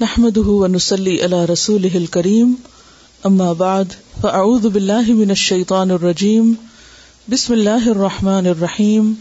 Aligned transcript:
نحمده 0.00 0.54
ونسلی 0.54 1.12
على 1.20 1.36
رسوله 1.50 1.98
الكريم. 1.98 2.50
اما 3.26 3.52
بعد 3.52 3.92
فاعوذ 4.22 4.68
بالله 4.68 5.12
من 5.12 5.30
الشيطان 5.30 5.90
الرجيم. 5.90 6.52
بسم 7.32 7.52
الله 7.52 7.88
الرحمن 7.90 8.46
الرحيم. 8.46 9.14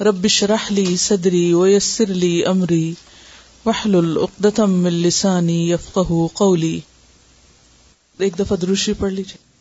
رب 0.00 0.24
اشرح 0.24 0.72
لي 0.72 0.96
صدري 0.96 1.54
ويسر 1.54 2.04
لي 2.04 2.46
امري 2.46 2.94
واحلل 3.64 4.18
عقدة 4.18 4.66
من 4.66 5.02
لساني 5.02 5.70
يفقهوا 5.70 6.28
قولي. 6.34 6.78
ایک 8.18 8.38
دفعہ 8.38 8.56
دروشی 8.56 8.92
پڑھ 8.92 9.12
لیجیے 9.12 9.53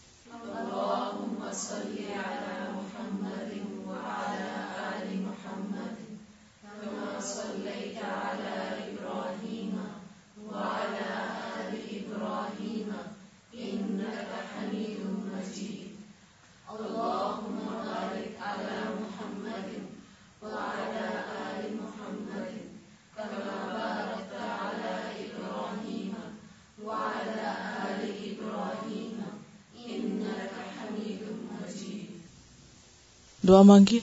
دعا 33.53 33.61
مانگیے 33.61 33.99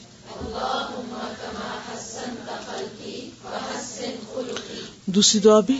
دوسری 5.06 5.40
دعا 5.40 5.60
بھی؟ 5.60 5.78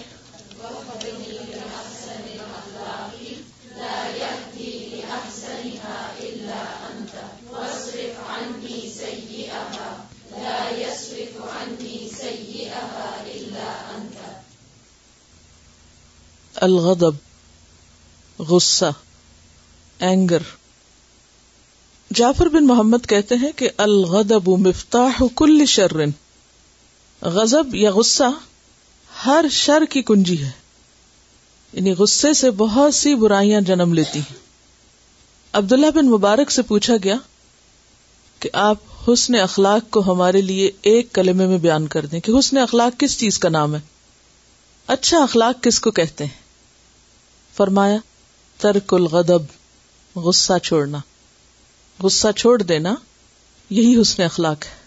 الغضب 16.56 17.14
غصہ 18.38 18.90
اینگر 20.00 20.42
جعفر 22.14 22.48
بن 22.48 22.66
محمد 22.66 23.06
کہتے 23.08 23.34
ہیں 23.34 23.52
کہ 23.56 23.70
الغضب 23.76 24.48
مفتاح 24.48 25.22
کل 25.36 25.66
شرن۔ 25.66 26.10
غضب 27.22 27.74
یا 27.74 27.90
غصہ 27.90 28.22
ہر 29.26 29.44
شر 29.50 29.84
کی 29.90 30.02
کنجی 30.02 30.44
ہے۔ 30.44 30.50
یعنی 31.72 31.92
غصے 31.92 32.32
سے 32.32 32.50
بہت 32.50 32.94
سی 32.94 33.14
برائیاں 33.14 33.60
جنم 33.60 33.94
لیتی 33.94 34.18
ہیں۔ 34.18 34.36
عبداللہ 35.52 35.90
بن 35.94 36.10
مبارک 36.10 36.50
سے 36.50 36.62
پوچھا 36.62 36.94
گیا 37.04 37.16
کہ 38.40 38.50
آپ 38.52 38.76
حسن 39.08 39.34
اخلاق 39.34 39.90
کو 39.90 40.12
ہمارے 40.12 40.40
لیے 40.40 40.70
ایک 40.82 41.12
کلمے 41.12 41.46
میں 41.46 41.58
بیان 41.58 41.86
کر 41.86 42.06
دیں 42.06 42.20
کہ 42.20 42.32
حسن 42.38 42.58
اخلاق 42.58 43.00
کس 43.00 43.18
چیز 43.18 43.38
کا 43.38 43.48
نام 43.48 43.74
ہے؟ 43.74 43.80
اچھا 44.86 45.18
اخلاق 45.18 45.62
کس 45.62 45.80
کو 45.80 45.90
کہتے 45.90 46.24
ہیں؟ 46.24 46.42
فرمایا، 47.56 47.96
ترک 48.58 48.94
الغضب، 48.94 49.42
غصہ 50.18 50.52
چھوڑنا۔ 50.62 50.98
غصہ 52.02 52.28
چھوڑ 52.36 52.62
دینا، 52.62 52.94
یہی 53.70 54.00
حسن 54.00 54.22
اخلاق 54.22 54.64
ہے۔ 54.64 54.80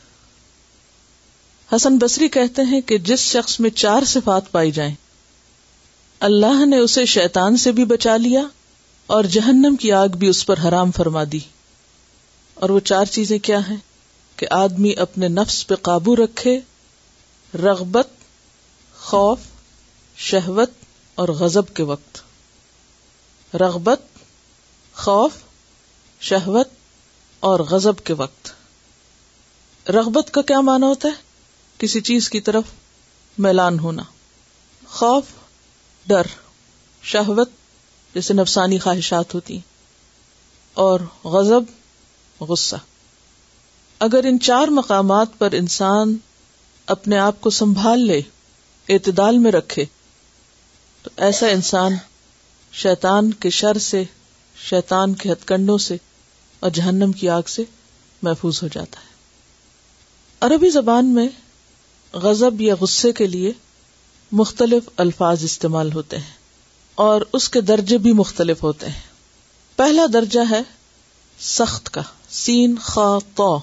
حسن 1.76 1.98
بصری 1.98 2.28
کہتے 2.28 2.62
ہیں 2.62 2.82
کہ 2.82 2.98
جس 2.98 3.20
شخص 3.20 3.60
میں 3.60 3.70
چار 3.70 4.04
صفات 4.04 4.52
پائی 4.52 4.72
جائیں، 4.72 4.96
اللہ 6.20 6.66
نے 6.66 6.78
اسے 6.78 7.06
شیطان 7.06 7.58
سے 7.58 7.72
بھی 7.72 7.86
بچا 7.86 8.18
لیا 8.18 8.42
اور 9.08 9.24
جہنم 9.24 9.76
کی 9.76 9.92
آگ 9.92 10.08
بھی 10.08 10.28
اس 10.28 10.46
پر 10.46 10.56
حرام 10.68 10.92
فرما 10.92 11.24
دی۔ 11.32 11.40
اور 12.54 12.70
وہ 12.70 12.80
چار 12.80 13.06
چیزیں 13.06 13.40
کیا 13.40 13.60
ہیں؟ 13.70 13.78
کہ 14.36 14.48
آدمی 14.52 14.94
اپنے 14.98 15.28
نفس 15.28 15.68
پہ 15.68 15.76
قابو 15.76 16.16
رکھے، 16.16 16.60
رغبت، 17.58 18.08
خوف، 19.00 19.40
شہوت 20.18 20.70
اور 21.16 21.28
غضب 21.28 21.74
کے 21.74 21.84
وقت۔ 21.84 22.18
رغبت، 23.56 24.02
خوف، 24.96 25.32
شہوت 26.22 26.68
اور 27.44 27.60
غضب 27.60 28.00
کے 28.04 28.14
وقت۔ 28.14 28.52
رغبت 29.90 30.32
کا 30.32 30.42
کیا 30.42 30.62
معنی 30.62 30.86
ہوتا 30.86 31.08
ہے؟ 31.08 31.14
کسی 31.78 32.02
چیز 32.02 32.30
کی 32.30 32.42
طرف 32.42 32.64
میلان 33.38 33.80
ہونا۔ 33.80 34.04
خوف، 34.88 35.24
ڈر، 36.08 36.28
شہوت 37.02 37.50
جیسے 38.14 38.34
نفسانی 38.34 38.80
خواہشات 38.80 39.34
ہوتی 39.34 39.60
اور 40.74 41.00
غضب، 41.24 41.64
غصہ۔ 42.40 42.76
اگر 44.00 44.24
ان 44.24 44.40
چار 44.40 44.68
مقامات 44.68 45.28
پر 45.38 45.52
انسان 45.52 46.18
اپنے 46.86 47.18
آپ 47.18 47.42
کو 47.42 47.50
سنبھال 47.50 48.08
لے، 48.08 48.22
اعتدال 48.90 49.38
میں 49.38 49.52
رکھے، 49.52 49.86
تو 51.04 51.10
ایسا 51.18 51.48
انسان 51.48 51.92
شیطان 52.72 53.34
کے 53.34 53.50
شر 53.50 53.78
سے، 53.78 54.04
شیطان 54.56 55.14
کے 55.14 55.32
ہتھ 55.32 55.46
کنڈوں 55.46 55.78
سے 55.78 55.98
اور 56.64 56.72
جہنم 56.72 57.12
کی 57.12 57.30
آگ 57.30 57.42
سے 57.48 57.64
محفوظ 58.22 58.64
ہو 58.64 58.68
جاتا 58.68 59.00
ہے۔ 59.00 59.06
عربی 60.40 60.70
زبان 60.70 61.06
میں 61.06 61.28
غزب 62.14 62.62
یا 62.62 62.76
غصے 62.82 63.12
کے 63.12 63.28
لیے 63.28 63.52
مختلف 64.32 64.84
الفاظ 64.98 65.44
استعمال 65.44 65.94
ہوتے 65.94 66.18
ہیں 66.18 66.34
اور 66.96 67.22
اس 67.34 67.50
کے 67.50 67.62
درجے 67.62 67.98
بھی 67.98 68.14
مختلف 68.14 68.64
ہوتے 68.64 68.90
ہیں۔ 68.90 69.02
پہلا 69.76 70.06
درجہ 70.14 70.40
ہے 70.50 70.62
سخت 71.40 71.90
کا، 71.90 72.02
سین، 72.30 72.76
خا 72.82 73.18
تو 73.36 73.60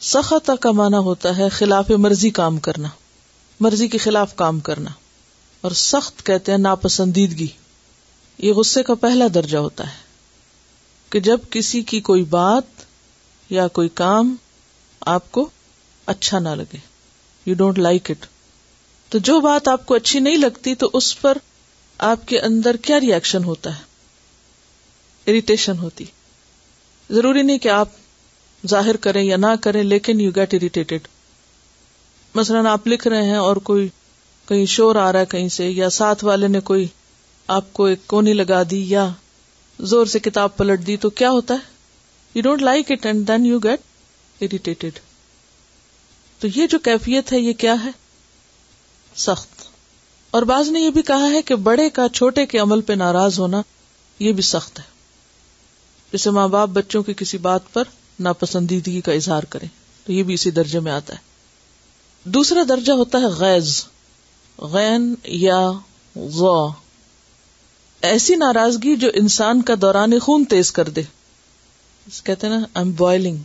سخت 0.00 0.50
کا 0.60 0.70
معنی 0.70 0.96
ہوتا 0.96 1.36
ہے 1.36 1.48
خلاف 1.48 1.90
مرضی 1.90 2.30
کام 2.30 2.58
کرنا، 2.58 2.88
مرضی 3.60 3.88
کے 3.88 3.98
خلاف 3.98 4.36
کام 4.36 4.60
کرنا۔ 4.60 4.90
اور 5.60 5.70
سخت 5.70 6.26
کہتے 6.26 6.52
ہیں 6.52 6.58
ناپسندیدگی، 6.58 7.48
یہ 8.38 8.52
غصے 8.52 8.82
کا 8.82 8.94
پہلا 8.94 9.24
درجہ 9.34 9.58
ہوتا 9.58 9.92
ہے۔ 9.92 10.03
کہ 11.14 11.20
جب 11.20 11.38
کسی 11.50 11.82
کی 11.82 12.00
کوئی 12.00 12.24
بات 12.24 12.82
یا 13.50 13.68
کوئی 13.68 13.88
کام 13.88 14.36
آپ 15.00 15.32
کو 15.32 15.48
اچھا 16.06 16.38
نہ 16.38 16.48
لگے 16.48 16.78
یو 17.46 17.54
ڈونٹ 17.54 17.78
لائک 17.78 18.10
اٹ 18.10 18.26
تو 19.08 19.18
جو 19.18 19.40
بات 19.40 19.68
آپ 19.68 19.86
کو 19.86 19.94
اچھی 19.94 20.18
نہیں 20.20 20.36
لگتی، 20.36 20.74
تو 20.74 20.90
اس 20.92 21.20
پر 21.20 21.38
آپ 21.98 22.28
کے 22.28 22.40
اندر 22.40 22.76
کیا 22.76 23.00
ریئیکشن 23.00 23.44
ہوتا 23.44 23.78
ہے؟ 23.78 23.82
اریٹیشن 25.26 25.78
ہوتی۔ 25.78 26.04
ضروری 27.10 27.42
نہیں 27.42 27.58
کہ 27.58 27.68
آپ 27.68 27.88
ظاہر 28.66 28.96
کریں 28.96 29.22
یا 29.22 29.36
نہ 29.36 29.54
کریں، 29.60 29.82
لیکن 29.82 30.20
یو 30.20 30.30
گیٹ 30.36 30.54
اریٹیڈ 30.54 31.08
مثلاً 32.34 32.66
آپ 32.66 32.88
لکھ 32.88 33.08
رہے 33.08 33.22
ہیں 33.22 33.36
اور 33.36 33.56
کوئی 33.56 33.88
کہیں 34.48 34.66
شور 34.66 34.96
آ 34.96 35.12
رہا 35.12 35.20
ہے 35.20 35.26
کہیں 35.26 35.48
سے، 35.48 35.70
یا 35.70 35.90
ساتھ 35.90 36.24
والے 36.24 36.48
نے 36.48 36.60
کوئی 36.60 36.86
آپ 37.46 37.72
کو 37.72 37.84
ایک 37.84 38.06
کونی 38.06 38.32
لگا 38.32 38.62
دی، 38.70 38.84
یا 38.90 39.08
زور 39.78 40.06
سے 40.06 40.18
کتاب 40.18 40.56
پلٹ 40.56 40.86
دی 40.86 40.96
تو 40.96 41.10
کیا 41.10 41.30
ہوتا 41.30 41.54
ہے؟ 41.54 41.58
You 42.34 42.42
don't 42.42 42.62
like 42.62 42.92
it 42.92 43.06
and 43.06 43.28
then 43.28 43.46
you 43.46 43.58
get 43.58 43.80
irritated 44.40 44.98
تو 46.38 46.48
یہ 46.54 46.66
جو 46.66 46.78
کیفیت 46.78 47.32
ہے، 47.32 47.38
یہ 47.38 47.52
کیا 47.52 47.84
ہے؟ 47.84 47.90
سخت. 49.16 49.62
اور 50.30 50.42
بعض 50.42 50.68
نے 50.68 50.80
یہ 50.80 50.90
بھی 50.90 51.02
کہا 51.02 51.30
ہے 51.30 51.42
کہ 51.42 51.54
بڑے 51.54 51.90
کا 51.90 52.08
چھوٹے 52.08 52.46
کے 52.46 52.58
عمل 52.58 52.80
پہ 52.80 52.92
ناراض 52.92 53.38
ہونا 53.38 53.62
یہ 54.18 54.32
بھی 54.32 54.42
سخت 54.42 54.78
ہے۔ 54.78 54.84
جیسے 56.12 56.30
ماں 56.30 56.48
باپ 56.48 56.68
بچوں 56.68 57.02
کی 57.02 57.14
کسی 57.14 57.38
بات 57.38 57.72
پر 57.72 57.84
ناپسندیدگی 58.20 59.00
کا 59.00 59.12
اظہار 59.12 59.42
کریں، 59.42 59.68
تو 60.06 60.12
یہ 60.12 60.22
بھی 60.22 60.34
اسی 60.34 60.50
درجے 60.50 60.80
میں 60.80 60.92
آتا 60.92 61.14
ہے۔ 61.14 61.18
دوسرا 62.24 62.60
درجہ 62.68 62.92
ہوتا 62.92 63.18
ہے 63.18 63.26
غیز 63.26 63.84
غین 64.58 65.14
یا 65.24 65.70
غو 66.16 66.83
ایسی 68.04 68.34
ناراضگی 68.34 68.96
جو 68.96 69.08
انسان 69.14 69.62
کا 69.62 69.74
دوران 69.80 70.18
خون 70.18 70.44
تیز 70.44 70.72
کر 70.72 70.88
دے۔ 70.88 71.02
کہتے 72.24 72.48
نا 72.48 72.58
ایم 72.74 72.90
بوائلنگ 72.90 73.36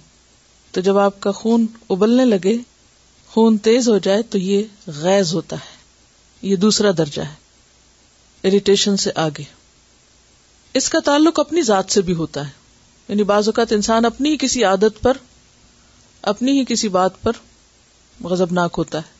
تو 0.71 0.81
جب 0.81 0.97
آپ 0.97 1.21
کا 1.21 1.31
خون 1.31 1.67
ابلنے 1.89 2.25
لگے، 2.25 2.57
خون 3.27 3.57
تیز 3.57 3.89
ہو 3.89 3.97
جائے 3.97 4.21
تو 4.21 4.37
یہ 4.37 4.63
غیز 4.87 5.33
ہوتا 5.33 5.55
ہے۔ 5.55 5.77
یہ 6.41 6.55
دوسرا 6.55 6.91
درجہ 6.97 7.21
ہے۔ 7.21 7.33
اریٹیشن 8.43 8.97
سے 8.97 9.11
آگے۔ 9.15 9.43
اس 10.73 10.89
کا 10.89 10.99
تعلق 11.05 11.39
اپنی 11.39 11.61
ذات 11.61 11.85
سے 11.89 12.01
بھی 12.01 12.13
ہوتا 12.13 12.45
ہے۔ 12.45 12.51
یعنی 13.07 13.23
بعض 13.23 13.47
اوقات 13.47 13.73
انسان 13.73 14.05
اپنی 14.05 14.29
ہی 14.29 14.37
کسی 14.37 14.63
عادت 14.63 15.01
پر، 15.01 15.13
اپنی 16.21 16.59
ہی 16.59 16.65
کسی 16.65 16.87
بات 16.87 17.21
پر 17.21 17.31
غزبناک 18.23 18.75
ہوتا 18.77 18.97
ہے۔ 18.97 19.11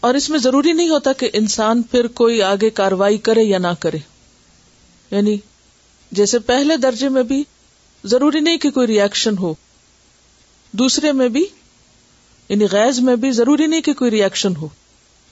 اور 0.00 0.14
اس 0.14 0.30
میں 0.30 0.38
ضروری 0.38 0.72
نہیں 0.72 0.88
ہوتا 0.88 1.12
کہ 1.12 1.30
انسان 1.32 1.82
پھر 1.82 2.06
کوئی 2.06 2.42
آگے 2.42 2.70
کاروائی 2.70 3.18
کرے 3.18 3.42
یا 3.42 3.58
نہ 3.58 3.74
کرے۔ 3.80 3.98
یعنی 5.10 5.36
جیسے 6.12 6.38
پہلے 6.38 6.76
درجے 6.76 7.08
میں 7.08 7.22
بھی 7.22 7.44
ضروری 8.04 8.40
نہیں 8.40 8.58
کہ 8.58 8.70
کوئی 8.70 8.86
ریئیکشن 8.86 9.38
ہو، 9.38 9.54
دوسرے 10.72 11.12
میں 11.12 11.28
بھی 11.28 11.46
یعنی 12.48 12.64
غیز 12.72 13.00
میں 13.00 13.16
بھی 13.16 13.30
ضروری 13.30 13.66
نہیں 13.66 13.80
کہ 13.80 13.92
کوئی 13.92 14.10
ریئیکشن 14.10 14.56
ہو۔ 14.56 14.68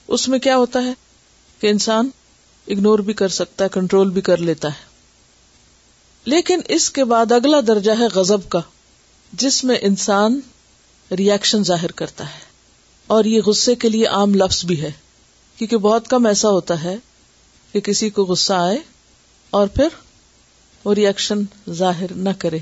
اس 0.07 0.27
میں 0.27 0.39
کیا 0.39 0.57
ہوتا 0.57 0.83
ہے 0.83 0.93
کہ 1.59 1.67
انسان 1.67 2.09
اگنور 2.67 2.99
بھی 2.99 3.13
کر 3.13 3.27
سکتا 3.27 3.63
ہے 3.63 3.69
کنٹرول 3.69 4.09
بھی 4.09 4.21
کر 4.21 4.37
لیتا 4.37 4.67
ہے۔ 4.67 4.85
لیکن 6.25 6.59
اس 6.67 6.89
کے 6.89 7.03
بعد 7.03 7.31
اگلا 7.31 7.57
درجہ 7.67 7.91
ہے 7.99 8.05
غزب 8.15 8.49
کا، 8.49 8.59
جس 9.33 9.63
میں 9.63 9.75
انسان 9.81 10.39
ریئیکشن 11.11 11.63
ظاہر 11.63 11.91
کرتا 11.91 12.25
ہے۔ 12.33 12.39
اور 13.07 13.25
یہ 13.25 13.41
غصے 13.41 13.75
کے 13.75 13.89
لیے 13.89 14.05
عام 14.05 14.35
لفظ 14.35 14.65
بھی 14.65 14.81
ہے، 14.81 14.91
کیونکہ 15.57 15.77
بہت 15.77 16.07
کم 16.07 16.25
ایسا 16.25 16.49
ہوتا 16.49 16.83
ہے 16.83 16.97
کہ 17.73 17.79
کسی 17.79 18.09
کو 18.09 18.23
غصہ 18.23 18.53
آئے 18.53 18.77
اور 19.53 19.67
پھر 19.67 19.87
وہ 20.83 20.93
ریئیکشن 20.93 21.37
ظاہر 21.69 22.11
نہ 22.11 22.29
کرے۔ 22.39 22.59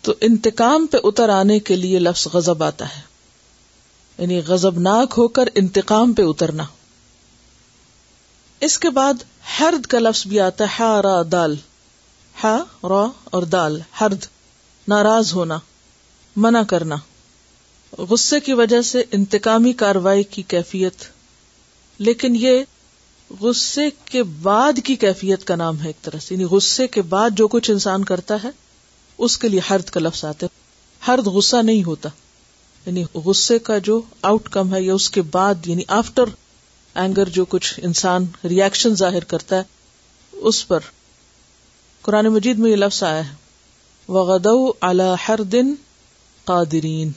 تو 0.00 0.14
انتقام 0.20 0.86
پہ 0.86 0.96
اتر 1.04 1.28
آنے 1.28 1.58
کے 1.58 1.76
لیے 1.76 1.98
لفظ 1.98 2.26
غزب 2.32 2.62
آتا 2.62 2.96
ہے۔ 2.96 3.00
یعنی 4.18 4.40
غزب 4.46 4.80
ناک 4.80 5.14
ہو 5.18 5.28
کر 5.28 5.48
انتقام 5.54 6.12
پہ 6.12 6.22
اترنا۔ 6.22 6.64
اس 8.60 8.78
کے 8.78 8.90
بعد 8.90 9.14
ہرد 9.60 9.86
کا 9.86 9.98
لفظ 9.98 10.26
بھی 10.26 10.40
آتا 10.40 10.64
ہے 10.64 10.76
ہا 10.78 11.02
را، 11.02 11.22
دال۔ 11.32 11.56
ہا 12.44 12.64
را 12.82 13.06
اور 13.24 13.42
دال۔ 13.42 13.80
ہرد 14.00 14.24
ناراض 14.88 15.32
ہونا، 15.34 15.58
منع 16.36 16.62
کرنا۔ 16.62 16.96
غصے 17.98 18.40
کی 18.40 18.52
وجہ 18.52 18.82
سے 18.82 19.04
انتقامی 19.10 19.72
کاروائی 19.72 20.22
کی 20.22 20.42
کیفیت۔ 20.42 20.94
لیکن 21.98 22.36
یہ 22.36 22.64
غصے 23.40 23.90
کے 24.04 24.22
بعد 24.22 24.72
کی 24.84 24.96
کیفیت 24.96 25.44
کا 25.44 25.56
نام 25.56 25.80
ہے 25.80 25.86
ایک 25.86 26.02
طرح 26.02 26.18
سے۔ 26.18 26.34
یعنی 26.34 26.44
غصے 26.44 26.86
کے 26.86 27.02
بعد 27.02 27.30
جو 27.36 27.48
کچھ 27.48 27.70
انسان 27.70 28.04
کرتا 28.04 28.36
ہے، 28.44 28.48
اس 29.18 29.38
کے 29.38 29.48
لیے 29.48 29.60
ہرد 29.70 29.84
کا 29.84 30.00
لفظ 30.00 30.24
آتا 30.24 30.46
ہے 30.46 30.60
ہرد 31.08 31.26
غصہ 31.26 31.56
نہیں 31.56 31.84
ہوتا۔ 31.84 32.08
یعنی 32.86 33.04
غصے 33.14 33.58
کا 33.58 33.78
جو 33.78 34.02
آؤٹ 34.22 34.48
کم 34.48 34.74
ہے 34.74 34.82
یا 34.82 34.94
اس 34.94 35.10
کے 35.10 35.22
بعد 35.22 35.66
یعنی 35.66 35.82
آفٹر 35.88 36.24
اینگر 36.94 37.28
جو 37.28 37.44
کچھ 37.44 37.80
انسان 37.82 38.26
ریئیکشن 38.44 38.94
ظاہر 38.94 39.24
کرتا 39.24 39.56
ہے، 39.56 39.62
اس 40.32 40.68
پر 40.68 40.80
قرآن 42.02 42.26
مجید 42.26 42.58
میں 42.58 42.70
یہ 42.70 42.76
لفظ 42.76 43.02
آیا 43.02 43.30
ہے۔ 43.30 43.34
وغد 44.08 44.46
ہر 45.28 45.42
دن 45.42 45.74
قادرین 46.44 47.10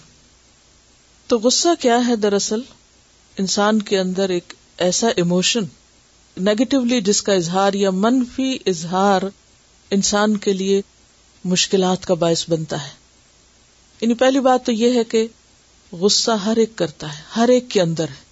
تو 1.28 1.40
غصہ 1.40 1.68
کیا 1.80 2.08
ہے 2.08 2.16
دراصل؟ 2.16 2.62
انسان 3.38 3.82
کے 3.82 4.00
اندر 4.00 4.30
ایک 4.30 4.54
ایسا 4.78 5.08
ایموشن 5.16 5.64
نیگیٹولی 6.38 7.02
جس 7.02 7.22
کا 7.22 7.34
اظہار 7.34 7.74
یا 7.74 7.90
منفی 7.90 8.58
اظہار 8.66 9.22
انسان 9.92 10.38
کے 10.38 10.54
لیے 10.54 10.82
مشکلات 11.46 12.06
کا 12.06 12.14
باعث 12.14 12.50
بنتا 12.50 12.84
ہے۔ 12.84 12.90
یعنی 14.02 14.14
پہلی 14.14 14.40
بات 14.40 14.66
تو 14.66 14.72
یہ 14.72 14.98
ہے 14.98 15.04
کہ 15.04 15.28
غصہ 15.92 16.32
ہر 16.32 16.58
ایک 16.58 16.76
کرتا 16.76 17.18
ہے، 17.18 17.24
ہر 17.36 17.50
ایک 17.50 17.70
کے 17.70 17.82
اندر 17.82 18.04
ہے۔ 18.04 18.26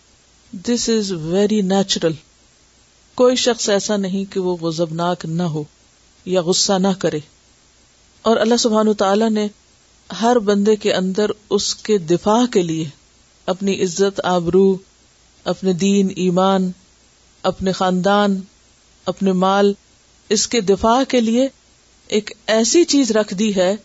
دس 0.52 0.90
از 0.90 1.12
ویری 1.12 1.62
نیچرل 1.62 2.12
کوئی 3.16 3.36
شخص 3.36 3.70
ایسا 3.70 3.98
نہیں 3.98 4.34
کہ 4.34 4.40
وہ 4.40 4.58
غزبناک 4.58 5.26
نہ 5.26 5.44
ہو 5.44 5.64
یا 6.26 6.42
غصہ 6.42 6.74
نہ 6.74 6.88
کرے۔ 7.00 7.20
اور 8.22 8.38
اللہ 8.38 8.58
سبحان 8.58 8.94
تعالی 8.94 9.30
نے 9.30 9.48
ہر 10.22 10.40
بندے 10.40 10.76
کے 10.76 10.94
اندر 10.94 11.26
اس 11.50 11.76
کے 11.76 11.98
دفاع 11.98 12.46
کے 12.46 12.62
لیے 12.62 12.90
اپنی 13.46 13.84
عزت، 13.84 14.22
آبرو، 14.24 14.78
اپنے 15.44 15.74
دین، 15.74 16.08
ایمان 16.16 16.72
اپنے 17.44 17.72
خاندان، 17.72 18.42
اپنے 19.06 19.32
مال، 19.32 19.74
اس 20.30 20.48
کے 20.48 20.62
دفاع 20.62 21.04
کے 21.04 21.22
لیے 21.22 21.48
ایک 22.08 22.32
ایسی 22.48 22.84
چیز 22.84 23.12
رکھ 23.12 23.34
دی 23.34 23.56
ہے 23.56 23.76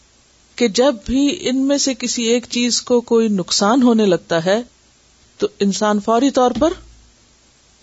کہ 0.57 0.69
جب 0.69 0.95
بھی 1.07 1.49
ان 1.49 1.67
میں 1.67 1.79
سے 1.79 1.95
کسی 1.95 2.23
ایک 2.23 2.47
چیز 2.51 2.83
کو 2.83 3.01
کوئی 3.01 3.29
نقصان 3.29 3.83
ہونے 3.83 4.07
لگتا 4.07 4.45
ہے، 4.45 4.63
تو 5.37 5.47
انسان 5.61 6.01
فوری 6.01 6.31
طور 6.31 6.51
پر 6.61 6.73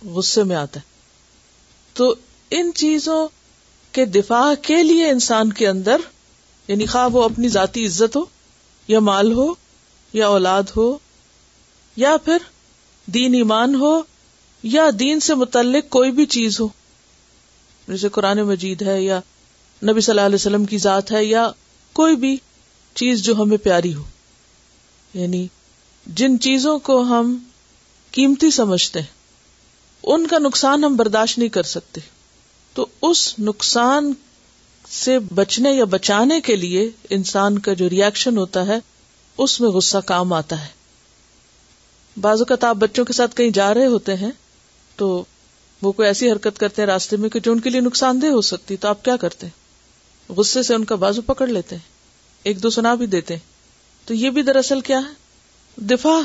غصے 0.05 0.43
میں 0.43 0.55
آتا 0.55 0.79
ہے۔ 0.79 0.85
تو 1.93 2.15
ان 2.51 2.71
چیزوں 2.75 3.27
کے 3.91 4.05
دفاع 4.05 4.53
کے 4.61 4.83
لیے 4.83 5.09
انسان 5.09 5.53
کے 5.53 5.67
اندر 5.67 5.97
یعنی 6.67 6.85
خواہ 6.85 7.07
وہ 7.07 7.23
اپنی 7.23 7.47
ذاتی 7.47 7.85
عزت 7.85 8.15
ہو، 8.15 8.23
یا 8.87 8.99
مال 8.99 9.31
ہو، 9.31 9.53
یا 10.13 10.27
اولاد 10.27 10.63
ہو، 10.77 10.97
یا 11.95 12.17
پھر 12.17 12.37
دین 13.05 13.33
ایمان 13.33 13.75
ہو 13.75 14.01
یا 14.67 14.89
دین 14.99 15.19
سے 15.19 15.35
متعلق 15.35 15.89
کوئی 15.89 16.11
بھی 16.11 16.25
چیز 16.25 16.59
ہو، 16.59 16.67
جیسے 17.87 18.09
قرآن 18.09 18.41
مجید 18.41 18.81
ہے 18.81 19.03
یا 19.03 19.19
نبی 19.83 20.01
صلی 20.01 20.11
اللہ 20.11 20.21
علیہ 20.21 20.35
وسلم 20.35 20.65
کی 20.65 20.77
ذات 20.77 21.11
ہے 21.11 21.25
یا 21.25 21.51
کوئی 21.93 22.15
بھی 22.15 22.37
چیز 22.93 23.23
جو 23.23 23.35
ہمیں 23.35 23.57
پیاری 23.57 23.93
ہو۔ 23.93 24.03
یعنی 25.13 25.47
جن 26.05 26.39
چیزوں 26.39 26.79
کو 26.79 27.01
ہم 27.01 27.37
قیمتی 28.11 28.51
سمجھتے 28.51 28.99
ہیں، 28.99 29.13
ان 30.03 30.27
کا 30.27 30.37
نقصان 30.37 30.83
ہم 30.83 30.95
برداشت 30.95 31.37
نہیں 31.37 31.49
کر 31.49 31.63
سکتے۔ 31.63 32.01
تو 32.73 32.85
اس 33.01 33.39
نقصان 33.39 34.13
سے 34.89 35.19
بچنے 35.19 35.71
یا 35.71 35.85
بچانے 35.85 36.41
کے 36.41 36.55
لیے 36.55 36.89
انسان 37.09 37.59
کا 37.59 37.73
جو 37.73 37.89
ریئیکشن 37.89 38.37
ہوتا 38.37 38.67
ہے، 38.67 38.77
اس 39.37 39.61
میں 39.61 39.69
غصہ 39.69 39.97
کام 39.97 40.33
آتا 40.33 40.61
ہے۔ 40.61 40.69
بعض 42.21 42.39
اوقات 42.39 42.63
آپ 42.63 42.75
بچوں 42.75 43.05
کے 43.05 43.13
ساتھ 43.13 43.35
کہیں 43.35 43.49
جا 43.49 43.73
رہے 43.73 43.85
ہوتے 43.85 44.15
ہیں 44.15 44.31
تو 44.95 45.23
وہ 45.81 45.91
کوئی 45.91 46.07
ایسی 46.07 46.31
حرکت 46.31 46.59
کرتے 46.59 46.81
ہیں 46.81 46.87
راستے 46.87 47.17
میں 47.17 47.29
کہ 47.29 47.39
جو 47.39 47.51
ان 47.51 47.59
کے 47.59 47.69
لیے 47.69 47.81
نقصان 47.81 48.21
دہ 48.21 48.25
ہو 48.25 48.41
سکتی، 48.41 48.77
تو 48.77 48.87
آپ 48.87 49.05
کیا 49.05 49.17
کرتے؟ 49.17 49.47
غصے 50.29 50.63
سے 50.63 50.75
ان 50.75 50.85
کا 50.85 50.95
بازو 50.95 51.21
پکڑ 51.21 51.47
لیتے 51.47 51.75
ہیں 51.75 51.89
ایک 52.43 52.63
دو 52.63 52.69
سنا 52.69 52.95
بھی 52.95 53.05
دیتے۔ 53.05 53.37
تو 54.05 54.13
یہ 54.13 54.29
بھی 54.29 54.41
دراصل 54.41 54.81
کیا 54.81 54.99
ہے؟ 54.99 55.13
دفاع 55.77 56.21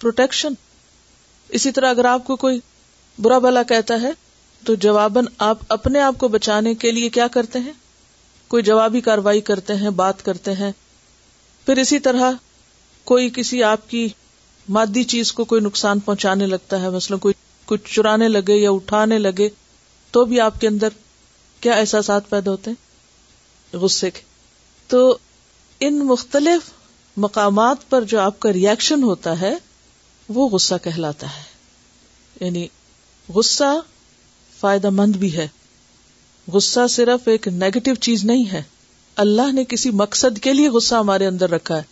پروٹیکشن 0.00 0.52
اسی 1.48 1.72
طرح 1.72 1.90
اگر 1.90 2.04
آپ 2.04 2.26
کو 2.26 2.36
کوئی 2.36 2.60
برا 3.18 3.38
بلا 3.38 3.62
کہتا 3.62 4.02
ہے، 4.02 4.10
تو 4.66 4.74
جواباً 4.74 5.24
آپ 5.38 5.58
اپنے 5.68 6.00
آپ 6.00 6.14
کو 6.18 6.28
بچانے 6.28 6.74
کے 6.74 6.90
لیے 6.90 7.08
کیا 7.08 7.26
کرتے 7.26 7.58
ہیں؟ 7.58 7.72
کوئی 8.48 8.62
جوابی 8.62 9.00
کاروائی 9.00 9.40
کرتے 9.40 9.74
ہیں، 9.74 9.90
بات 9.90 10.24
کرتے 10.24 10.52
ہیں۔ 10.52 10.72
پھر 11.66 11.76
اسی 11.76 11.98
طرح 11.98 12.32
کوئی 13.04 13.30
کسی 13.30 13.62
آپ 13.62 13.90
کی 13.90 14.08
مادی 14.68 15.04
چیز 15.04 15.32
کو 15.32 15.44
کوئی 15.44 15.60
نقصان 15.60 16.00
پہنچانے 16.00 16.46
لگتا 16.46 16.82
ہے، 16.82 16.88
مثلاً 16.88 17.18
کوئی 17.18 17.34
کچھ 17.66 17.94
چرانے 17.94 18.28
لگے 18.28 18.54
یا 18.54 18.70
اٹھانے 18.70 19.18
لگے 19.18 19.48
تو 20.10 20.24
بھی 20.24 20.40
آپ 20.40 20.60
کے 20.60 20.68
اندر 20.68 20.88
کیا 21.60 21.72
احساسات 21.72 22.30
پیدا 22.30 22.50
ہوتے 22.50 22.70
ہیں؟ 22.70 22.84
غصے 23.76 24.10
کے۔ 24.10 24.20
تو 24.86 25.18
ان 25.80 25.98
مختلف 25.98 26.70
مقامات 27.16 27.76
پر 27.90 28.02
جو 28.02 28.20
آپ 28.20 28.40
کا 28.40 28.52
ریئیکشن 28.52 29.02
ہوتا 29.02 29.40
ہے، 29.40 29.54
وہ 30.28 30.48
غصہ 30.48 30.74
کہلاتا 30.82 31.26
ہے۔ 31.26 31.42
یعنی 32.44 32.66
غصہ 33.28 33.80
فائدہ 34.60 34.90
مند 34.90 35.16
بھی 35.16 35.36
ہے۔ 35.36 35.48
غصہ 36.48 36.86
صرف 36.90 37.28
ایک 37.28 37.48
نیگیٹو 37.48 37.94
چیز 37.94 38.24
نہیں 38.24 38.52
ہے۔ 38.52 38.62
اللہ 39.16 39.52
نے 39.52 39.64
کسی 39.64 39.90
مقصد 39.90 40.38
کے 40.38 40.52
لیے 40.52 40.68
غصہ 40.68 40.94
ہمارے 40.94 41.26
اندر 41.26 41.50
رکھا 41.50 41.76
ہے۔ 41.76 41.82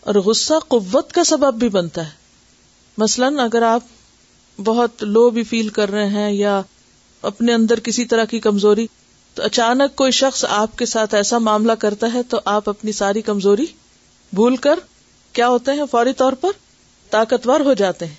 اور 0.00 0.14
غصہ 0.14 0.54
قوت 0.68 1.12
کا 1.12 1.24
سبب 1.24 1.54
بھی 1.54 1.68
بنتا 1.68 2.04
ہے۔ 2.04 2.10
مثلاً 2.98 3.38
اگر 3.38 3.62
آپ 3.62 3.80
بہت 4.64 5.02
لو 5.02 5.30
بھی 5.30 5.42
فیل 5.42 5.68
کر 5.68 5.90
رہے 5.90 6.08
ہیں 6.08 6.32
یا 6.32 6.62
اپنے 7.22 7.54
اندر 7.54 7.80
کسی 7.80 8.04
طرح 8.04 8.24
کی 8.24 8.40
کمزوری، 8.40 8.86
تو 9.34 9.42
اچانک 9.42 9.96
کوئی 9.96 10.10
شخص 10.10 10.44
آپ 10.48 10.78
کے 10.78 10.86
ساتھ 10.86 11.14
ایسا 11.14 11.38
معاملہ 11.38 11.72
کرتا 11.72 12.12
ہے 12.14 12.22
تو 12.22 12.40
آپ 12.44 12.68
اپنی 12.68 12.92
ساری 12.92 13.22
کمزوری 13.22 13.66
بھول 14.32 14.56
کر 14.56 14.78
کیا 15.32 15.48
ہوتے 15.48 15.72
ہیں 15.72 15.84
فوری 15.90 16.12
طور 16.12 16.32
پر؟ 16.32 16.50
طاقتور 17.10 17.60
ہو 17.60 17.72
جاتے 17.72 18.06
ہیں 18.06 18.14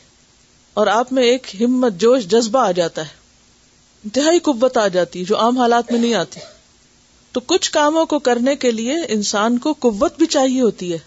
اور 0.74 0.88
آپ 0.88 1.14
میں 1.14 1.24
ایک 1.24 1.62
ہمت، 1.62 1.94
جوش، 1.94 2.24
جذبہ 2.24 2.60
آ 2.60 2.72
جاتا 2.72 3.02
ہے۔ 3.02 3.10
انتہائی 4.04 4.40
قوت 4.40 4.78
آ 4.78 4.88
جاتی، 4.88 5.26
جو 5.26 5.38
عام 5.38 5.58
حالات 5.58 5.92
میں 5.92 6.00
نہیں 6.00 6.14
آتی۔ 6.14 6.40
تو 7.32 7.40
کچھ 7.40 7.72
کاموں 7.72 8.06
کو 8.06 8.20
کرنے 8.20 8.56
کے 8.56 8.72
لیے 8.72 8.96
انسان 9.08 9.58
کو 9.58 9.74
قوت 9.74 10.18
بھی 10.18 10.26
چاہیے 10.26 10.62
ہوتی 10.62 10.94
ہے۔ 10.94 11.00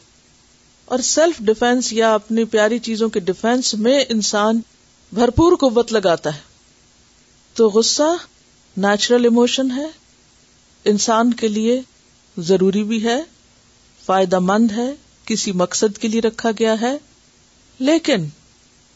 اور 0.84 0.99
سیلف 0.99 1.38
ڈیفینس 1.38 1.92
یا 1.92 2.14
اپنی 2.14 2.44
پیاری 2.44 2.78
چیزوں 2.78 3.08
کے 3.08 3.20
ڈیفینس 3.20 3.75
میں 3.75 4.04
انسان 4.08 4.60
بھرپور 5.12 5.57
قوت 5.57 5.93
لگاتا 5.93 6.35
ہے۔ 6.35 6.40
تو 7.55 7.69
غصہ 7.69 8.17
نیچرل 8.76 9.25
ایموشن 9.25 9.71
ہے، 9.71 9.87
انسان 10.85 11.35
کے 11.35 11.49
لیے 11.49 11.81
ضروری 12.38 12.83
بھی 12.83 13.05
ہے، 13.05 13.23
فائدہ 14.07 14.38
مند 14.38 14.73
ہے، 14.73 14.95
کسی 15.25 15.52
مقصد 15.52 15.99
کے 15.99 16.09
لیے 16.09 16.21
رکھا 16.21 16.50
گیا 16.59 16.81
ہے۔ 16.81 16.99
لیکن 17.79 18.26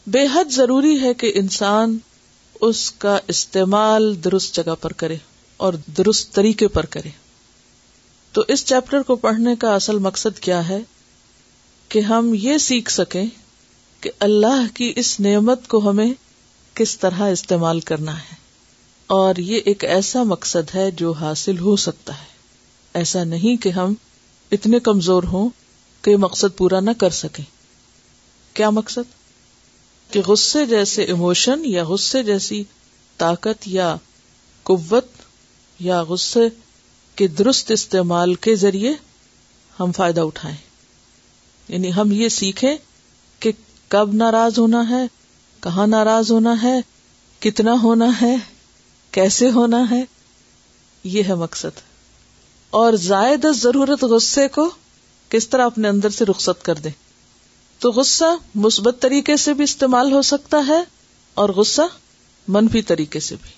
بے 0.07 0.27
حد 0.33 0.51
ضروری 0.51 1.01
ہے 1.01 1.13
کہ 1.13 1.31
انسان 1.35 1.97
اس 2.61 2.91
کا 2.91 3.19
استعمال 3.27 4.23
درست 4.23 4.55
جگہ 4.55 4.75
پر 4.81 4.93
کرے 4.93 5.17
اور 5.57 5.73
درست 5.97 6.33
طریقے 6.33 6.67
پر 6.67 6.85
کرے۔ 6.85 7.09
تو 8.31 8.43
اس 8.47 8.65
چیپٹر 8.65 9.01
کو 9.01 9.15
پڑھنے 9.15 9.55
کا 9.55 9.75
اصل 9.75 9.99
مقصد 9.99 10.39
کیا 10.39 10.69
ہے؟ 10.69 10.79
کہ 11.89 11.99
ہم 11.99 12.33
یہ 12.33 12.57
سیکھ 12.57 12.91
سکیں 12.91 13.25
کہ 14.05 14.11
اللہ 14.19 14.75
کی 14.75 14.93
اس 14.95 15.19
نعمت 15.19 15.67
کو 15.67 15.89
ہمیں 15.89 16.13
کس 16.73 16.99
طرح 16.99 17.21
استعمال 17.21 17.79
کرنا 17.79 18.19
ہے۔ 18.19 18.35
اور 19.07 19.35
یہ 19.35 19.61
ایک 19.65 19.83
ایسا 19.83 20.23
مقصد 20.23 20.75
ہے 20.75 20.91
جو 20.91 21.11
حاصل 21.11 21.59
ہو 21.59 21.75
سکتا 21.75 22.19
ہے۔ 22.19 22.25
ایسا 22.93 23.23
نہیں 23.23 23.61
کہ 23.61 23.69
ہم 23.69 23.93
اتنے 24.51 24.79
کمزور 24.79 25.23
ہوں 25.23 25.49
کہ 26.01 26.17
مقصد 26.17 26.57
پورا 26.57 26.79
نہ 26.79 26.89
کر 26.97 27.09
سکیں۔ 27.09 27.43
کیا 28.55 28.69
مقصد؟ 28.69 29.11
کہ 30.13 30.21
غصے 30.27 30.65
جیسے 30.65 31.03
ایموشن 31.03 31.61
یا 31.63 31.83
غصے 31.83 32.23
جیسی 32.23 32.63
طاقت 33.17 33.67
یا 33.67 33.95
قوت 34.63 35.05
یا 35.79 36.03
غصے 36.03 36.49
کے 37.15 37.27
درست 37.27 37.71
استعمال 37.71 38.35
کے 38.35 38.55
ذریعے 38.55 38.93
ہم 39.79 39.91
فائدہ 39.91 40.21
اٹھائیں۔ 40.21 40.57
یعنی 41.67 41.93
ہم 41.93 42.11
یہ 42.11 42.29
سیکھیں 42.29 42.77
کب 43.87 44.13
ناراض 44.13 44.59
ہونا 44.59 44.89
ہے؟ 44.89 45.07
کہاں 45.59 45.87
ناراض 45.87 46.31
ہونا 46.31 46.63
ہے؟ 46.63 46.81
کتنا 47.39 47.73
ہونا 47.83 48.05
ہے؟ 48.21 48.35
کیسے 49.11 49.51
ہونا 49.51 49.89
ہے؟ 49.91 50.05
یہ 51.03 51.23
ہے 51.23 51.35
مقصد۔ 51.35 51.79
اور 52.69 52.93
زائد 52.93 53.45
ضرورت 53.55 54.03
غصے 54.03 54.47
کو 54.47 54.69
کس 55.29 55.49
طرح 55.49 55.65
اپنے 55.65 55.87
اندر 55.87 56.09
سے 56.09 56.25
رخصت 56.25 56.65
کر 56.65 56.75
دیں؟ 56.75 56.91
تو 57.79 57.91
غصہ 57.91 58.35
مثبت 58.55 58.95
طریقے 58.99 59.37
سے 59.37 59.53
بھی 59.53 59.63
استعمال 59.63 60.13
ہو 60.13 60.21
سکتا 60.21 60.57
ہے 60.67 60.83
اور 61.33 61.49
غصہ 61.49 61.81
منفی 62.47 62.81
طریقے 62.81 63.19
سے 63.19 63.35
بھی۔ 63.41 63.51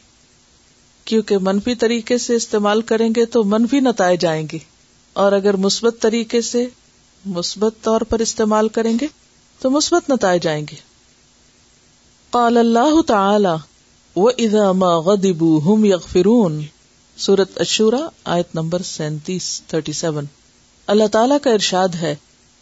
کیونکہ 1.06 1.38
منفی 1.38 1.76
طریقے 1.76 2.18
سے 2.18 2.36
استعمال 2.36 2.82
کریں 2.82 3.10
گے 3.16 3.26
تو 3.26 3.44
منفی 3.44 3.80
نتائج 3.80 4.26
آئیں 4.26 4.48
گے۔ 4.52 4.58
اور 5.14 5.32
اگر 5.32 5.56
مثبت 5.56 5.96
طریقے 6.00 6.42
سے 6.42 6.68
مثبت 7.26 7.74
طور 7.82 8.02
پر 8.02 8.20
استعمال 8.20 8.70
کریں 8.70 8.98
گے 9.02 9.08
تو 9.60 9.70
مثبت 9.70 10.10
نتائج 10.10 10.48
آئیں 10.48 10.66
گے۔ 10.72 10.76
قال 12.30 12.58
اللہ 12.58 13.02
تعالی 13.02 13.56
و 14.16 14.28
ادا 14.28 14.72
ما 14.72 14.98
غدبو 15.00 15.60
ہم 15.66 15.86
یغفرون 15.86 16.66
سورت 17.18 17.50
اشورا 17.56 18.08
آیت 18.24 18.56
نمبر 18.56 18.82
سینتیس، 18.82 19.62
تھرٹی 19.68 19.94
سیون۔ 19.94 20.26
اللہ 20.88 21.08
تعالی 21.08 21.36
کا 21.44 21.50
ارشاد 21.50 21.96
ہے، 21.96 22.16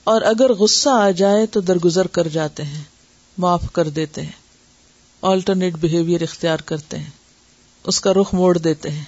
اور 0.03 0.21
اگر 0.21 0.53
غصہ 0.53 0.89
آ 0.89 1.11
جائے 1.11 1.45
تو 1.45 1.61
درگزر 1.61 2.07
کر 2.07 2.27
جاتے 2.27 2.63
ہیں، 2.63 2.83
معاف 3.37 3.63
کر 3.73 3.89
دیتے 3.89 4.21
ہیں۔ 4.21 4.37
آلٹرنیٹ 5.21 5.73
بہیویئر 5.73 6.21
اختیار 6.21 6.57
کرتے 6.57 6.97
ہیں، 6.97 7.09
اس 7.83 8.01
کا 8.01 8.13
رخ 8.13 8.33
موڑ 8.33 8.57
دیتے 8.57 8.89
ہیں۔ 8.89 9.03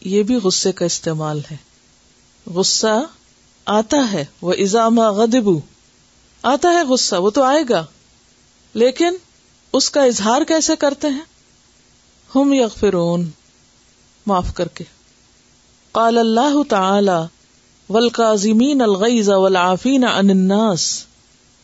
یہ 0.00 0.22
بھی 0.22 0.34
غصے 0.34 0.72
کا 0.72 0.84
استعمال 0.84 1.40
ہے۔ 1.50 1.56
غصہ 2.46 3.00
آتا 3.66 4.12
ہے 4.12 4.24
وہ 4.42 4.52
ازامہ 4.52 5.02
غدبو 5.02 5.60
آتا 6.42 6.68
ہے 6.68 6.82
غصہ، 6.82 7.16
وہ 7.16 7.30
تو 7.30 7.42
آئے 7.42 7.64
گا۔ 7.70 7.84
لیکن 8.74 9.14
اس 9.72 9.90
کا 9.90 10.02
اظہار 10.02 10.42
کیسے 10.42 10.76
کرتے 10.76 11.08
ہیں؟ 11.08 11.22
ہم 12.34 12.52
یغفرون، 12.52 13.30
معاف 14.26 14.54
کر 14.54 14.68
کے۔ 14.68 14.84
قال 15.92 16.18
اللہ 16.18 16.62
تعالی 16.68 17.26
ولقاظمین 17.88 18.82
الغیز 18.82 19.28
والعافین 19.28 20.04
عن 20.04 20.30
الناس۔ 20.30 21.04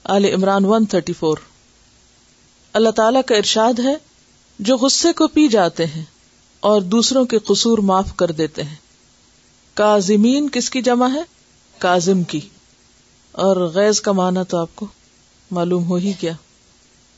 آل 0.04 0.24
عمران 0.24 0.64
134 0.64 1.36
اللہ 2.72 2.90
تعالی 2.90 3.18
کا 3.26 3.34
ارشاد 3.34 3.78
ہے، 3.78 3.96
جو 4.58 4.76
غصے 4.76 5.12
کو 5.12 5.28
پی 5.28 5.48
جاتے 5.48 5.86
ہیں 5.86 6.04
اور 6.60 6.80
دوسروں 6.80 7.24
کے 7.24 7.38
قصور 7.38 7.78
معاف 7.78 8.16
کر 8.16 8.30
دیتے 8.30 8.62
ہیں۔ 8.62 8.76
کاظمین 9.74 10.48
کس 10.48 10.70
کی 10.70 10.82
جمع 10.82 11.08
ہے؟ 11.14 11.22
کاظم 11.78 12.22
کی۔ 12.22 12.40
اور 13.38 13.56
غیظ 13.56 14.00
کا 14.00 14.12
معنی 14.12 14.40
تو 14.48 14.58
آپ 14.58 14.68
کو 14.74 14.86
معلوم 15.50 15.84
ہو 15.84 15.94
ہی 15.94 16.12
کیا 16.12 16.32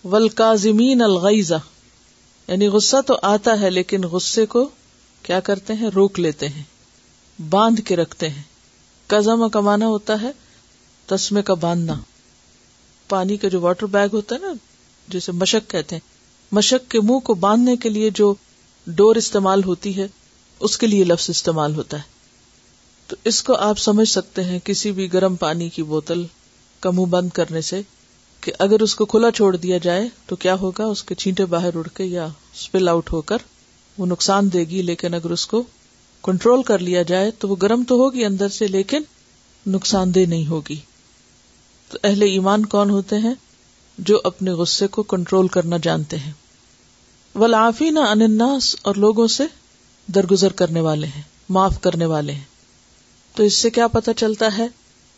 ولقاظمین 0.04 1.02
الغیزہ 1.02 1.54
یعنی 2.48 2.68
غصہ 2.68 2.96
تو 3.06 3.18
آتا 3.22 3.60
ہے 3.60 3.70
لیکن 3.70 4.00
غصے 4.00 4.46
کو 4.46 4.68
کیا 5.22 5.40
کرتے 5.40 5.72
ہیں؟ 5.72 5.88
روک 5.88 6.20
لیتے 6.20 6.48
ہیں۔ 6.48 6.62
باندھ 7.50 7.80
کے 7.80 7.96
رکھتے 7.96 8.28
ہیں۔ 8.28 8.42
کزم 9.06 9.48
کمانا 9.48 9.86
ہوتا 9.86 10.22
ہے 10.22 10.30
تسمے 11.06 11.42
کا 11.42 11.54
باندھنا۔ 11.54 11.94
پانی 13.08 13.36
کا 13.36 13.48
جو 13.48 13.60
واٹر 13.60 13.86
بیگ 13.86 14.08
ہوتا 14.12 14.34
ہے 14.34 14.40
نا، 14.40 14.52
جسے 15.08 15.32
مشک 15.32 15.70
کہتے 15.70 15.96
ہیں۔ 15.96 16.10
مشک 16.52 16.90
کے 16.90 17.00
منہ 17.00 17.18
کو 17.18 17.34
باندھنے 17.34 17.76
کے 17.76 17.88
لیے 17.88 18.10
جو 18.10 18.34
ڈور 18.86 19.16
استعمال 19.16 19.64
ہوتی 19.64 19.96
ہے، 19.96 20.08
اس 20.60 20.78
کے 20.78 20.86
لیے 20.86 21.04
لفظ 21.04 21.30
استعمال 21.30 21.74
ہوتا 21.74 21.96
ہے۔ 21.96 22.19
تو 23.10 23.16
اس 23.24 23.42
کو 23.42 23.54
آپ 23.54 23.78
سمجھ 23.78 24.08
سکتے 24.08 24.44
ہیں 24.44 24.58
کسی 24.64 24.92
بھی 24.92 25.12
گرم 25.12 25.36
پانی 25.36 25.68
کی 25.68 25.82
بوتل 25.82 26.24
کا 26.80 26.90
منہ 26.90 27.04
بند 27.04 27.28
کرنے 27.28 27.60
سے 27.60 27.82
کہ 28.40 28.52
اگر 28.58 28.80
اس 28.80 28.94
کو 28.94 29.04
کھلا 29.04 29.30
چھوڑ 29.30 29.56
دیا 29.56 29.78
جائے 29.78 30.08
تو 30.26 30.36
کیا 30.36 30.54
ہوگا؟ 30.54 30.84
اس 30.84 31.02
کے 31.02 31.14
چھینٹے 31.14 31.44
باہر 31.44 31.76
اڑ 31.76 31.88
کے 31.88 32.04
یا 32.04 32.24
اسپل 32.24 32.88
آؤٹ 32.88 33.12
ہو 33.12 33.20
کر 33.20 33.36
وہ 33.98 34.06
نقصان 34.06 34.52
دے 34.52 34.60
گی، 34.60 34.82
لیکن 34.82 35.14
اگر 35.14 35.30
اس 35.30 35.46
کو 35.46 35.62
کنٹرول 36.22 36.62
کر 36.62 36.78
لیا 36.78 37.02
جائے 37.02 37.30
تو 37.30 37.48
وہ 37.48 37.56
گرم 37.62 37.82
تو 37.88 37.94
ہوگی 37.94 38.24
اندر 38.24 38.48
سے، 38.48 38.66
لیکن 38.66 39.02
نقصان 39.66 40.14
دہ 40.14 40.18
نہیں 40.18 40.46
ہوگی۔ 40.46 40.76
تو 41.88 41.98
اہل 42.04 42.22
ایمان 42.22 42.66
کون 42.66 42.90
ہوتے 42.90 43.16
ہیں؟ 43.16 43.34
جو 43.98 44.20
اپنے 44.24 44.50
غصے 44.50 44.86
کو 44.86 45.02
کنٹرول 45.02 45.48
کرنا 45.48 45.76
جانتے 45.82 46.16
ہیں۔ 46.16 46.32
ولافی 47.34 47.90
نہ 47.90 47.98
اناس 47.98 48.76
اور 48.82 48.94
لوگوں 48.94 49.28
سے 49.28 49.44
درگزر 50.06 50.52
کرنے 50.52 50.80
والے 50.80 51.06
ہیں، 51.06 51.22
معاف 51.48 51.80
کرنے 51.80 52.06
والے 52.06 52.32
ہیں۔ 52.32 52.49
تو 53.34 53.42
اس 53.42 53.54
سے 53.54 53.70
کیا 53.70 53.88
پتا 53.88 54.14
چلتا 54.14 54.58
ہے 54.58 54.68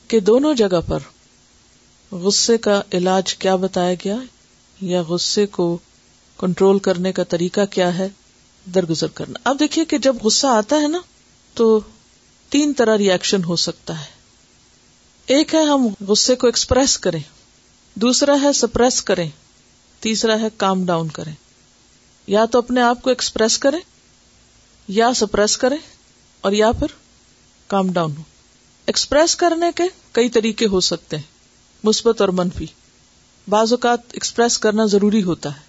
کہ 0.08 0.20
دونوں 0.20 0.54
جگہ 0.54 0.80
پر 0.88 0.98
غصے 2.12 2.58
کا 2.58 2.82
علاج 2.92 3.34
کیا 3.34 3.56
بتایا 3.56 3.94
گیا 3.94 4.16
یا 4.80 5.02
غصے 5.02 5.46
کو 5.46 5.78
کنٹرول 6.38 6.78
کرنے 6.78 7.12
کا 7.12 7.24
طریقہ 7.24 7.60
کیا 7.70 7.98
ہے 7.98 8.08
درگزر 8.74 9.06
کرنا۔ 9.06 9.38
اب 9.44 9.60
دیکھیے 9.60 9.84
کہ 9.84 9.98
جب 9.98 10.16
غصہ 10.22 10.46
آتا 10.46 10.76
ہے 10.76 10.88
نا، 10.88 10.98
تو 11.54 11.80
تین 12.48 12.72
طرح 12.72 12.98
ریئیکشن 12.98 13.44
ہو 13.44 13.56
سکتا 13.56 14.00
ہے۔ 14.00 14.04
ایک 15.26 15.54
ہے 15.54 15.62
ہم 15.62 15.88
غصے 16.08 16.36
کو 16.36 16.46
ایکسپریس 16.46 16.98
کریں، 16.98 17.20
دوسرا 17.94 18.36
ہے 18.42 18.52
سپریس 18.52 19.02
کریں، 19.02 19.30
تیسرا 20.00 20.40
ہے 20.40 20.48
کام 20.56 20.84
ڈاؤن 20.84 21.08
کریں۔ 21.08 21.34
یا 22.26 22.44
تو 22.44 22.58
اپنے 22.58 22.80
آپ 22.80 23.02
کو 23.02 23.10
ایکسپریس 23.10 23.58
کریں 23.58 23.80
یا 24.88 25.14
سپریس 25.14 25.56
کریں 25.56 25.76
اور 26.40 26.52
یا 26.52 26.72
پھر 26.72 26.86
کام 27.72 27.92
ڈاؤن 27.92 28.12
ہو۔ 28.18 28.22
ایکسپریس 28.86 29.36
کرنے 29.36 29.66
کے 29.74 29.82
کئی 30.12 30.28
طریقے 30.28 30.66
ہو 30.66 30.80
سکتے 30.80 31.16
ہیں، 31.16 31.22
مثبت 31.84 32.20
اور 32.20 32.28
منفی۔ 32.28 32.66
بعض 33.48 33.72
اوقات 33.72 34.00
ایکسپریس 34.12 34.58
کرنا 34.58 34.84
ضروری 34.86 35.22
ہوتا 35.22 35.54
ہے۔ 35.54 35.60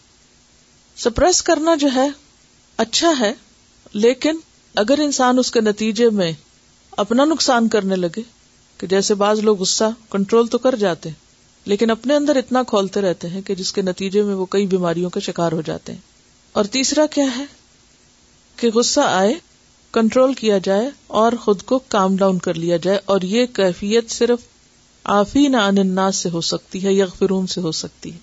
سپریس 0.95 1.41
کرنا 1.41 1.75
جو 1.75 1.87
ہے 1.95 2.09
اچھا 2.77 3.13
ہے، 3.19 3.33
لیکن 3.93 4.37
اگر 4.75 4.99
انسان 4.99 5.39
اس 5.39 5.51
کے 5.51 5.61
نتیجے 5.61 6.09
میں 6.09 6.31
اپنا 6.91 7.25
نقصان 7.25 7.67
کرنے 7.67 7.95
لگے، 7.95 8.21
کہ 8.77 8.87
جیسے 8.87 9.13
بعض 9.13 9.39
لوگ 9.39 9.59
غصہ، 9.59 9.83
کنٹرول 10.09 10.47
تو 10.47 10.57
کر 10.57 10.75
جاتے 10.75 11.09
ہیں، 11.09 11.15
لیکن 11.65 11.91
اپنے 11.91 12.15
اندر 12.15 12.35
اتنا 12.35 12.63
کھولتے 12.63 13.01
رہتے 13.01 13.29
ہیں 13.29 13.41
کہ 13.41 13.55
جس 13.55 13.73
کے 13.73 13.81
نتیجے 13.81 14.21
میں 14.21 14.35
وہ 14.35 14.45
کئی 14.45 14.67
بیماریوں 14.67 15.09
کا 15.09 15.19
شکار 15.19 15.51
ہو 15.51 15.61
جاتے 15.61 15.91
ہیں۔ 15.91 15.99
اور 16.51 16.65
تیسرا 16.65 17.05
کیا 17.05 17.37
ہے؟ 17.37 17.45
کہ 18.55 18.69
غصہ 18.69 18.99
آئے 18.99 19.33
کنٹرول 19.93 20.33
کیا 20.33 20.57
جائے 20.57 20.89
اور 21.07 21.31
خود 21.41 21.61
کو 21.61 21.79
کام 21.79 22.15
ڈاؤن 22.15 22.39
کر 22.39 22.53
لیا 22.53 22.77
جائے 22.77 22.99
اور 23.05 23.21
یہ 23.21 23.45
کیفیت 23.45 24.09
صرف 24.09 24.39
آفی 25.03 25.47
نہ 25.47 25.57
الناس 25.57 26.15
سے 26.15 26.29
ہو 26.29 26.41
سکتی 26.41 26.83
ہے 26.83 26.93
یا 26.93 27.05
فرون 27.19 27.47
سے 27.47 27.61
ہو 27.61 27.71
سکتی 27.71 28.13
ہے۔ 28.13 28.17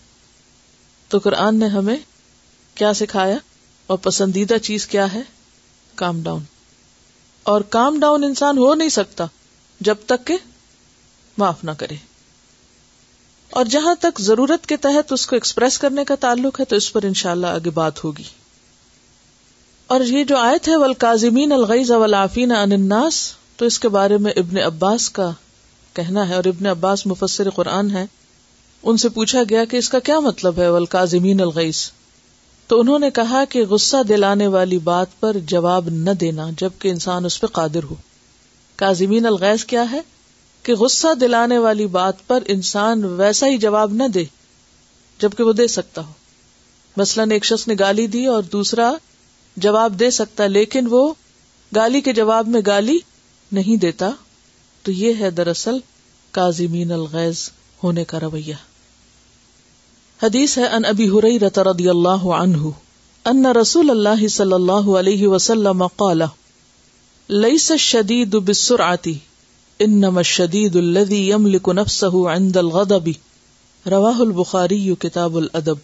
تو 1.08 1.18
قرآن 1.18 1.58
نے 1.58 1.66
ہمیں 1.66 1.96
کیا 2.74 2.94
سکھایا؟ 2.94 3.36
اور 3.86 3.98
پسندیدہ 3.98 4.58
چیز 4.62 4.86
کیا 4.86 5.12
ہے؟ 5.12 5.20
Calm 5.94 6.22
down. 6.22 6.42
اور 7.42 7.60
کام 7.60 8.00
ڈاؤن 8.00 8.24
انسان 8.24 8.58
ہو 8.58 8.74
نہیں 8.74 8.88
سکتا 8.88 9.26
جب 9.80 9.94
تک 10.06 10.26
کہ 10.26 10.36
معاف 11.38 11.64
نہ 11.64 11.70
کرے۔ 11.70 11.96
اور 13.50 13.64
جہاں 13.64 13.94
تک 13.94 14.20
ضرورت 14.20 14.66
کے 14.66 14.76
تحت 14.76 15.12
اس 15.12 15.26
کو 15.26 15.36
ایکسپریس 15.36 15.78
کرنے 15.78 16.04
کا 16.04 16.14
تعلق 16.14 16.60
ہے، 16.60 16.64
تو 16.64 16.76
اس 16.76 16.92
پر 16.92 17.02
انشاءاللہ 17.02 17.46
اللہ 17.46 17.58
آگے 17.58 17.70
بات 17.70 18.04
ہوگی۔ 18.04 18.39
اور 19.90 20.00
یہ 20.00 20.24
جو 20.24 20.36
آیت 20.36 20.68
ہے 20.68 20.76
ولقاظمین 20.76 21.52
الغیز 21.52 21.90
ولافین 21.90 22.52
الناس، 22.52 23.32
تو 23.56 23.66
اس 23.66 23.78
کے 23.78 23.88
بارے 23.88 24.16
میں 24.16 24.32
ابن 24.36 24.58
عباس 24.58 25.10
کا 25.10 25.30
کہنا 25.94 26.28
ہے 26.28 26.34
اور 26.34 26.44
ابن 26.44 26.66
عباس 26.66 27.06
مفسر 27.06 27.50
قرآن 27.50 27.90
ہے 27.90 28.06
ان 28.82 28.96
سے 28.96 29.08
پوچھا 29.08 29.38
گیا 29.50 29.64
کہ 29.64 29.76
اس 29.76 29.88
کا 29.88 29.98
کیا 29.98 30.20
مطلب 30.20 30.58
ہے 30.58 30.68
ولقاظمین 30.68 31.40
الغیز 31.40 31.92
تو 32.66 32.80
انہوں 32.80 32.98
نے 32.98 33.10
کہا 33.10 33.44
کہ 33.44 33.66
غصہ 33.66 33.96
دلانے 34.08 34.46
والی 34.46 34.78
بات 34.78 35.20
پر 35.20 35.36
جواب 35.46 35.88
نہ 35.88 36.10
دینا 36.10 36.48
جبکہ 36.58 36.88
انسان 36.88 37.24
اس 37.24 37.40
پہ 37.40 37.46
قادر 37.46 37.82
ہو۔ 37.82 37.94
کازمین 38.76 39.26
الغیز 39.26 39.64
کیا 39.64 39.90
ہے؟ 39.90 40.00
کہ 40.62 40.74
غصہ 40.74 41.14
دلانے 41.14 41.58
والی 41.58 41.86
بات 41.86 42.26
پر 42.26 42.42
انسان 42.46 43.04
ویسا 43.04 43.46
ہی 43.46 43.58
جواب 43.58 43.92
نہ 43.92 44.08
دے 44.08 44.24
جبکہ 45.18 45.44
وہ 45.44 45.52
دے 45.52 45.66
سکتا 45.66 46.06
ہو۔ 46.06 46.12
مثلاً 46.96 47.30
ایک 47.30 47.44
شخص 47.44 47.68
نے 47.68 47.74
گالی 47.78 48.06
دی 48.06 48.26
اور 48.26 48.42
دوسرا 48.42 48.92
جواب 49.56 50.00
دے 50.00 50.10
سکتا، 50.10 50.46
لیکن 50.46 50.86
وہ 50.90 51.14
گالی 51.74 52.00
کے 52.00 52.12
جواب 52.12 52.48
میں 52.48 52.60
گالی 52.66 52.98
نہیں 53.52 53.76
دیتا۔ 53.76 54.10
تو 54.82 54.92
یہ 54.92 55.14
ہے 55.20 55.30
دراصل 55.30 55.78
کازمین 56.30 56.92
الغیز 56.92 57.50
ہونے 57.84 58.04
کا 58.04 58.20
رویہ۔ 58.20 58.54
حدیث 60.22 60.58
ہے 60.58 60.66
ان 60.66 60.84
ابی 60.84 61.08
حریرہ 61.08 61.58
رضی 61.58 61.88
اللہ 61.88 62.24
عنہ 62.24 62.68
ان 63.24 63.46
رسول 63.46 63.90
اللہ 63.90 64.26
صلی 64.26 64.52
اللہ 64.52 64.98
علیہ 64.98 65.26
وسلم 65.26 65.86
قال 65.86 66.22
ليس 67.28 67.70
الشديد 67.70 68.34
بالسرعه 68.34 69.12
انما 69.78 70.18
الشديد 70.18 70.76
الذي 70.76 71.30
يملك 71.30 71.68
نفسه 71.68 72.34
عند 72.34 72.56
الغضب۔ 72.56 73.08
رواه 73.90 74.20
البخاری، 74.20 74.94
کتاب 74.98 75.36
الادب۔ 75.36 75.74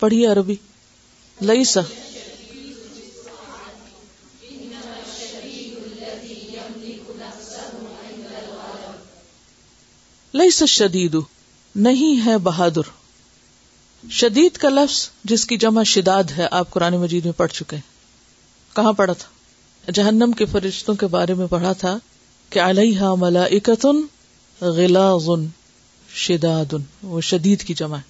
پڑھیے 0.00 0.26
عربی۔ 0.26 0.56
لیسا 1.40 1.80
لئی 10.34 10.66
شدید 10.66 11.16
نہیں 11.76 12.26
ہے 12.26 12.38
بہادر۔ 12.38 12.90
شدید 14.10 14.56
کا 14.56 14.68
لفظ 14.68 15.10
جس 15.24 15.46
کی 15.46 15.56
جمع 15.56 15.82
شداد 15.82 16.24
ہے، 16.24 16.48
آپ 16.50 16.70
قرآن 16.70 16.96
مجید 16.96 17.24
میں 17.24 17.32
پڑھ 17.32 17.52
چکے 17.52 17.76
ہیں۔ 17.76 17.82
کہاں 18.76 18.92
پڑھا 18.92 19.12
تھا؟ 19.12 19.28
جہنم 19.90 20.32
کے 20.32 20.44
فرشتوں 20.44 20.94
کے 20.94 21.06
بارے 21.06 21.34
میں 21.34 21.46
پڑھا 21.46 21.72
تھا 21.72 21.98
کہ 22.50 22.58
علیہ 22.58 23.02
ملائکتن 23.18 24.00
غلاظ 24.60 25.28
شداد 26.14 26.74
وہ 27.02 27.20
شدید 27.20 27.62
کی 27.62 27.74
جمع 27.74 27.96
ہے۔ 27.96 28.02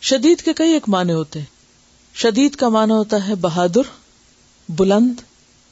شدید 0.00 0.42
کے 0.42 0.52
کئی 0.52 0.72
ایک 0.72 0.88
معنی 0.88 1.12
ہوتے 1.12 1.38
ہیں۔ 1.38 1.46
شدید 2.14 2.54
کا 2.54 2.68
معنی 2.68 2.92
ہوتا 2.92 3.28
ہے 3.28 3.34
بہادر، 3.34 3.82
بلند، 4.68 5.14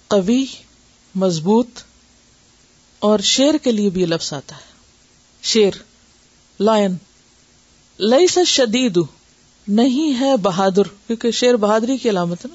قوی، 0.08 0.44
مضبوط، 1.14 1.68
اور 2.98 3.18
شیر 3.18 3.54
کے 3.62 3.72
لیے 3.72 3.90
بھی 3.90 4.06
لفظ 4.06 4.32
آتا 4.32 4.56
ہے۔ 4.56 4.71
شیر، 5.42 5.72
لائن۔ 6.60 6.94
لئی 7.98 8.26
سا 8.26 8.44
شدید 8.44 8.98
نہیں 9.68 10.20
ہے 10.20 10.36
بہادر، 10.36 10.82
کیونکہ 11.06 11.30
شیر 11.30 11.56
بہادری 11.56 11.96
کی 11.96 12.10
علامت 12.10 12.44
ہے 12.44 12.50
نا۔ 12.50 12.54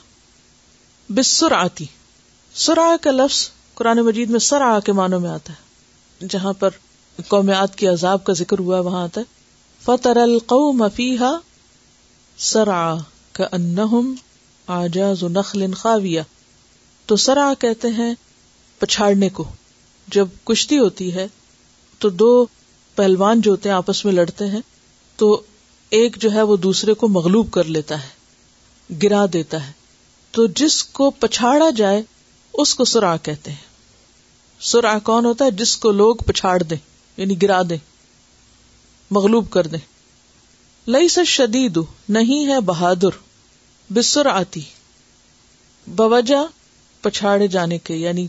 بسر 1.14 1.52
آتی 1.52 1.86
سرا 2.54 2.96
کا 3.02 3.12
لفظ 3.12 3.50
قرآن 3.74 3.98
مجید 3.98 4.30
میں 4.30 4.40
سرا 4.40 4.80
کے 4.80 4.92
معنوں 4.92 5.20
میں 5.20 5.30
آتا 5.30 5.54
ہے۔ 5.54 5.68
جہاں 6.30 6.54
پر 6.54 6.70
قومیات 7.28 7.76
کی 7.76 7.88
عذاب 7.88 8.24
کا 8.24 8.34
ذکر 8.34 8.60
ہوا 8.60 8.80
وہاں 8.80 9.04
آتا 9.04 9.22
ہے۔ 9.22 9.26
فتر 9.82 10.16
القوم 10.16 10.88
فیہا 10.96 11.38
سرا 12.38 12.96
کا 13.32 13.48
انہم 13.52 14.16
آجاز 14.68 15.24
نخل 15.24 15.74
خاویہ۔ 15.74 16.22
تو 17.06 17.16
سرا 17.16 17.54
کہتے 17.60 17.88
ہیں 17.88 18.16
پچھاڑنے 18.78 19.30
کو۔ 19.30 19.44
جب 20.08 20.28
کشتی 20.44 20.80
ہوتی 20.80 21.14
ہے، 21.14 21.28
تو 22.00 22.10
دو 22.10 22.46
پہلوان 22.98 23.42
جو 23.42 23.52
ہوتے 23.52 23.70
ہیں 23.70 23.76
آپس 23.76 24.06
میں 24.06 24.14
لڑتے 24.14 24.46
ہیں، 24.46 24.62
تو 25.16 25.42
ایک 25.90 26.18
جو 26.18 26.32
ہے 26.32 26.42
وہ 26.42 26.56
دوسرے 26.56 26.94
کو 26.94 27.08
مغلوب 27.08 27.52
کر 27.52 27.64
لیتا 27.64 28.04
ہے، 28.04 28.10
گرا 29.04 29.26
دیتا 29.34 29.68
ہے۔ 29.68 29.72
تو 30.32 30.48
جس 30.48 30.84
کو 30.84 31.12
پچھاڑا 31.12 31.70
جائے، 31.70 32.04
اس 32.54 32.76
کو 32.76 32.86
سرا 32.86 33.18
کہتے 33.18 33.52
ہیں۔ 33.52 33.66
سرا 34.60 35.00
کون 35.00 35.26
ہوتا 35.26 35.46
ہے؟ 35.46 35.52
جس 35.52 35.78
کو 35.78 35.92
لوگ 35.92 36.16
پچھاڑ 36.16 36.64
دیں 36.64 36.78
یعنی 37.18 37.42
گرا 37.42 37.62
دیں، 37.70 37.78
مغلوب 39.12 39.50
کر 39.50 39.68
دیں۔ 39.68 39.80
لئی 40.90 41.08
سے 41.08 41.24
شدید 41.24 41.80
نہیں 42.10 42.48
ہے 42.48 42.60
بہادر 42.60 43.10
بسر 43.94 44.26
آتی 44.26 44.62
بوجہ 45.88 46.46
پچھاڑے 47.02 47.48
جانے 47.48 47.78
کے 47.78 47.96
یعنی 47.96 48.28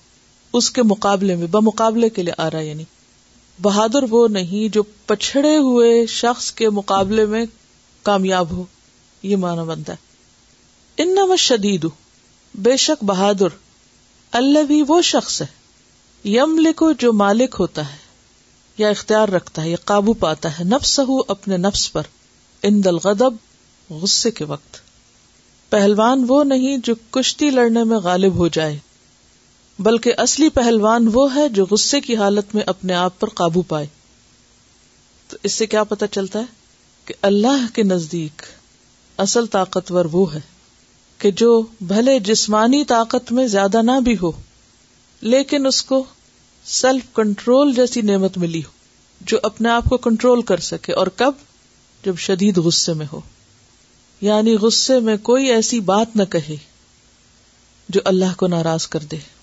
اس 0.52 0.70
کے 0.70 0.82
مقابلے 0.82 1.37
میں، 1.37 1.46
بمقابلے 1.46 2.08
کے 2.08 2.22
لیے 2.22 2.34
آ 2.38 2.50
رہا 2.50 2.60
یعنی 2.60 2.84
بہادر 3.62 4.02
وہ 4.10 4.28
نہیں 4.28 4.72
جو 4.74 4.82
پچھڑے 4.82 5.56
ہوئے 5.56 6.06
شخص 6.06 6.52
کے 6.52 6.70
مقابلے 6.70 7.26
میں 7.26 7.46
کامیاب 8.02 8.50
ہو۔ 8.50 8.64
یہ 9.22 9.36
مانا 9.36 9.62
بنتا 9.62 9.92
ہے۔ 9.92 10.08
ان 11.02 11.36
شدید 11.38 11.86
بے 12.54 12.76
شک 12.76 13.04
بہادر 13.04 13.46
اللہ 14.32 14.62
بھی 14.62 14.82
وہ 14.88 15.02
شخص 15.02 15.42
ہے 15.42 15.46
یم 16.24 16.58
لکھو 16.58 16.92
جو 16.92 17.12
مالک 17.12 17.56
ہوتا 17.58 17.92
ہے 17.92 17.96
یا 18.78 18.88
اختیار 18.88 19.28
رکھتا 19.28 19.62
ہے، 19.62 19.70
یا 19.70 19.76
قابو 19.84 20.12
پاتا 20.12 20.58
ہے 20.58 20.64
نفس 20.64 21.00
ہو 21.00 21.18
اپنے 21.28 21.56
نفس 21.56 21.92
پر 21.92 22.02
ان 22.62 22.84
دل 22.84 22.94
غدب 23.04 23.34
غصے 23.90 24.30
کے 24.30 24.44
وقت۔ 24.44 24.76
پہلوان 25.70 26.24
وہ 26.28 26.44
نہیں 26.44 26.78
جو 26.84 26.94
کشتی 27.10 27.50
لڑنے 27.50 27.84
میں 27.84 27.96
غالب 27.96 28.34
ہو 28.34 28.48
جائے۔ 28.48 28.78
بلکہ 29.78 30.12
اصلی 30.16 30.48
پہلوان 30.48 31.11
وہ 31.12 31.35
ہے 31.35 31.48
جو 31.48 31.66
غصے 31.70 32.00
کی 32.00 32.16
حالت 32.16 32.55
میں 32.55 32.62
اپنے 32.62 32.94
آپ 32.94 33.20
پر 33.20 33.29
قابو 33.29 33.62
پائے۔ 33.62 33.87
تو 35.29 35.37
اس 35.42 35.52
سے 35.52 35.66
کیا 35.66 35.85
پتا 35.85 36.07
چلتا 36.07 36.38
ہے 36.38 36.44
کہ 37.05 37.14
اللہ 37.22 37.74
کے 37.74 37.83
نزدیک 37.83 38.42
اصل 39.18 39.46
طاقتور 39.46 40.05
وہ 40.05 40.35
ہے 40.35 40.40
کہ 41.18 41.31
جو 41.31 41.62
بھلے 41.81 42.18
جسمانی 42.18 42.85
طاقت 42.85 43.33
میں 43.33 43.46
زیادہ 43.46 43.83
نہ 43.83 44.00
بھی 44.00 44.16
ہو، 44.22 44.33
لیکن 45.20 45.66
اس 45.66 45.83
کو 45.83 46.05
سیلف 46.64 47.02
کنٹرول 47.14 47.74
جیسی 47.74 48.00
نعمت 48.00 48.38
ملی 48.38 48.61
ہو، 48.61 48.70
جو 49.20 49.38
اپنے 49.42 49.68
آپ 49.68 49.85
کو 49.85 49.96
کنٹرول 49.96 50.42
کر 50.42 50.57
سکے 50.57 50.92
اور 50.92 51.07
کب؟ 51.07 51.33
جب 52.05 52.18
شدید 52.18 52.59
غصے 52.59 52.92
میں 52.92 53.07
ہو۔ 53.12 53.20
یعنی 54.20 54.57
غصے 54.57 55.00
میں 55.00 55.16
کوئی 55.16 55.46
ایسی 55.46 55.81
بات 55.81 56.16
نہ 56.16 56.22
کہے 56.22 56.57
جو 57.88 58.00
اللہ 58.05 58.35
کو 58.37 58.46
ناراض 58.46 58.87
کر 58.87 59.00
دے۔ 59.00 59.38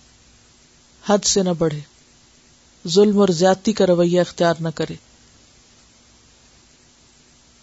حد 1.05 1.25
سے 1.25 1.43
نہ 1.43 1.49
بڑھے۔ 1.57 1.79
ظلم 2.87 3.19
اور 3.19 3.27
زیادتی 3.29 3.73
کا 3.73 3.85
رویہ 3.87 4.21
اختیار 4.21 4.53
نہ 4.59 4.69
کرے۔ 4.75 4.93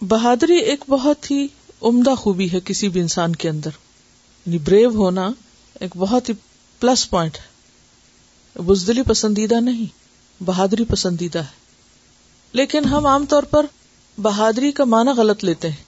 بہادری 0.01 0.57
ایک 0.57 0.83
بہت 0.89 1.31
ہی 1.31 1.47
عمدہ 1.81 2.15
خوبی 2.15 2.51
ہے 2.51 2.59
کسی 2.65 2.89
بھی 2.89 3.01
انسان 3.01 3.35
کے 3.35 3.49
اندر۔ 3.49 3.69
یعنی 4.45 4.57
بریو 4.57 4.89
ہونا 4.89 5.29
ایک 5.79 5.97
بہت 5.97 6.29
ہی 6.29 6.33
پلس 6.79 7.09
پوائنٹ 7.09 7.37
ہے۔ 7.37 7.53
بزدلی 8.61 9.01
پسندیدہ 9.01 9.55
نہیں، 9.55 9.85
بہادری 10.43 10.85
پسندیدہ 10.85 11.39
ہے۔ 11.39 11.63
لیکن 12.53 12.85
ہم 12.85 13.05
عام 13.05 13.25
طور 13.25 13.43
پر 13.43 13.65
بہادری 14.17 14.71
کا 14.71 14.83
معنی 14.83 15.09
غلط 15.09 15.43
لیتے 15.43 15.69
ہیں۔ 15.69 15.83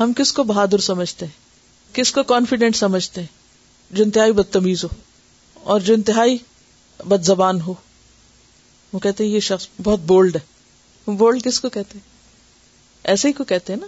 ہم 0.00 0.12
کس 0.12 0.32
کو 0.32 0.42
بہادر 0.42 0.78
سمجھتے 0.78 1.26
ہیں؟ 1.26 1.32
کس 1.94 2.12
کو 2.12 2.22
کانفیڈینٹ 2.22 2.76
سمجھتے 2.76 3.20
ہیں؟ 3.20 3.28
جو 3.90 4.04
انتہائی 4.04 4.32
بدتمیز 4.32 4.84
ہو 4.84 4.88
اور 5.54 5.80
جو 5.80 5.94
انتہائی 5.94 6.38
بد 7.04 7.22
زبان 7.22 7.60
ہو۔ 7.60 7.74
وہ 8.92 8.98
کہتے 8.98 9.24
ہیں 9.24 9.30
یہ 9.30 9.40
شخص 9.40 9.68
بہت 9.82 10.00
بولڈ 10.00 10.36
ہے۔ 10.36 10.40
بولڈ 11.10 11.44
کس 11.44 11.60
کو 11.60 11.68
کہتے 11.68 11.98
ہیں؟ 11.98 12.08
ایسے 13.04 13.28
ہی 13.28 13.32
کو 13.32 13.44
کہتے 13.44 13.72
ہیں 13.72 13.80
نا۔ 13.80 13.86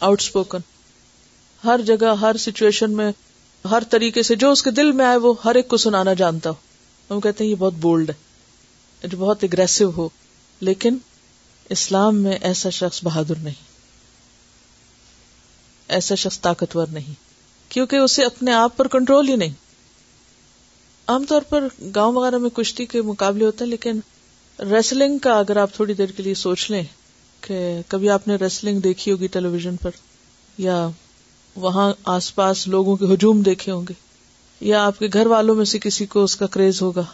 آؤٹ 0.00 0.20
اسپوکن 0.20 0.58
ہر 1.64 1.80
جگہ، 1.86 2.14
ہر 2.20 2.36
سچویشن 2.36 2.92
میں، 2.92 3.12
ہر 3.70 3.82
طریقے 3.90 4.22
سے 4.22 4.34
جو 4.34 4.52
اس 4.52 4.62
کے 4.62 4.70
دل 4.70 4.92
میں 4.92 5.06
آئے 5.06 5.16
وہ 5.16 5.34
ہر 5.44 5.54
ایک 5.54 5.68
کو 5.68 5.76
سنانا 5.76 6.14
جانتا 6.14 6.50
ہو۔ 6.50 6.54
کہتے 7.20 7.44
ہیں 7.44 7.50
یہ 7.50 7.56
بہت 7.56 7.72
بولڈ 7.72 8.10
ہے۔ 8.10 9.08
جو 9.08 9.16
بہت 9.18 9.44
اگریسو 9.44 9.90
ہو۔ 9.96 10.08
لیکن 10.60 10.98
اسلام 11.68 12.16
میں 12.16 12.32
ایسا 12.32 12.70
شخص 12.70 13.04
بہادر 13.04 13.34
نہیں۔ 13.34 13.64
ایسا 15.88 16.14
شخص 16.14 16.40
طاقتور 16.40 16.86
نہیں۔ 16.86 17.14
کیونکہ 17.68 17.96
اسے 17.96 18.24
اپنے 18.24 18.52
آپ 18.52 18.76
پر 18.76 18.88
کنٹرول 18.88 19.28
ہی 19.28 19.36
نہیں۔ 19.36 19.61
عام 21.12 21.24
طور 21.28 21.42
پر 21.48 21.66
گاؤں 21.94 22.12
وغیرہ 22.12 22.38
میں 22.38 22.50
کشتی 22.50 22.86
کے 22.86 23.02
مقابلے 23.02 23.44
ہوتے 23.44 23.64
ہیں، 23.64 23.70
لیکن 23.70 23.98
ریسلنگ 24.58 25.18
کا 25.18 25.38
اگر 25.38 25.56
آپ 25.56 25.74
تھوڑی 25.74 25.94
دیر 25.94 26.10
کے 26.10 26.22
لیے 26.22 26.34
سوچ 26.34 26.70
لیں 26.70 26.82
کہ 27.42 27.58
کبھی 27.88 28.08
آپ 28.10 28.28
نے 28.28 28.36
ریسلنگ 28.36 28.80
دیکھی 28.80 29.12
ہوگی 29.12 29.26
ٹیلی 29.26 29.48
ویژن 29.48 29.76
پر، 29.76 29.90
یا 30.58 30.86
وہاں 31.56 31.92
آس 32.06 32.34
پاس 32.34 32.66
لوگوں 32.68 32.96
کے 32.96 33.12
ہجوم 33.12 33.42
دیکھے 33.42 33.72
ہوں 33.72 33.84
گے، 33.88 33.94
یا 34.60 34.84
آپ 34.86 34.98
کے 34.98 35.08
گھر 35.12 35.26
والوں 35.26 35.54
میں 35.54 35.64
سے 35.64 35.78
کسی 35.78 36.06
کو 36.06 36.22
اس 36.24 36.36
کا 36.36 36.46
کریز 36.46 36.82
ہوگا۔ 36.82 37.04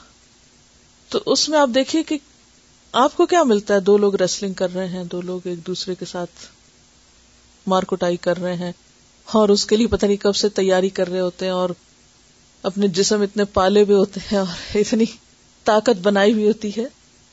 تو 1.10 1.18
اس 1.26 1.48
میں 1.48 1.58
آپ 1.58 1.68
دیکھیے 1.74 2.02
کہ 2.02 2.18
آپ 2.94 3.16
کو 3.16 3.26
کیا 3.26 3.42
ملتا 3.42 3.74
ہے، 3.74 3.80
دو 3.80 3.96
لوگ 3.98 4.14
ریسلنگ 4.14 4.52
کر 4.52 4.74
رہے 4.74 4.86
ہیں، 4.88 5.04
دو 5.04 5.20
لوگ 5.20 5.46
ایک 5.46 5.66
دوسرے 5.66 5.94
کے 5.94 6.04
ساتھ 6.04 6.46
مار 7.66 7.82
کٹائی 7.82 8.16
کر 8.20 8.40
رہے 8.40 8.54
ہیں، 8.54 8.72
اور 9.28 9.48
اس 9.48 9.66
کے 9.66 9.76
لیے 9.76 9.86
پتہ 9.86 10.06
نہیں 10.06 10.16
کب 10.16 10.36
سے 10.36 10.48
تیاری 10.48 10.88
کر 10.90 11.10
رہے 11.10 11.20
ہوتے 11.20 11.44
ہیں، 11.44 11.52
اور 11.52 11.70
اپنے 12.62 12.88
جسم 12.88 13.20
اتنے 13.22 13.44
پالے 13.44 13.82
ہوئے 13.82 13.96
ہوتے 13.96 14.20
ہیں 14.32 14.38
اور 14.38 14.46
اتنی 14.74 15.04
طاقت 15.64 16.00
بنائی 16.02 16.32
ہوئی 16.32 16.48
ہوتی 16.48 16.70
ہے 16.76 16.84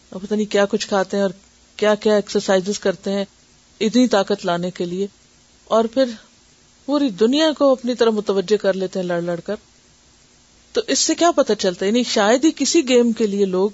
اور 0.09 0.21
پتہ 0.21 0.33
نہیں 0.33 0.51
کیا 0.51 0.65
کچھ 0.65 0.87
کھاتے 0.87 1.17
ہیں 1.17 1.21
اور 1.21 1.31
کیا 1.75 1.95
کیا 1.95 2.15
ایکسرسائز 2.15 2.79
کرتے 2.79 3.11
ہیں 3.11 3.25
اتنی 3.79 4.07
طاقت 4.07 4.45
لانے 4.45 4.71
کے 4.71 4.85
لیے 4.85 5.07
اور 5.63 5.85
پھر 5.85 6.03
پوری 6.85 7.09
دنیا 7.09 7.51
کو 7.57 7.71
اپنی 7.71 7.95
طرح 7.95 8.09
متوجہ 8.09 8.57
کر 8.57 8.73
لیتے 8.73 8.99
ہیں 8.99 9.05
لڑ 9.05 9.21
لڑ 9.21 9.39
کر 9.39 9.55
تو 10.71 10.81
اس 10.87 10.99
سے 10.99 11.15
کیا 11.15 11.31
پتا 11.31 11.55
چلتا 11.55 11.85
ہے؟ 11.85 11.91
یعنی 11.91 12.03
شاید 12.03 12.45
ہی 12.45 12.51
کسی 12.55 12.89
گیم 12.89 13.11
کے 13.11 13.27
لیے 13.27 13.45
لوگ 13.45 13.69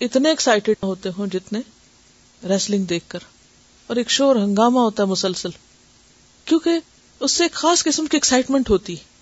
اتنے 0.00 0.28
ایکسائٹیڈ 0.28 0.76
ہوتے 0.82 1.08
ہوں 1.18 1.26
جتنے 1.26 1.58
ریسلنگ 2.48 2.84
دیکھ 2.84 3.04
کر 3.08 3.18
اور 3.86 3.96
ایک 3.96 4.10
شور 4.10 4.36
ہنگامہ 4.36 4.78
ہوتا 4.78 5.02
ہے 5.02 5.08
مسلسل 5.08 5.48
کیونکہ 6.44 6.70
اس 7.20 7.32
سے 7.32 7.44
ایک 7.44 7.52
خاص 7.52 7.84
قسم 7.84 8.06
کی 8.06 8.16
ایکسائٹمنٹ 8.16 8.70
ہوتی 8.70 8.92
ہے۔ 8.92 9.13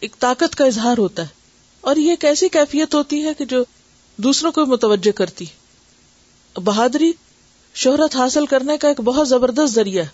ایک 0.00 0.16
طاقت 0.18 0.56
کا 0.56 0.64
اظہار 0.64 0.98
ہوتا 0.98 1.22
ہے 1.22 1.26
اور 1.80 1.96
یہ 1.96 2.10
ایک 2.10 2.24
ایسی 2.24 2.48
کیفیت 2.48 2.94
ہوتی 2.94 3.24
ہے 3.24 3.34
کہ 3.34 3.44
جو 3.44 3.64
دوسروں 4.16 4.52
کو 4.52 4.66
متوجہ 4.66 5.12
کرتی 5.12 5.44
بہادری 6.54 7.12
شہرت 7.74 8.16
حاصل 8.16 8.46
کرنے 8.46 8.76
کا 8.76 8.88
ایک 8.88 9.00
بہت 9.00 9.28
زبردست 9.28 9.74
ذریعہ 9.74 10.02
ہے۔ 10.02 10.08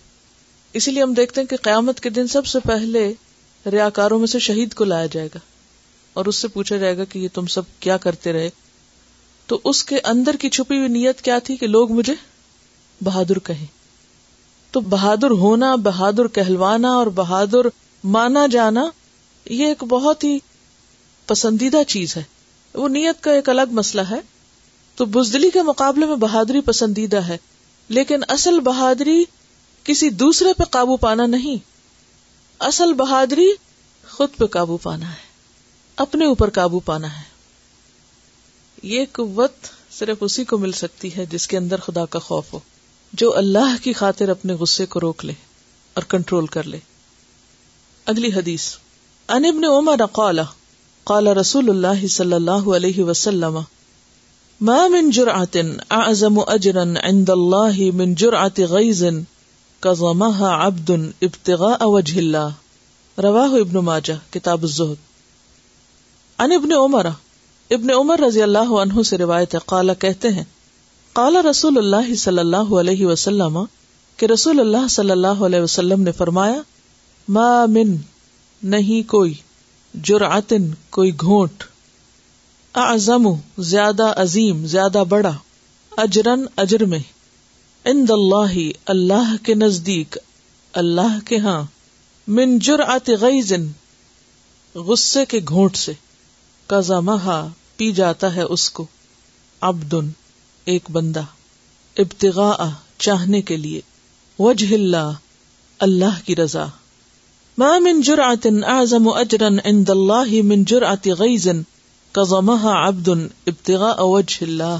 اسی 0.73 0.91
لیے 0.91 1.03
ہم 1.03 1.13
دیکھتے 1.13 1.41
ہیں 1.41 1.47
کہ 1.47 1.55
قیامت 1.61 1.99
کے 1.99 2.09
دن 2.09 2.27
سب 2.27 2.45
سے 2.45 2.59
پہلے 2.59 3.13
ریاکاروں 3.71 4.19
میں 4.19 4.27
سے 4.27 4.39
شہید 4.39 4.73
کو 4.73 4.83
لایا 4.83 5.05
جائے 5.05 5.27
گا 5.27 5.39
اور 6.13 6.25
اس 6.25 6.35
سے 6.35 6.47
پوچھا 6.47 6.77
جائے 6.77 6.97
گا 6.97 7.03
کہ 7.03 7.19
یہ 7.19 7.27
تم 7.33 7.45
سب 7.45 7.61
کیا 7.79 7.97
کرتے 7.97 8.33
رہے؟ 8.33 8.49
تو 9.47 9.59
اس 9.63 9.83
کے 9.83 9.95
اندر 10.03 10.35
کی 10.35 10.49
چھپی 10.49 10.77
ہوئی 10.77 10.87
نیت 10.87 11.21
کیا 11.21 11.39
تھی 11.39 11.57
کہ 11.57 11.67
لوگ 11.67 11.91
مجھے 11.91 12.13
بہادر 13.01 13.39
کہیں؟ 13.39 13.65
تو 14.71 14.79
بہادر 14.79 15.31
ہونا، 15.31 15.75
بہادر 15.75 16.27
کہلوانا 16.27 16.89
اور 16.89 17.07
بہادر 17.07 17.67
مانا 18.03 18.47
جانا 18.51 18.85
یہ 19.45 19.65
ایک 19.65 19.83
بہت 19.83 20.23
ہی 20.23 20.37
پسندیدہ 21.25 21.77
چیز 21.87 22.17
ہے۔ 22.17 22.23
وہ 22.73 22.87
نیت 22.87 23.23
کا 23.23 23.31
ایک 23.31 23.49
الگ 23.49 23.61
مسئلہ 23.71 24.01
ہے۔ 24.01 24.19
تو 24.95 25.05
بزدلی 25.05 25.49
کے 25.49 25.61
مقابلے 25.61 26.05
میں 26.05 26.15
بہادری 26.15 26.61
پسندیدہ 26.61 27.17
ہے۔ 27.17 27.37
لیکن 27.89 28.19
اصل 28.27 28.59
بہادری 28.59 29.23
کسی 29.83 30.09
دوسرے 30.09 30.53
پہ 30.53 30.63
قابو 30.63 30.97
پانا 30.97 31.25
نہیں۔ 31.25 31.57
اصل 32.59 32.93
بہادری 32.93 33.47
خود 34.09 34.29
پہ 34.37 34.45
قابو 34.45 34.77
پانا 34.77 35.09
ہے۔ 35.09 35.25
اپنے 35.95 36.25
اوپر 36.25 36.49
قابو 36.49 36.79
پانا 36.79 37.17
ہے۔ 37.17 37.23
یہ 38.83 39.05
قوت 39.11 39.51
صرف 39.91 40.17
اسی 40.21 40.43
کو 40.43 40.57
مل 40.57 40.71
سکتی 40.71 41.17
ہے 41.17 41.25
جس 41.25 41.47
کے 41.47 41.57
اندر 41.57 41.79
خدا 41.79 42.05
کا 42.05 42.19
خوف 42.19 42.53
ہو۔ 42.53 42.59
جو 43.13 43.37
اللہ 43.37 43.83
کی 43.83 43.93
خاطر 43.93 44.29
اپنے 44.29 44.53
غصے 44.53 44.85
کو 44.85 44.99
روک 44.99 45.25
لے 45.25 45.33
اور 45.93 46.03
کنٹرول 46.03 46.47
کر 46.47 46.63
لے۔ 46.63 46.79
اگلی 48.05 48.27
حدیث۔ 48.27 48.75
ان 49.29 49.45
ابن 49.45 49.63
عمر 49.65 50.01
قال 50.15 50.39
قال 51.07 51.27
رسول 51.37 51.69
اللہ 51.69 52.01
صلی 52.15 52.33
اللہ 52.33 52.67
علیہ 52.75 53.03
وسلم، 53.05 53.55
ما 54.61 54.75
من 54.95 55.09
جرعة 55.17 55.63
اعظم 55.99 56.37
اجرا 56.55 56.85
عند 57.09 57.31
الله 57.35 57.87
من 58.01 58.13
جرعة 58.23 58.67
غيظ 58.75 59.01
كظمها 59.81 60.51
عبد 60.67 60.91
ابتغاء 61.29 61.89
وجه 61.95 62.15
الله 62.19 63.25
رواه 63.27 63.61
ابن 63.65 63.81
ماجه 63.89 64.17
کتاب 64.37 64.69
الزهد 64.69 64.97
ان 66.39 66.57
ابن 66.61 66.77
عمر 66.79 67.11
ابن 67.71 67.97
عمر 67.99 68.25
رضی 68.27 68.47
اللہ 68.47 68.79
عنہ 68.85 69.09
سے 69.11 69.23
روایت 69.25 69.55
ہے 69.55 69.65
قالا 69.75 69.99
کہتے 70.07 70.35
ہیں 70.39 70.47
قالا 71.15 71.45
رسول 71.51 71.85
اللہ 71.85 72.17
صلی 72.23 72.47
اللہ 72.47 72.75
علیہ 72.81 73.13
وسلم، 73.13 73.63
کہ 74.19 74.25
رسول 74.37 74.59
اللہ 74.59 74.91
صلی 74.97 75.11
اللہ 75.11 75.47
علیہ 75.49 75.61
وسلم 75.61 76.09
نے 76.09 76.11
فرمایا، 76.23 76.59
ما 77.27 77.53
من 77.77 77.95
نہیں 78.65 79.09
کوئی، 79.09 79.33
جرعتن، 79.93 80.71
کوئی 80.89 81.11
گھونٹ۔ 81.11 81.63
اعظم، 82.75 83.27
زیادہ 83.57 84.13
عظیم، 84.21 84.65
زیادہ 84.65 85.03
بڑا۔ 85.09 85.31
اجرن، 85.97 86.45
اجر 86.55 86.85
میں۔ 86.85 86.99
اند 87.85 88.09
اللہ 88.09 88.69
اللہ 88.85 89.45
کے 89.45 89.53
نزدیک۔ 89.53 90.17
اللہ 90.73 91.19
کے 91.25 91.37
ہاں۔ 91.37 91.63
من 92.27 92.59
جرعت 92.59 93.09
غیزن 93.09 93.67
غصے 94.75 95.25
کے 95.25 95.39
گھونٹ 95.47 95.75
سے۔ 95.75 95.93
کزمہا 96.67 97.47
پی 97.77 97.91
جاتا 97.91 98.35
ہے 98.35 98.41
اس 98.41 98.69
کو۔ 98.69 98.85
عبدن، 99.61 100.09
ایک 100.65 100.91
بندہ۔ 100.91 101.21
ابتغاء، 101.97 102.69
چاہنے 102.97 103.41
کے 103.41 103.57
لیے۔ 103.57 103.81
وجہ 104.39 104.73
اللہ 104.73 105.11
اللہ 105.79 106.19
کی 106.25 106.35
رضا۔ 106.35 106.65
ما 107.57 107.77
من 107.79 108.01
جرعت 108.01 108.47
اعظم 108.67 109.07
اجرا 109.07 109.47
عند 109.65 109.89
اللہ 109.89 110.31
من 110.43 110.63
جرعت 110.63 111.07
غیظ 111.07 111.47
کظمہا 112.11 112.87
عبد 112.87 113.09
ابتغاء 113.47 113.95
وجہ 113.99 114.43
اللہ 114.43 114.77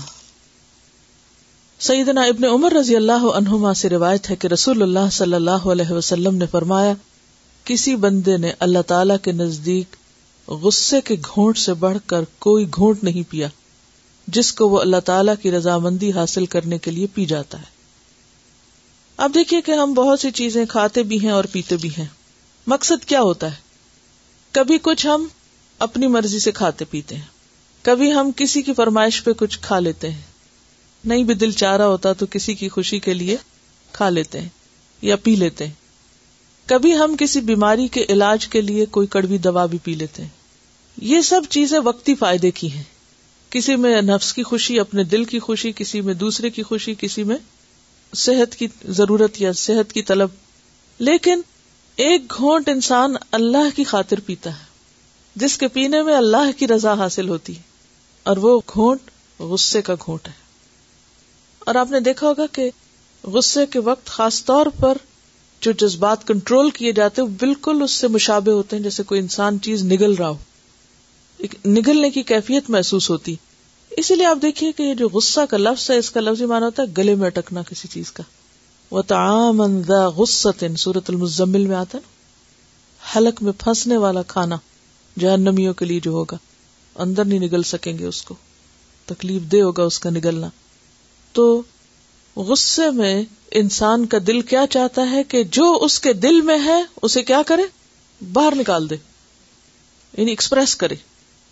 سیدنا 1.79 2.21
ابن 2.21 2.45
عمر 2.45 2.73
رضی 2.73 2.95
اللہ 2.95 3.27
عنہما 3.35 3.73
سے 3.73 3.89
روایت 3.89 4.29
ہے 4.29 4.35
کہ 4.35 4.47
رسول 4.47 4.81
اللہ 4.81 5.09
صلی 5.11 5.33
اللہ 5.33 5.67
علیہ 5.71 5.91
وسلم 5.91 6.35
نے 6.35 6.45
فرمایا، 6.51 6.93
کسی 7.63 7.95
بندے 7.95 8.37
نے 8.37 8.51
اللہ 8.59 8.81
تعالی 8.87 9.13
کے 9.21 9.31
نزدیک 9.31 9.95
غصے 10.47 11.01
کے 11.01 11.15
گھونٹ 11.15 11.57
سے 11.57 11.73
بڑھ 11.73 11.97
کر 12.05 12.23
کوئی 12.39 12.65
گھونٹ 12.75 13.03
نہیں 13.03 13.31
پیا، 13.31 13.47
جس 14.27 14.53
کو 14.53 14.69
وہ 14.69 14.81
اللہ 14.81 14.99
تعالی 15.05 15.31
کی 15.41 15.51
رضامندی 15.51 16.11
حاصل 16.11 16.45
کرنے 16.45 16.77
کے 16.77 16.91
لیے 16.91 17.07
پی 17.13 17.25
جاتا 17.25 17.59
ہے۔ 17.59 17.73
اب 19.17 19.31
دیکھیے 19.33 19.61
کہ 19.61 19.71
ہم 19.71 19.93
بہت 19.93 20.19
سی 20.19 20.31
چیزیں 20.31 20.65
کھاتے 20.65 21.03
بھی 21.03 21.21
ہیں 21.21 21.31
اور 21.31 21.43
پیتے 21.51 21.77
بھی 21.77 21.89
ہیں۔ 21.97 22.24
مقصد 22.67 23.05
کیا 23.05 23.21
ہوتا 23.21 23.51
ہے؟ 23.51 23.55
کبھی 24.51 24.77
کچھ 24.81 25.07
ہم 25.07 25.27
اپنی 25.79 26.07
مرضی 26.07 26.39
سے 26.39 26.51
کھاتے 26.51 26.85
پیتے 26.85 27.15
ہیں۔ 27.15 27.35
کبھی 27.81 28.13
ہم 28.13 28.31
کسی 28.35 28.61
کی 28.61 28.73
فرمائش 28.73 29.23
پہ 29.23 29.31
کچھ 29.33 29.59
کھا 29.61 29.79
لیتے 29.79 30.09
ہیں۔ 30.11 30.21
نہیں 31.05 31.23
بھی 31.23 31.33
دل 31.33 31.51
چاہ 31.51 31.77
رہا 31.77 31.87
ہوتا 31.87 32.13
تو 32.13 32.25
کسی 32.31 32.53
کی 32.53 32.69
خوشی 32.69 32.99
کے 32.99 33.13
لیے 33.13 33.37
کھا 33.91 34.09
لیتے 34.09 34.41
ہیں 34.41 34.49
یا 35.01 35.15
پی 35.15 35.35
لیتے 35.35 35.65
ہیں۔ 35.65 35.73
کبھی 36.65 36.97
ہم 36.97 37.15
کسی 37.19 37.41
بیماری 37.41 37.87
کے 37.87 38.05
علاج 38.09 38.47
کے 38.47 38.61
لیے 38.61 38.85
کوئی 38.85 39.07
کڑوی 39.07 39.37
دوا 39.37 39.65
بھی 39.65 39.77
پی 39.83 39.93
لیتے 39.93 40.21
ہیں۔ 40.21 40.29
یہ 41.01 41.21
سب 41.21 41.41
چیزیں 41.49 41.79
وقتی 41.79 42.15
فائدے 42.15 42.51
کی 42.51 42.71
ہیں۔ 42.71 42.83
کسی 43.49 43.75
میں 43.75 44.01
نفس 44.01 44.33
کی 44.33 44.43
خوشی، 44.43 44.79
اپنے 44.79 45.03
دل 45.03 45.23
کی 45.23 45.39
خوشی، 45.39 45.71
کسی 45.75 46.01
میں 46.01 46.13
دوسرے 46.13 46.49
کی 46.49 46.63
خوشی، 46.63 46.95
کسی 46.97 47.23
میں 47.23 47.37
صحت 48.15 48.55
کی 48.55 48.67
ضرورت 48.85 49.41
یا 49.41 49.53
صحت 49.53 49.93
کی 49.93 50.01
طلب۔ 50.01 50.29
لیکن 50.99 51.41
ایک 51.95 52.33
گھونٹ 52.37 52.69
انسان 52.69 53.13
اللہ 53.31 53.75
کی 53.75 53.83
خاطر 53.83 54.19
پیتا 54.19 54.49
ہے، 54.49 54.63
جس 55.35 55.57
کے 55.57 55.67
پینے 55.67 56.01
میں 56.01 56.15
اللہ 56.15 56.51
کی 56.57 56.67
رضا 56.67 56.93
حاصل 56.93 57.29
ہوتی 57.29 57.55
ہے، 57.55 57.61
اور 58.23 58.37
وہ 58.37 58.59
گھونٹ 58.73 58.99
غصے 59.39 59.81
کا 59.81 59.95
گھونٹ 60.05 60.27
ہے۔ 60.27 60.33
اور 61.59 61.75
آپ 61.75 61.91
نے 61.91 61.99
دیکھا 61.99 62.27
ہوگا 62.27 62.45
کہ 62.51 62.69
غصے 63.23 63.65
کے 63.65 63.79
وقت 63.79 64.05
خاص 64.05 64.45
طور 64.45 64.65
پر 64.79 64.97
جو 65.61 65.71
جذبات 65.71 66.27
کنٹرول 66.27 66.69
کیے 66.69 66.91
جاتے 66.91 67.21
ہیں 67.21 67.29
بالکل 67.29 67.81
اس 67.81 67.91
سے 67.91 68.07
مشابے 68.07 68.51
ہوتے 68.51 68.75
ہیں، 68.75 68.83
جیسے 68.83 69.03
کوئی 69.03 69.21
انسان 69.21 69.61
چیز 69.61 69.83
نگل 69.83 70.13
رہا 70.13 70.29
ہو۔ 70.29 70.37
ایک 71.37 71.65
نگلنے 71.67 72.09
کی 72.09 72.23
کیفیت 72.23 72.69
محسوس 72.69 73.09
ہوتی۔ 73.09 73.35
اسی 73.89 74.15
لیے 74.15 74.25
آپ 74.25 74.37
دیکھیے 74.41 74.71
کہ 74.71 74.83
یہ 74.83 74.93
جو 74.93 75.09
غصہ 75.09 75.41
کا 75.49 75.57
لفظ 75.57 75.91
ہے، 75.91 75.97
اس 75.97 76.11
کا 76.11 76.19
لفظ 76.19 76.41
مانا 76.41 76.65
ہوتا 76.65 76.83
ہے 76.83 76.87
گلے 76.97 77.15
میں 77.15 77.27
اٹکنا 77.27 77.61
کسی 77.61 77.87
چیز 77.87 78.11
کا۔ 78.11 78.23
وہ 78.91 79.01
تعام 79.01 79.61
غصت 80.17 80.63
سورت 80.77 81.09
المزمل 81.09 81.67
میں 81.67 81.75
آتا 81.75 81.97
نا 81.97 82.15
حلق 83.15 83.43
میں 83.43 83.51
پھنسنے 83.51 83.97
والا 83.97 84.21
کھانا 84.21 84.57
جہنمیوں 85.19 85.73
کے 85.73 85.85
لیے 85.85 85.99
جو 85.99 86.11
ہوگا، 86.11 86.37
اندر 86.95 87.25
نہیں 87.25 87.39
نگل 87.39 87.63
سکیں 87.63 87.97
گے 87.97 88.05
اس 88.05 88.21
کو، 88.21 88.35
تکلیف 89.05 89.41
دے 89.41 89.61
ہوگا 89.61 89.83
اس 89.83 89.99
کا 89.99 90.09
نگلنا۔ 90.09 90.49
تو 91.33 91.61
غصے 92.35 92.91
میں 92.91 93.23
انسان 93.51 94.05
کا 94.05 94.17
دل 94.27 94.41
کیا 94.41 94.65
چاہتا 94.69 95.11
ہے 95.11 95.23
کہ 95.23 95.43
جو 95.43 95.77
اس 95.81 95.99
کے 95.99 96.13
دل 96.13 96.41
میں 96.41 96.57
ہے، 96.65 96.83
اسے 97.01 97.23
کیا 97.23 97.41
کرے؟ 97.47 97.61
باہر 98.33 98.55
نکال 98.55 98.89
دے 98.89 98.95
یعنی 100.17 100.31
ایکسپریس 100.31 100.75
کرے۔ 100.75 100.95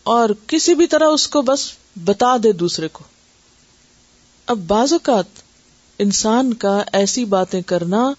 اور 0.04 0.30
کسی 0.48 0.74
بھی 0.74 0.88
طرح 0.88 1.08
اس 1.08 1.28
کو 1.28 1.42
بس 1.42 1.72
بتا 2.04 2.38
دے 2.44 2.52
دوسرے 2.52 2.88
کو۔ 2.88 3.04
اب 4.46 4.58
بعض 4.68 4.94
اوقات 4.94 5.43
انسان 6.00 6.54
کا 6.54 6.84
ایسی 6.94 7.26
باتیں 7.26 7.62
کرنا 7.62 8.14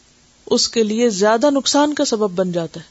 اس 0.46 0.68
کے 0.68 0.82
لیے 0.82 1.10
زیادہ 1.10 1.50
نقصان 1.50 1.94
کا 1.94 2.04
سبب 2.04 2.30
بن 2.30 2.52
جاتا 2.52 2.80
ہے۔ 2.80 2.84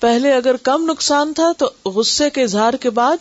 پہلے 0.00 0.32
اگر 0.32 0.56
کم 0.56 0.90
نقصان 0.90 1.32
تھا 1.32 1.52
تو 1.58 1.90
غصے 1.90 2.30
کے 2.30 2.42
اظہار 2.42 2.74
کے 2.74 2.90
بعد 2.90 3.16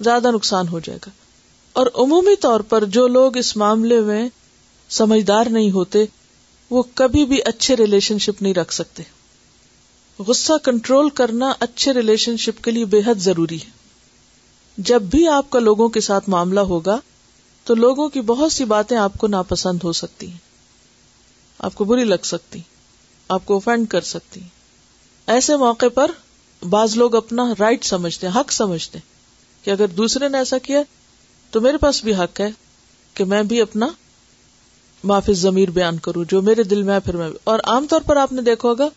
زیادہ 0.00 0.30
نقصان 0.30 0.68
ہو 0.68 0.80
جائے 0.80 0.98
گا۔ 1.06 1.10
اور 1.72 1.86
عمومی 1.94 2.36
طور 2.36 2.60
پر 2.60 2.84
جو 2.84 3.06
لوگ 3.06 3.36
اس 3.36 3.56
معاملے 3.56 4.00
میں 4.00 4.28
سمجھدار 4.90 5.44
نہیں 5.46 5.70
ہوتے، 5.70 6.04
وہ 6.70 6.82
کبھی 6.94 7.24
بھی 7.24 7.38
اچھے 7.44 7.76
ریلیشن 7.76 8.18
شپ 8.18 8.42
نہیں 8.42 8.54
رکھ 8.54 8.74
سکتے۔ 8.74 9.02
غصہ 10.18 10.52
کنٹرول 10.64 11.08
کرنا 11.08 11.52
اچھے 11.60 11.92
ریلیشن 11.92 12.36
شپ 12.36 12.64
کے 12.64 12.70
لیے 12.70 12.84
بے 12.84 13.00
حد 13.06 13.14
ضروری 13.14 13.56
ہے۔ 13.56 13.70
جب 14.76 15.02
بھی 15.02 15.28
آپ 15.28 15.50
کا 15.50 15.58
لوگوں 15.58 15.88
کے 15.88 16.00
ساتھ 16.00 16.28
معاملہ 16.28 16.60
ہوگا 16.60 16.98
تو 17.70 17.74
لوگوں 17.74 18.08
کی 18.08 18.20
بہت 18.20 18.52
سی 18.52 18.64
باتیں 18.64 18.96
آپ 18.96 19.12
کو 19.18 19.26
ناپسند 19.26 19.78
ہو 19.84 19.92
سکتی 19.92 20.30
ہیں۔ 20.30 20.38
آپ 21.58 21.74
کو 21.74 21.84
بری 21.84 22.04
لگ 22.04 22.24
سکتی 22.24 22.60
آپ 23.28 23.46
کو 23.46 23.54
اوفینڈ 23.54 23.88
کر 23.88 24.00
سکتی 24.00 24.40
ایسے 25.26 25.56
موقع 25.56 25.88
پر 25.94 26.10
بعض 26.68 26.96
لوگ 26.96 27.14
اپنا 27.14 27.42
رائٹ 27.58 27.84
سمجھتے 27.84 28.28
ہیں، 28.28 28.40
حق 28.40 28.52
سمجھتے 28.52 28.98
ہیں 28.98 29.64
کہ 29.64 29.70
اگر 29.70 29.86
دوسرے 29.86 30.28
نے 30.28 30.38
ایسا 30.38 30.58
کیا 30.58 30.82
تو 31.50 31.60
میرے 31.60 31.76
پاس 31.76 32.04
بھی 32.04 32.14
حق 32.14 32.40
ہے 32.40 32.50
کہ 33.14 33.24
میں 33.24 33.42
بھی 33.42 33.60
اپنا 33.60 33.88
معافی 35.04 35.32
ضمیر 35.32 35.70
بیان 35.70 35.98
کروں، 35.98 36.24
جو 36.28 36.42
میرے 36.42 36.62
دل 36.62 36.82
میں 36.82 37.00
پھر 37.00 37.16
میں 37.16 37.30
اور 37.44 37.58
عام 37.64 37.86
طور 37.86 38.00
پر 38.00 38.16
آپ 38.16 38.32
نے 38.32 38.42
دیکھا 38.42 38.68
ہوگا، 38.68 38.88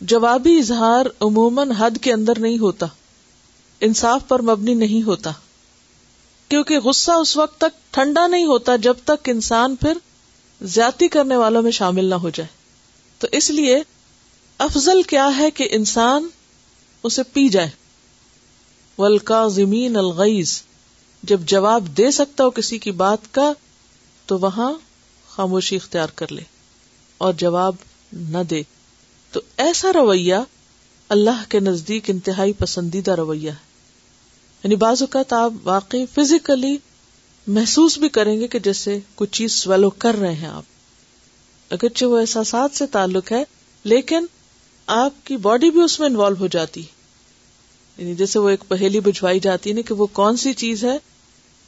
جوابی 0.00 0.58
اظہار 0.58 1.06
عموماً 1.20 1.70
حد 1.70 2.02
کے 2.02 2.12
اندر 2.12 2.38
نہیں 2.38 2.58
ہوتا، 2.58 2.86
انصاف 3.80 4.28
پر 4.28 4.42
مبنی 4.42 4.74
نہیں 4.74 5.02
ہوتا۔ 5.02 5.30
کیونکہ 6.50 6.78
غصہ 6.78 7.10
اس 7.10 7.36
وقت 7.36 7.58
تک 7.60 7.94
ٹھنڈا 7.94 8.26
نہیں 8.26 8.44
ہوتا 8.44 8.76
جب 8.76 8.94
تک 9.04 9.28
انسان 9.28 9.76
پھر 9.76 9.98
زیادتی 10.62 11.08
کرنے 11.08 11.36
والوں 11.36 11.62
میں 11.62 11.70
شامل 11.70 12.04
نہ 12.04 12.14
ہو 12.14 12.30
جائے۔ 12.30 12.48
تو 13.18 13.26
اس 13.32 13.50
لیے 13.50 13.82
افضل 14.58 15.02
کیا 15.02 15.30
ہے 15.38 15.50
کہ 15.50 15.68
انسان 15.70 16.28
اسے 17.02 17.22
پی 17.22 17.48
جائے۔ 17.48 17.70
ولکا 18.98 19.48
زمین 19.48 19.96
الغیز 19.96 20.62
جب 21.22 21.40
جواب 21.40 21.86
دے 21.96 22.10
سکتا 22.10 22.44
ہو 22.44 22.50
کسی 22.50 22.78
کی 22.78 22.90
بات 22.90 23.18
کا، 23.30 23.52
تو 24.26 24.38
وہاں 24.38 24.72
خاموشی 25.28 25.76
اختیار 25.76 26.08
کر 26.14 26.32
لے 26.32 26.42
اور 27.18 27.32
جواب 27.32 27.74
نہ 28.12 28.42
دے۔ 28.50 28.62
تو 29.32 29.40
ایسا 29.56 29.92
رویہ 29.92 30.36
اللہ 31.08 31.44
کے 31.48 31.60
نزدیک 31.60 32.10
انتہائی 32.10 32.52
پسندیدہ 32.52 33.10
رویہ 33.10 33.50
ہے۔ 33.50 33.69
یعنی 34.64 34.76
بعض 34.76 35.02
اوقات 35.02 35.32
آپ 35.32 35.52
واقعی 35.64 36.04
فزیکلی 36.14 36.76
محسوس 37.46 37.98
بھی 37.98 38.08
کریں 38.08 38.40
گے 38.40 38.48
کہ 38.48 38.58
جیسے 38.58 38.98
کچھ 39.14 39.32
چیز 39.32 39.52
سویلو 39.52 39.90
کر 39.90 40.14
رہے 40.14 40.34
ہیں 40.34 40.48
آپ۔ 40.48 40.62
اگرچہ 41.70 42.04
وہ 42.04 42.20
احساسات 42.20 42.76
سے 42.76 42.86
تعلق 42.86 43.32
ہے، 43.32 43.44
لیکن 43.84 44.26
آپ 44.86 45.26
کی 45.26 45.36
باڈی 45.36 45.70
بھی 45.70 45.80
اس 45.80 46.00
میں 46.00 46.08
انوالو 46.08 46.36
ہو 46.40 46.46
جاتی۔ 46.46 46.82
یعنی 47.98 48.14
جیسے 48.14 48.38
وہ 48.38 48.48
ایک 48.48 48.64
پہیلی 48.68 49.00
بجوائی 49.00 49.40
جاتی 49.40 49.76
ہے 49.76 49.82
کہ 49.82 49.94
وہ 49.94 50.06
کون 50.06 50.36
سی 50.36 50.52
چیز 50.52 50.84
ہے 50.84 50.98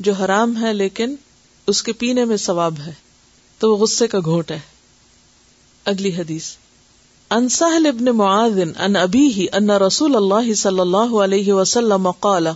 جو 0.01 0.13
حرام 0.13 0.65
ہے 0.65 0.73
لیکن 0.73 1.15
اس 1.67 1.83
کے 1.83 1.93
پینے 1.93 2.25
میں 2.25 2.37
ثواب 2.37 2.75
ہے۔ 2.79 2.93
تو 3.59 3.73
وہ 3.73 3.77
غصے 3.77 4.07
کا 4.07 4.19
گھونٹ 4.25 4.51
ہے۔ 4.51 4.61
اگلی 5.85 6.17
حدیث۔ 6.17 6.45
ان 7.31 7.49
سهل 7.49 7.87
ابن 7.87 8.05
معاذ 8.05 8.59
ان 8.79 8.97
ابيه 8.97 9.45
ان 9.53 9.71
رسول 9.71 10.17
الله 10.17 10.53
صلى 10.55 10.81
الله 10.81 11.25
عليه 11.25 11.61
وسلم 11.61 12.11
قال 12.11 12.49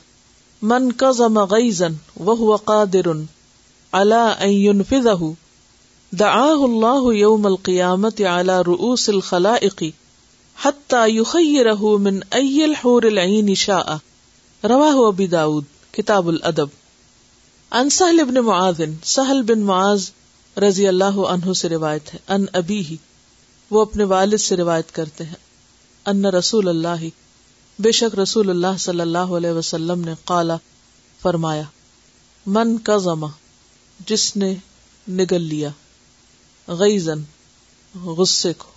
من 0.62 0.92
كظم 0.92 1.38
غيظا 1.38 1.94
وهو 2.16 2.56
قادر 2.56 3.24
على 3.94 4.36
ان 4.42 4.48
ينفذه 4.48 5.34
دعاه 6.12 6.64
الله 6.64 7.14
يوم 7.14 7.46
القيامة 7.46 8.14
على 8.20 8.62
رؤوس 8.62 9.08
الخلائق 9.08 9.92
حتى 10.54 11.08
يخيره 11.08 11.98
من 11.98 12.22
اي 12.34 12.64
الحور 12.64 13.06
العين 13.06 13.54
شاء 13.54 13.98
رواه 14.64 15.08
ابي 15.08 15.26
داود، 15.26 15.64
کتاب 15.92 16.28
الادب۔ 16.28 16.68
ان 17.72 17.88
سهل 17.90 18.20
ابن 18.20 18.40
معاذ 18.40 18.80
سهل 19.04 19.42
بن 19.42 19.60
معاذ 19.60 20.10
رضی 20.60 20.88
اللہ 20.88 21.18
عنہ 21.18 21.52
سے 21.52 21.68
روایت 21.68 22.14
ہے 22.14 22.18
ان 22.28 22.44
ابی 22.52 22.80
ہی 22.80 22.96
وہ 23.70 23.80
اپنے 23.80 24.04
والد 24.04 24.38
سے 24.38 24.56
روایت 24.56 24.94
کرتے 24.94 25.24
ہیں، 25.24 25.34
ان 26.06 26.24
رسول 26.24 26.68
اللہ 26.68 27.04
بے 27.78 27.92
شک 27.92 28.18
رسول 28.18 28.50
اللہ 28.50 28.76
صلی 28.78 29.00
اللہ 29.00 29.32
علیہ 29.36 29.50
وسلم 29.50 30.00
نے 30.00 30.12
قالا، 30.24 30.56
فرمایا، 31.22 31.62
من 32.46 32.78
کا 32.78 32.96
زما 32.96 33.26
جس 34.06 34.36
نے 34.36 34.54
نگل 35.08 35.42
لیا 35.42 35.70
غیزن 36.68 37.22
غصے 37.94 38.52
کو 38.52 38.70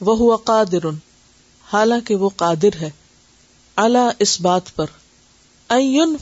وہ 0.00 0.16
ہوا 0.16 0.36
قادر، 0.36 0.86
حالانکہ 1.72 2.14
وہ 2.14 2.28
قادر 2.36 2.76
ہے 2.80 2.90
اعلی 3.76 4.06
اس 4.18 4.40
بات 4.40 4.74
پر 4.76 4.86
این 5.70 6.16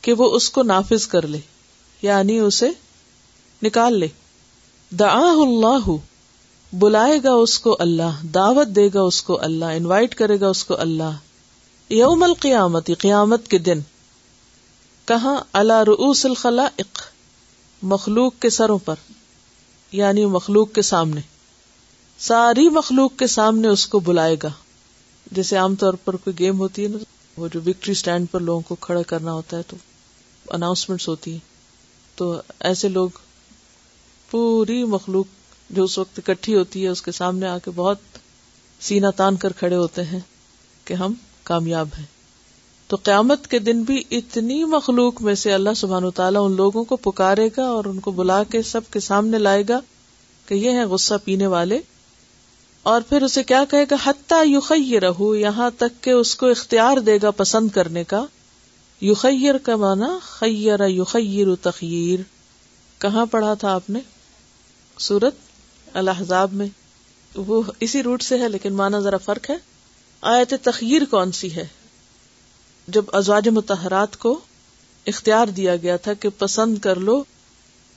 کہ 0.00 0.12
وہ 0.12 0.30
اس 0.36 0.50
کو 0.50 0.62
نافذ 0.62 1.06
کر 1.06 1.26
لے 1.26 1.38
یعنی 2.02 2.38
اسے 2.38 2.68
نکال 3.62 3.98
لے۔ 3.98 4.08
دعا 4.92 5.30
اللہ 5.42 5.90
بلائے 6.72 7.20
گا 7.24 7.32
اس 7.32 7.58
کو 7.58 7.76
اللہ، 7.80 8.26
دعوت 8.26 8.68
دے 8.68 8.88
گا 8.94 9.00
اس 9.00 9.22
کو 9.22 9.40
اللہ 9.42 9.64
انوائٹ 9.64 10.14
کرے 10.14 10.40
گا 10.40 10.48
اس 10.48 10.64
کو 10.64 10.80
اللہ۔ 10.80 11.16
یوم 11.88 12.22
القیامت، 12.22 12.90
قیامت 12.98 13.48
کے 13.48 13.58
دن۔ 13.58 13.80
کہاں؟ 15.04 15.40
اللہ 15.52 15.72
رؤوس 15.72 16.26
الخلائق، 16.26 17.00
مخلوق 17.82 18.32
کے 18.40 18.50
سروں 18.50 18.78
پر۔ 18.78 18.94
یعنی 19.92 20.26
مخلوق 20.26 20.72
کے 20.72 20.82
سامنے۔ 20.82 21.20
ساری 22.18 22.68
مخلوق 22.68 23.12
کے 23.16 23.26
سامنے 23.26 23.68
اس 23.68 23.86
کو 23.86 24.00
بلائے 24.00 24.36
گا۔ 24.42 24.48
جیسے 25.32 25.56
عام 25.56 25.74
طور 25.74 25.94
پر 25.94 26.16
کوئی 26.16 26.38
گیم 26.38 26.58
ہوتی 26.58 26.82
ہے 26.82 26.88
نا، 26.88 26.98
وہ 27.36 27.48
جو 27.54 27.60
وکٹری 27.66 27.92
اسٹینڈ 27.92 28.26
پر 28.30 28.40
لوگوں 28.40 28.60
کو 28.60 28.74
کھڑا 28.74 29.02
کرنا 29.02 29.32
ہوتا 29.32 29.56
ہے 29.56 29.62
تو 29.62 29.76
اناؤنسمنٹ 30.50 31.08
ہوتی 31.08 31.34
ہے 31.34 31.38
تو 32.14 32.40
ایسے 32.60 32.88
لوگ 32.88 33.08
پوری 34.30 34.84
مخلوق 34.84 35.26
جو 35.70 35.84
اس 35.84 35.98
وقت 35.98 36.18
اکٹھی 36.18 36.54
ہوتی 36.54 36.82
ہے، 36.82 36.88
اس 36.88 37.02
کے 37.02 37.12
سامنے 37.12 37.46
آ 37.46 37.58
کے 37.58 37.70
بہت 37.74 37.98
سینا 38.80 39.10
تان 39.10 39.36
کر 39.36 39.52
کھڑے 39.52 39.76
ہوتے 39.76 40.04
ہیں 40.04 40.20
کہ 40.84 40.94
ہم 40.94 41.14
کامیاب 41.42 41.88
ہیں۔ 41.98 42.06
تو 42.86 42.96
قیامت 43.02 43.46
کے 43.46 43.58
دن 43.58 43.82
بھی 43.82 44.02
اتنی 44.10 44.64
مخلوق 44.64 45.22
میں 45.22 45.34
سے 45.34 45.52
اللہ 45.52 45.70
سبحان 45.76 46.04
و 46.04 46.10
تعالیٰ 46.10 46.46
ان 46.46 46.56
لوگوں 46.56 46.84
کو 46.84 46.96
پکارے 46.96 47.48
گا 47.56 47.64
اور 47.64 47.84
ان 47.84 48.00
کو 48.00 48.10
بلا 48.10 48.44
کے 48.44 48.62
سب 48.62 48.80
کے 48.90 49.00
سامنے 49.00 49.38
لائے 49.38 49.62
گا 49.68 49.80
کہ 50.46 50.54
یہ 50.54 50.70
ہے 50.70 50.84
غصہ 50.84 51.14
پینے 51.24 51.46
والے۔ 51.46 51.78
اور 52.82 53.00
پھر 53.08 53.22
اسے 53.22 53.42
کیا 53.42 53.64
کہے 53.70 53.84
گا؟ 53.90 53.96
حتیٰ 54.04 54.46
یوخیر 54.46 55.02
رہو 55.02 55.34
یہاں 55.34 55.70
تک 55.78 56.04
کہ 56.04 56.10
اس 56.10 56.36
کو 56.36 56.46
اختیار 56.46 56.96
دے 56.96 57.18
گا 57.22 57.30
پسند 57.30 57.68
کرنے 57.68 58.04
کا۔ 58.04 58.24
یوخیر 59.00 59.58
کا 59.58 59.76
مانا 59.76 60.18
خیر 60.22 60.86
یوخیر 60.86 61.46
تخیر۔ 61.54 62.20
کہاں 62.98 63.26
پڑھا 63.26 63.54
تھا 63.54 63.74
آپ 63.74 63.90
نے 63.90 64.00
سورت؟ 64.98 65.47
الحضاب 65.94 66.52
میں، 66.52 66.66
وہ 67.34 67.62
اسی 67.80 68.02
روٹ 68.02 68.22
سے 68.22 68.38
ہے، 68.38 68.48
لیکن 68.48 68.72
مانا 68.72 69.00
ذرا 69.00 69.16
فرق 69.16 69.50
ہے۔ 69.50 69.56
آیت 70.20 70.54
تخیر 70.62 71.02
کون 71.10 71.32
سی 71.32 71.56
ہے؟ 71.56 71.66
جب 72.88 73.04
ازواج 73.12 73.48
متحرات 73.48 74.16
کو 74.16 74.40
اختیار 75.06 75.46
دیا 75.46 75.76
گیا 75.76 75.96
تھا 75.96 76.14
کہ 76.14 76.28
پسند 76.38 76.78
کر 76.78 76.96
لو 76.96 77.24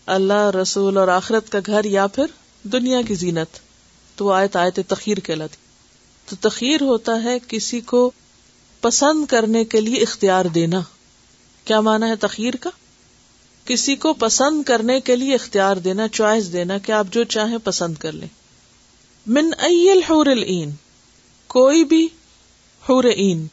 اللہ، 0.06 0.52
رسول 0.62 0.98
اور 0.98 1.08
آخرت 1.08 1.50
کا 1.50 1.60
گھر 1.66 1.84
یا 1.84 2.08
پھر 2.08 2.26
دنیا 2.64 3.02
کی 3.02 3.16
زینت، 3.16 3.60
تو 4.16 4.26
وہ 4.26 4.34
آیت 4.34 4.56
آیت 4.56 4.80
تخیر 4.88 5.20
کہلاتی۔ 5.20 5.56
تو 6.26 6.50
تخیر 6.50 6.82
ہوتا 6.82 7.24
ہے 7.24 7.38
کسی 7.48 7.80
کو 7.80 8.12
پسند 8.82 9.26
کرنے 9.26 9.66
کے 9.66 9.82
لیے 9.82 9.96
اختیار 9.96 10.46
دینا۔ 10.46 10.82
کیا 11.66 11.82
مانا 11.82 12.08
ہے 12.08 12.16
تخیر 12.16 12.56
کا؟ 12.56 12.70
کسی 13.66 13.96
کو 13.96 14.14
پسند 14.14 14.64
کرنے 14.64 15.00
کے 15.00 15.16
لیے 15.16 15.36
اختیار 15.36 15.78
دینا، 15.78 16.08
چوائس 16.08 16.54
دینا 16.54 16.78
کہ 16.78 16.92
آپ 16.92 17.08
جو 17.12 17.24
چاہیں 17.24 17.58
پسند 17.64 17.96
کر 17.96 18.12
لیں۔ 18.12 18.28
من 19.28 19.52
الحور 19.58 20.26
العین، 20.26 20.72
کوئی 21.48 21.84
بھی 21.84 22.06
حور 22.90 23.04
عین، 23.04 23.48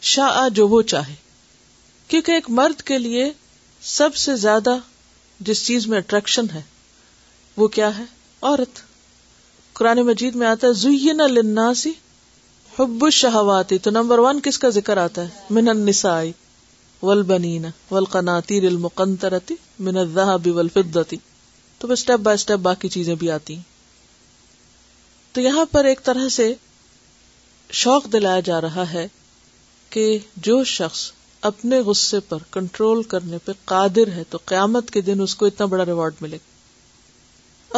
شاہ 0.00 0.48
جو 0.48 0.68
وہ 0.68 0.82
چاہے۔ 0.82 1.14
کیونکہ 2.08 2.32
ایک 2.32 2.50
مرد 2.50 2.82
کے 2.82 2.98
لیے 2.98 3.32
سب 3.82 4.14
سے 4.14 4.36
زیادہ 4.36 4.76
جس 5.40 5.66
چیز 5.66 5.86
میں 5.86 5.98
اٹریکشن 5.98 6.44
ہے، 6.54 6.62
وہ 7.56 7.68
کیا 7.68 7.98
ہے؟ 7.98 8.04
عورت۔ 8.42 8.78
قرآن 9.72 9.98
مجید 9.98 10.34
میں 10.34 10.46
آتا 10.46 10.66
ہے، 10.66 10.72
زین 10.72 11.20
الناسی 11.20 11.92
حب 12.78 13.04
الشہواتی 13.04 13.78
تو 13.78 13.90
نمبر 13.90 14.18
ون 14.18 14.40
کس 14.40 14.58
کا 14.58 14.68
ذکر 14.68 14.96
آتا 14.96 15.22
ہے؟ 15.22 15.28
من 15.50 15.68
النسائی 15.68 16.32
والبنین 17.02 17.66
والقناطیر 17.90 18.64
المقنطرتی 18.64 19.54
من 19.78 19.96
الذهب 19.96 20.56
والفضة 20.56 21.16
تو 21.78 21.88
بس 21.88 22.00
سٹیپ 22.00 22.18
بائی 22.18 22.38
سٹیپ 22.38 22.58
باقی 22.58 22.88
چیزیں 22.88 23.14
بھی 23.14 23.30
آتی 23.30 23.54
ہیں۔ 23.54 23.62
تو 25.32 25.40
یہاں 25.40 25.64
پر 25.64 25.84
ایک 25.84 26.04
طرح 26.04 26.28
سے 26.28 26.54
شوق 27.70 28.12
دلایا 28.12 28.40
جا 28.40 28.60
رہا 28.60 28.92
ہے 28.92 29.08
کہ 29.90 30.18
جو 30.36 30.64
شخص 30.64 31.12
اپنے 31.40 31.80
غصے 31.80 32.20
پر 32.20 32.38
کنٹرول 32.50 33.02
کرنے 33.02 33.38
پہ 33.38 33.52
قادر 33.64 34.08
ہے، 34.08 34.22
تو 34.30 34.38
قیامت 34.44 34.90
کے 34.90 35.00
دن 35.00 35.20
اس 35.20 35.34
کو 35.34 35.46
اتنا 35.46 35.66
بڑا 35.66 35.86
ریوارڈ 35.86 36.14
ملے 36.20 36.36
گا۔ 36.36 36.52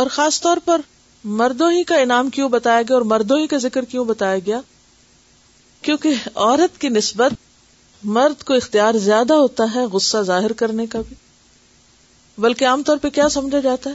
اور 0.00 0.06
خاص 0.06 0.40
طور 0.40 0.56
پر 0.64 0.80
مردوں 1.24 1.70
ہی 1.70 1.84
کا 1.84 1.96
انعام 1.96 2.30
کیوں 2.30 2.48
بتایا 2.48 2.82
گیا 2.82 2.94
اور 2.94 3.02
مردوں 3.02 3.38
ہی 3.38 3.46
کا 3.46 3.56
ذکر 3.56 3.84
کیوں 3.84 4.04
بتایا 4.04 4.38
گیا؟ 4.38 4.60
کیونکہ 5.82 6.08
عورت 6.34 6.80
کی 6.80 6.88
نسبت 6.88 7.32
مرد 8.04 8.44
کو 8.44 8.54
اختیار 8.54 8.94
زیادہ 8.94 9.34
ہوتا 9.34 9.64
ہے 9.74 9.84
غصہ 9.84 10.18
ظاہر 10.22 10.52
کرنے 10.52 10.86
کا 10.86 11.00
بھی۔ 11.08 11.16
بلکہ 12.38 12.64
عام 12.64 12.82
طور 12.82 12.96
پہ 12.96 13.08
کیا 13.08 13.28
سمجھا 13.28 13.60
جاتا 13.60 13.90
ہے؟ 13.90 13.94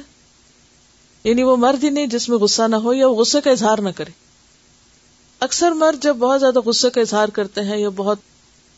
یعنی 1.24 1.44
وہ 1.44 1.56
مرد 1.56 1.84
ہی 1.84 1.90
نہیں 1.90 2.08
جس 2.08 2.30
میں 2.30 2.38
غصہ 2.38 2.62
نہ 2.62 2.76
ہو 2.76 2.94
یا 2.94 3.08
وہ 3.08 3.16
غصے 3.16 3.42
کا 3.42 3.52
اظہار 3.52 3.78
نہ 3.78 3.90
کرے۔ 3.90 4.12
اکثر 5.40 5.72
مرد 5.72 6.04
جب 6.04 6.16
بہت 6.16 6.40
زیادہ 6.40 6.60
غصے 6.60 6.90
کا 6.90 7.02
اظہار 7.02 7.28
کرتے 7.28 7.62
ہیں 7.62 7.78
یا 7.78 7.90
بہت 7.90 8.18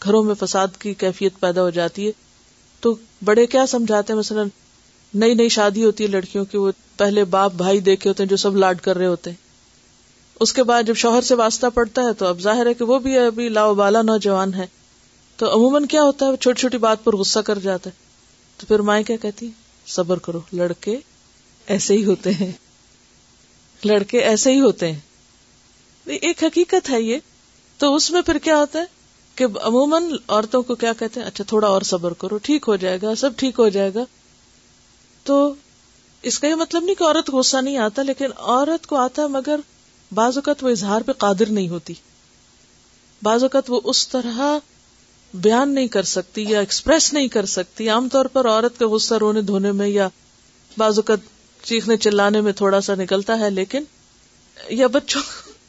گھروں 0.03 0.23
میں 0.23 0.35
فساد 0.39 0.67
کی 0.79 0.93
کیفیت 0.93 1.33
پیدا 1.39 1.61
ہو 1.61 1.69
جاتی 1.69 2.07
ہے، 2.07 2.11
تو 2.79 2.95
بڑے 3.23 3.47
کیا 3.47 3.65
سمجھاتے 3.67 4.13
ہیں؟ 4.13 4.17
مثلا 4.17 4.43
نئی 5.13 5.33
نئی 5.33 5.49
شادی 5.49 5.85
ہوتی 5.85 6.03
ہے 6.03 6.09
لڑکیوں 6.09 6.45
کی، 6.45 6.57
وہ 6.57 6.71
پہلے 6.97 7.23
باپ 7.23 7.53
بھائی 7.53 7.79
دیکھے 7.79 8.09
ہوتے 8.09 8.23
ہیں 8.23 8.29
جو 8.29 8.37
سب 8.37 8.55
لاڈ 8.55 8.79
کر 8.79 8.97
رہے 8.97 9.05
ہوتے 9.05 9.29
ہیں۔ 9.29 9.37
اس 10.39 10.53
کے 10.53 10.63
بعد 10.63 10.83
جب 10.83 10.95
شوہر 10.95 11.21
سے 11.21 11.35
واسطہ 11.35 11.67
پڑتا 11.73 12.01
ہے 12.01 12.13
تو 12.13 12.25
اب 12.25 12.39
ظاہر 12.41 12.65
ہے 12.65 12.73
کہ 12.73 12.85
وہ 12.85 12.99
بھی 12.99 13.17
ابھی 13.17 13.49
لاؤ 13.49 13.73
بالا 13.73 14.01
نوجوان 14.01 14.53
ہے۔ 14.53 14.80
تو 15.41 15.53
عموماً 15.53 15.85
کیا 15.85 16.03
ہوتا 16.03 16.25
ہے؟ 16.25 16.37
چھوٹی 16.37 16.59
چھوٹی 16.59 16.77
بات 16.77 17.03
پر 17.03 17.15
غصہ 17.15 17.39
کر 17.39 17.59
جاتا 17.59 17.89
ہے۔ 17.89 17.95
تو 18.57 18.65
پھر 18.65 18.79
مائیں 18.79 19.03
کیا 19.03 19.15
کہتی 19.15 19.49
صبر 19.87 20.19
کرو، 20.19 20.39
لڑکے 20.53 20.99
ایسے 21.67 21.93
ہی 21.93 22.05
ہوتے 22.05 22.33
ہیں۔ 22.33 22.51
لڑکے 23.85 24.19
ایسے 24.19 24.51
ہی 24.51 24.61
ہوتے 24.61 24.91
ہیں۔ 24.91 24.99
ایک 26.05 26.43
حقیقت 26.43 26.89
ہے 26.89 27.01
یہ۔ 27.01 27.17
تو 27.77 27.95
اس 27.95 28.11
میں 28.11 28.21
پھر 28.21 28.37
کیا 28.37 28.57
ہوتا 28.57 28.79
ہے؟ 28.79 28.85
کہ 29.35 29.45
عموماً 29.61 30.03
عورتوں 30.27 30.61
کو 30.61 30.75
کیا 30.75 30.93
کہتے 30.93 31.19
ہیں؟ 31.19 31.27
اچھا 31.27 31.43
تھوڑا 31.47 31.67
اور 31.67 31.81
صبر 31.81 32.13
کرو، 32.13 32.37
ٹھیک 32.37 32.65
ہو 32.67 32.75
جائے 32.75 32.97
گا، 33.01 33.15
سب 33.15 33.29
ٹھیک 33.35 33.59
ہو 33.59 33.69
جائے 33.69 33.93
گا۔ 33.93 34.03
تو 35.23 35.53
اس 36.21 36.39
کا 36.39 36.47
یہ 36.47 36.55
مطلب 36.55 36.83
نہیں 36.83 36.95
کہ 36.95 37.03
عورت 37.03 37.27
کو 37.27 37.37
غصہ 37.37 37.57
نہیں 37.57 37.77
آتا، 37.77 38.01
لیکن 38.01 38.27
عورت 38.37 38.87
کو 38.87 38.95
آتا 38.95 39.27
مگر 39.27 39.59
بعض 40.13 40.37
اوقات 40.37 40.63
وہ 40.63 40.69
اظہار 40.69 41.01
پہ 41.01 41.11
قادر 41.11 41.49
نہیں 41.49 41.69
ہوتی۔ 41.69 41.93
بعض 43.23 43.43
اوقات 43.43 43.63
وہ 43.67 43.81
اس 43.83 44.07
طرح 44.07 44.57
بیان 45.33 45.75
نہیں 45.75 45.87
کر 45.87 46.03
سکتی 46.03 46.45
یا 46.49 46.59
ایکسپریس 46.59 47.13
نہیں 47.13 47.27
کر 47.27 47.45
سکتی۔ 47.45 47.89
عام 47.89 48.09
طور 48.09 48.25
پر 48.25 48.47
عورت 48.47 48.79
کا 48.79 48.87
غصہ 48.87 49.13
رونے 49.13 49.41
دھونے 49.41 49.71
میں 49.71 49.87
یا 49.87 50.07
بعض 50.77 50.97
اوقات 50.97 51.19
چیخنے 51.63 51.97
چلانے 51.97 52.41
میں 52.41 52.53
تھوڑا 52.53 52.81
سا 52.81 52.95
نکلتا 52.95 53.39
ہے، 53.39 53.49
لیکن 53.49 53.83
یا 54.69 54.87
بچوں 54.87 55.21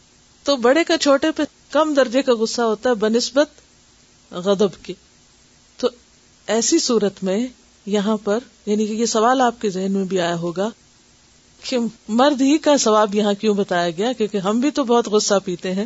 تو 0.43 0.57
بڑے 0.57 0.85
کا 0.85 0.99
چھوٹے 0.99 1.31
پہ 1.31 1.43
کم 1.71 1.95
درجے 1.95 2.23
کا 2.23 2.33
غصہ 2.35 2.63
ہوتا 2.63 2.91
ہے 2.91 2.95
بنسبت 2.95 3.49
غدب 4.33 4.85
کی۔ 4.85 4.95
تو 5.77 5.89
ایسی 6.47 6.79
صورت 6.79 7.25
میں 7.25 7.47
یہاں 7.87 8.17
پر 8.17 8.39
یعنی 8.67 8.87
کہ 8.87 8.93
یہ 8.93 9.07
سوال 9.07 9.41
آپ 9.41 9.61
کے 9.61 9.71
ذہن 9.71 9.93
میں 9.93 10.05
بھی 10.05 10.21
آیا 10.21 10.35
ہوگا 10.35 10.71
کہ 11.63 11.79
مرد 12.09 12.41
ہی 12.41 12.59
کا 12.59 12.77
ثواب 12.77 13.15
یہاں 13.15 13.35
کیوں 13.35 13.55
بتایا 13.55 13.91
گیا؟ 13.91 14.13
کیونکہ 14.13 14.37
ہم 14.37 14.61
بھی 14.61 14.71
تو 14.71 14.85
بہت 14.85 15.09
غصہ 15.09 15.35
پیتے 15.45 15.75
ہیں۔ 15.75 15.85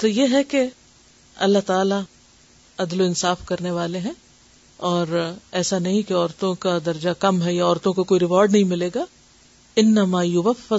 تو 0.00 0.08
یہ 0.08 0.26
ہے 0.32 0.44
کہ 0.44 0.66
اللہ 1.36 1.58
تعالی 1.66 1.94
عدل 2.78 3.00
و 3.00 3.04
انصاف 3.04 3.38
کرنے 3.46 3.70
والے 3.70 3.98
ہیں 3.98 4.12
اور 4.76 5.32
ایسا 5.52 5.78
نہیں 5.78 6.02
کہ 6.02 6.14
عورتوں 6.14 6.54
کا 6.54 6.78
درجہ 6.86 7.10
کم 7.18 7.42
ہے 7.42 7.54
یا 7.54 7.64
عورتوں 7.64 7.92
کو 7.92 8.04
کوئی 8.04 8.20
ریوارڈ 8.20 8.52
نہیں 8.52 8.64
ملے 8.64 8.90
گا۔ 8.94 9.04
ان 9.76 9.96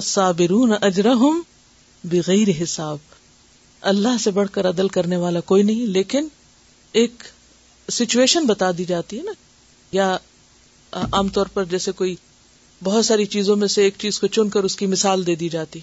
صابرون 0.02 0.72
اجرہم 0.80 1.42
بغیر 2.04 2.62
حساب۔ 2.62 2.96
اللہ 3.80 4.16
سے 4.20 4.30
بڑھ 4.30 4.48
کر 4.52 4.68
عدل 4.68 4.88
کرنے 4.88 5.16
والا 5.16 5.40
کوئی 5.40 5.62
نہیں، 5.62 5.86
لیکن 5.86 6.28
ایک 6.92 7.22
سچویشن 7.92 8.46
بتا 8.46 8.70
دی 8.78 8.84
جاتی 8.84 9.18
ہے 9.18 9.22
نا۔ 9.22 9.32
یا 9.92 10.16
عام 10.92 11.28
طور 11.28 11.46
پر 11.46 11.64
جیسے 11.64 11.92
کوئی 11.92 12.16
بہت 12.84 13.06
ساری 13.06 13.24
چیزوں 13.24 13.56
میں 13.56 13.68
سے 13.68 13.82
ایک 13.82 13.94
چیز 13.98 14.20
کو 14.20 14.26
چن 14.26 14.48
کر 14.48 14.64
اس 14.64 14.76
کی 14.76 14.86
مثال 14.86 15.26
دے 15.26 15.34
دی 15.34 15.48
جاتی۔ 15.48 15.80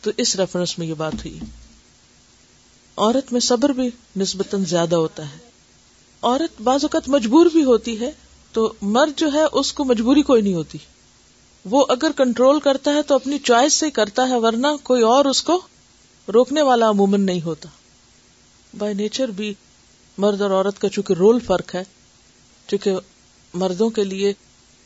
تو 0.00 0.10
اس 0.16 0.36
ریفرنس 0.36 0.78
میں 0.78 0.86
یہ 0.86 0.94
بات 0.94 1.14
ہوئی۔ 1.14 1.38
عورت 2.96 3.32
میں 3.32 3.40
صبر 3.40 3.70
بھی 3.70 3.90
نسبتاً 4.16 4.64
زیادہ 4.64 4.96
ہوتا 4.96 5.24
ہے۔ 5.24 5.38
عورت 6.22 6.60
بعض 6.60 6.84
اوقات 6.84 7.08
مجبور 7.08 7.46
بھی 7.46 7.64
ہوتی 7.64 8.00
ہے 8.00 8.10
تو 8.52 8.72
مرد 8.82 9.18
جو 9.18 9.32
ہے 9.32 9.42
اس 9.52 9.72
کو 9.72 9.84
مجبوری 9.84 10.22
کوئی 10.22 10.42
نہیں 10.42 10.54
ہوتی۔ 10.54 10.78
وہ 11.64 11.86
اگر 11.88 12.10
کنٹرول 12.16 12.60
کرتا 12.60 12.94
ہے 12.94 13.02
تو 13.02 13.14
اپنی 13.14 13.38
چوائس 13.38 13.72
سے 13.72 13.90
کرتا 13.90 14.28
ہے، 14.28 14.36
ورنہ 14.36 14.66
کوئی 14.82 15.02
اور 15.02 15.24
اس 15.24 15.42
کو 15.42 15.60
روکنے 16.34 16.62
والا 16.62 16.90
عموماً 16.90 17.20
نہیں 17.20 17.40
ہوتا۔ 17.40 17.68
بائی 18.78 18.94
نیچر 18.94 19.28
بھی 19.28 19.54
مرد 20.18 20.40
اور 20.40 20.50
عورت 20.50 20.78
کا 20.78 20.88
چونکہ 20.88 21.12
رول 21.12 21.38
فرق 21.38 21.74
ہے، 21.74 21.84
چونکہ 22.68 22.94
مردوں 23.54 23.90
کے 23.90 24.04
لیے 24.04 24.32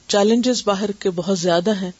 چیلنجز 0.06 0.62
باہر 0.64 0.90
کے 0.90 1.10
بہت 1.10 1.38
زیادہ 1.38 1.74
ہیں، 1.74 1.90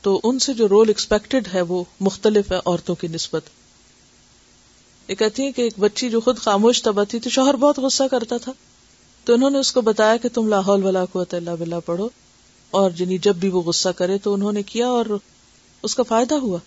تو 0.00 0.20
ان 0.24 0.38
سے 0.38 0.54
جو 0.54 0.68
رول 0.68 0.88
ایکسپیکٹڈ 0.88 1.48
ہے 1.54 1.60
وہ 1.60 1.84
مختلف 2.00 2.52
ہے 2.52 2.56
عورتوں 2.66 2.94
کی 2.94 3.08
نسبت۔ 3.08 3.42
یہ 5.10 5.14
کہتی 5.14 5.44
ہے 5.44 5.52
کہ 5.52 5.62
ایک 5.62 5.72
بچی 5.78 6.10
جو 6.10 6.20
خود 6.20 6.38
خاموش 6.38 6.82
تبتی 6.82 7.10
تھی 7.10 7.20
تو 7.20 7.30
شوہر 7.30 7.54
بہت 7.54 7.78
غصہ 7.78 8.02
کرتا 8.10 8.36
تھا۔ 8.36 8.52
تو 9.24 9.34
انہوں 9.34 9.50
نے 9.50 9.58
اس 9.58 9.72
کو 9.72 9.80
بتایا 9.80 10.16
کہ 10.16 10.28
تم 10.34 10.48
لاہور 10.48 10.78
ولا 10.78 11.04
کو 11.04 11.24
اللہ 11.32 11.50
بلا 11.58 11.80
پڑھو، 11.80 12.08
اور 12.70 12.90
جنی 12.90 13.18
جب 13.18 13.36
بھی 13.36 13.48
وہ 13.48 13.62
غصہ 13.62 13.88
کرے 13.88 14.18
تو 14.18 14.34
انہوں 14.34 14.52
نے 14.52 14.62
کیا 14.62 14.88
اور 14.88 15.06
اس 15.82 15.94
کا 15.94 16.02
فائدہ 16.02 16.34
ہوا۔ 16.34 16.58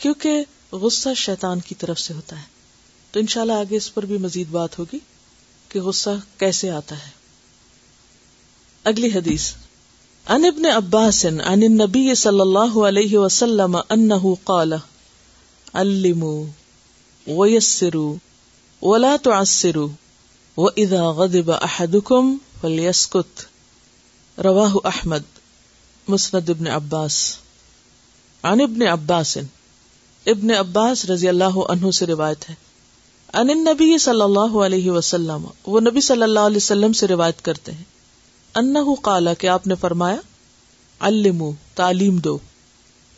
کیونکہ 0.00 0.44
غصہ 0.72 1.08
شیطان 1.16 1.60
کی 1.60 1.74
طرف 1.74 2.00
سے 2.00 2.14
ہوتا 2.14 2.36
ہے۔ 2.36 2.44
تو 3.12 3.20
انشاءاللہ 3.20 3.52
آگے 3.52 3.76
اس 3.76 3.94
پر 3.94 4.04
بھی 4.04 4.18
مزید 4.18 4.48
بات 4.50 4.78
ہوگی 4.78 4.98
کہ 5.68 5.80
غصہ 5.80 6.10
کیسے 6.38 6.70
آتا 6.70 6.94
ہے۔ 6.98 7.10
اگلی 8.84 9.08
حدیث۔ 9.08 9.52
ان 10.28 10.44
ابن 10.44 10.66
عباس، 10.66 11.24
عن 11.24 11.40
النبی 11.40 12.14
صلی 12.14 12.40
اللہ 12.40 12.78
علیہ 12.78 13.18
وسلم 13.18 13.76
انه 13.90 14.32
قال، 14.44 14.72
علموا 15.72 16.65
ويسروا 17.26 18.14
ولا 18.82 19.16
تعسروا 19.22 19.88
واذا 20.56 21.10
غضب 21.10 21.50
احدكم 21.50 22.36
فليسكت۔ 22.60 23.42
رواہ 24.40 24.74
احمد 24.84 25.38
مسند 26.08 26.50
ابن 26.50 26.66
عباس۔ 26.66 27.36
عن 28.42 28.60
ابن 28.60 28.82
عباس 28.82 29.38
ابن 30.26 30.50
عباس 30.50 31.04
رضی 31.04 31.28
اللہ 31.28 31.58
عنہ 31.68 31.90
سے 31.90 32.06
روایت 32.06 32.50
ہے۔ 32.50 32.54
ان 33.32 33.50
النبی 33.50 33.98
صلی 33.98 34.22
اللہ 34.22 34.58
علیہ 34.58 34.90
وسلم، 34.90 35.46
وہ 35.66 35.80
نبی 35.80 36.00
صلی 36.00 36.22
اللہ 36.22 36.40
علیہ 36.40 36.56
وسلم 36.56 36.92
سے 36.92 37.06
روایت 37.06 37.44
کرتے 37.44 37.72
ہیں۔ 37.72 37.84
انہو 38.54 38.94
قالا 38.94 39.34
کہ 39.34 39.46
آپ 39.46 39.66
نے 39.66 39.74
فرمایا، 39.74 40.16
علمو، 41.00 41.52
تعلیم 41.74 42.16
دو۔ 42.16 42.38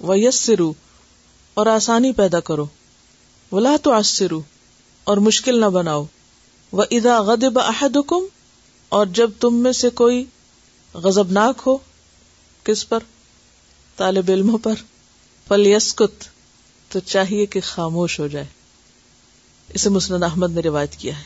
ویسرو 0.01 0.73
اور 1.55 1.67
آسانی 1.67 2.13
پیدا 2.13 2.41
کرو۔ 2.41 2.67
ولا 3.53 3.77
تعسرو، 3.83 4.43
اور 5.05 5.17
مشکل 5.17 5.61
نہ 5.61 5.67
بناؤ۔ 5.67 6.05
و 6.73 6.83
اذا 6.83 7.21
غضب 7.21 7.59
احدکم 7.59 8.25
اور 8.89 9.07
جب 9.07 9.31
تم 9.41 9.55
میں 9.55 9.73
سے 9.73 9.91
کوئی 9.91 10.25
غزبناک 10.95 11.63
ہو، 11.67 11.79
کس 12.65 12.89
پر؟ 12.89 12.99
طالب 13.97 14.25
علموں 14.29 14.59
پر۔ 14.59 14.75
پل 15.49 15.67
یسکت 15.67 16.25
تو 16.93 17.01
چاہیے 17.01 17.47
کہ 17.47 17.61
خاموش 17.65 18.21
ہو 18.21 18.27
جائے۔ 18.27 18.47
اسے 19.75 19.91
مسند 19.91 20.23
احمد 20.23 20.53
نے 20.53 20.61
روایت 20.61 20.93
کیا 20.97 21.19
ہے۔ 21.19 21.25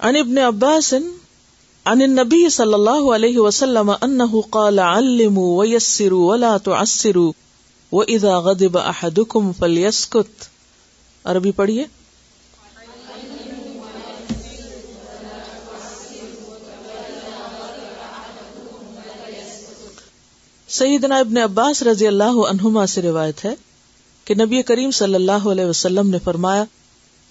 ان 0.00 0.16
ابن 0.16 0.38
عباس، 0.38 0.94
عن 1.84 2.02
النبی 2.02 2.50
صلی 2.50 2.74
اللہ 2.74 3.14
علیہ 3.14 3.38
وسلم 3.38 3.92
انه 4.00 4.40
قال 4.50 4.78
علموا 4.78 5.56
ويسروا 5.56 6.32
ولا 6.32 6.56
تعسروا 6.56 7.32
واذا 7.92 8.38
غضب 8.38 8.78
احدكم 8.78 9.52
فليسكت۔ 9.52 10.55
عربی 11.26 11.52
پڑھیے۔ 11.52 11.84
سیدنا 20.68 21.16
ابن 21.16 21.38
عباس 21.38 21.82
رضی 21.82 22.06
اللہ 22.06 22.46
عنہما 22.50 22.86
سے 22.86 23.02
روایت 23.02 23.44
ہے 23.44 23.54
کہ 24.24 24.34
نبی 24.34 24.62
کریم 24.62 24.90
صلی 24.90 25.14
اللہ 25.14 25.48
علیہ 25.52 25.64
وسلم 25.64 26.10
نے 26.10 26.18
فرمایا، 26.24 26.64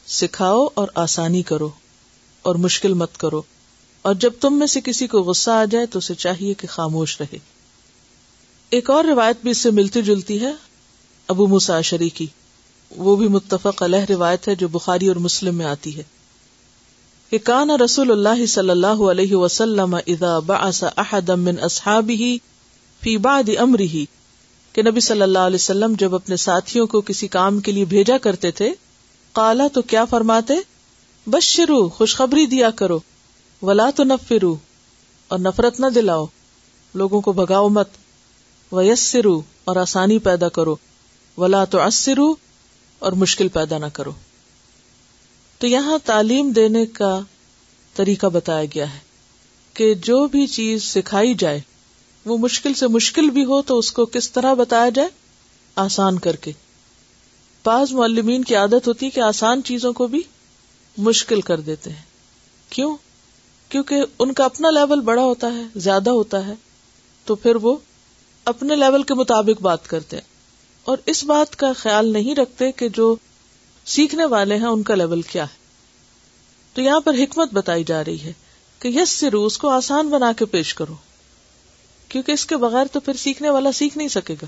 سکھاؤ 0.07 0.67
اور 0.73 0.87
آسانی 0.95 1.41
کرو 1.41 1.69
اور 2.41 2.55
مشکل 2.55 2.93
مت 2.93 3.17
کرو۔ 3.17 3.41
اور 4.01 4.15
جب 4.15 4.33
تم 4.41 4.59
میں 4.59 4.67
سے 4.67 4.81
کسی 4.81 5.07
کو 5.07 5.21
غصہ 5.21 5.51
آ 5.51 5.65
جائے 5.65 5.85
تو 5.85 5.99
اسے 5.99 6.15
چاہیے 6.15 6.53
کہ 6.53 6.67
خاموش 6.67 7.21
رہے۔ 7.21 7.37
ایک 8.69 8.89
اور 8.89 9.03
روایت 9.03 9.37
بھی 9.41 9.51
اس 9.51 9.57
سے 9.57 9.71
ملتی 9.71 10.01
جلتی 10.01 10.41
ہے، 10.41 10.51
ابو 11.27 11.47
مساشری 11.47 12.09
کی 12.09 12.27
وہ 12.91 13.15
بھی 13.15 13.27
متفق 13.27 13.83
علیہ 13.83 14.05
روایت 14.09 14.47
ہے 14.47 14.55
جو 14.55 14.67
بخاری 14.67 15.07
اور 15.07 15.15
مسلم 15.15 15.55
میں 15.55 15.65
آتی 15.65 15.97
ہے 15.97 16.03
کہ 17.31 17.37
کان 17.37 17.69
رسول 17.69 18.11
اللہ 18.11 18.45
صلی 18.45 18.69
اللہ 18.69 19.01
علیہ 19.11 19.35
وسلم 19.35 19.95
اذا 20.07 20.39
بعث 20.39 20.83
احد 20.97 21.29
من 21.29 21.59
اصحابه 21.59 22.37
فی 23.01 23.17
بعد 23.17 23.49
امری 23.57 24.05
کہ 24.73 24.81
نبی 24.81 24.99
صلی 24.99 25.21
اللہ 25.21 25.39
علیہ 25.39 25.55
وسلم 25.55 25.93
جب 25.97 26.15
اپنے 26.15 26.35
ساتھیوں 26.35 26.87
کو 26.87 27.01
کسی 27.01 27.27
کام 27.27 27.59
کے 27.59 27.71
لیے 27.71 27.85
بھیجا 27.85 28.17
کرتے 28.17 28.51
تھے 28.51 28.71
کالا 29.35 29.67
تو 29.67 29.81
کیا 29.81 30.05
فرماتے؟ 30.05 30.53
بس 31.27 31.43
شروع 31.43 31.87
خوشخبری 31.89 32.45
دیا 32.45 32.69
کرو، 32.69 32.99
ولا 33.61 33.89
تو 33.89 34.03
نفرو 34.03 34.55
اور 35.27 35.39
نفرت 35.39 35.79
نہ 35.79 35.85
دلاؤ، 35.95 36.25
لوگوں 36.95 37.21
کو 37.21 37.31
بگاؤ 37.31 37.69
مت، 37.69 37.87
ویسرو، 38.71 39.41
اور 39.63 39.75
آسانی 39.75 40.19
پیدا 40.19 40.49
کرو، 40.49 40.75
ولا 41.37 41.63
تو 41.65 41.81
اسرو 41.81 42.35
اور 43.05 43.13
مشکل 43.13 43.47
پیدا 43.47 43.77
نہ 43.77 43.85
کرو۔ 43.93 44.11
تو 45.57 45.67
یہاں 45.67 45.97
تعلیم 46.05 46.51
دینے 46.51 46.85
کا 46.85 47.19
طریقہ 47.93 48.27
بتایا 48.27 48.65
گیا 48.65 48.93
ہے 48.93 48.99
کہ 49.73 49.93
جو 49.93 50.27
بھی 50.27 50.47
چیز 50.47 50.83
سکھائی 50.83 51.33
جائے، 51.33 51.61
وہ 52.25 52.37
مشکل 52.37 52.73
سے 52.73 52.87
مشکل 52.87 53.29
بھی 53.29 53.45
ہو 53.45 53.61
تو 53.61 53.79
اس 53.79 53.91
کو 53.91 54.05
کس 54.05 54.31
طرح 54.31 54.53
بتایا 54.53 54.89
جائے؟ 54.89 55.09
آسان 55.75 56.19
کر 56.19 56.35
کے۔ 56.35 56.51
بعض 57.65 57.91
معلمین 57.91 58.43
کی 58.43 58.55
عادت 58.55 58.87
ہوتی 58.87 59.05
ہے 59.05 59.11
کہ 59.11 59.19
آسان 59.19 59.63
چیزوں 59.63 59.93
کو 59.93 60.07
بھی 60.07 60.21
مشکل 60.97 61.41
کر 61.41 61.59
دیتے 61.59 61.89
ہیں۔ 61.89 62.03
کیوں؟ 62.69 62.97
کیونکہ 63.69 63.95
ان 64.19 64.33
کا 64.33 64.45
اپنا 64.45 64.69
لیول 64.69 65.01
بڑا 65.01 65.23
ہوتا 65.23 65.53
ہے، 65.53 65.63
زیادہ 65.75 66.09
ہوتا 66.09 66.47
ہے، 66.47 66.53
تو 67.25 67.35
پھر 67.35 67.55
وہ 67.55 67.77
اپنے 68.45 68.75
لیول 68.75 69.03
کے 69.03 69.13
مطابق 69.13 69.61
بات 69.61 69.87
کرتے 69.87 70.17
ہیں۔ 70.17 70.34
اور 70.85 70.97
اس 71.05 71.23
بات 71.23 71.55
کا 71.55 71.73
خیال 71.73 72.13
نہیں 72.13 72.35
رکھتے 72.35 72.71
کہ 72.71 72.89
جو 72.89 73.15
سیکھنے 73.85 74.25
والے 74.25 74.55
ہیں 74.55 74.65
ان 74.65 74.83
کا 74.83 74.95
لیول 74.95 75.21
کیا 75.21 75.43
ہے۔ 75.43 75.57
تو 76.73 76.81
یہاں 76.81 76.99
پر 76.99 77.13
حکمت 77.13 77.53
بتائی 77.53 77.83
جا 77.83 78.03
رہی 78.03 78.19
ہے 78.19 78.33
کہ 78.79 78.87
یس 78.87 79.09
سرو 79.09 79.45
اس 79.45 79.57
کو 79.57 79.69
آسان 79.69 80.09
بنا 80.09 80.31
کے 80.33 80.45
پیش 80.45 80.73
کرو، 80.73 80.95
کیونکہ 82.09 82.31
اس 82.31 82.45
کے 82.45 82.57
بغیر 82.57 82.85
تو 82.91 82.99
پھر 82.99 83.13
سیکھنے 83.13 83.49
والا 83.49 83.71
سیکھ 83.71 83.97
نہیں 83.97 84.07
سکے 84.07 84.35
گا۔ 84.41 84.45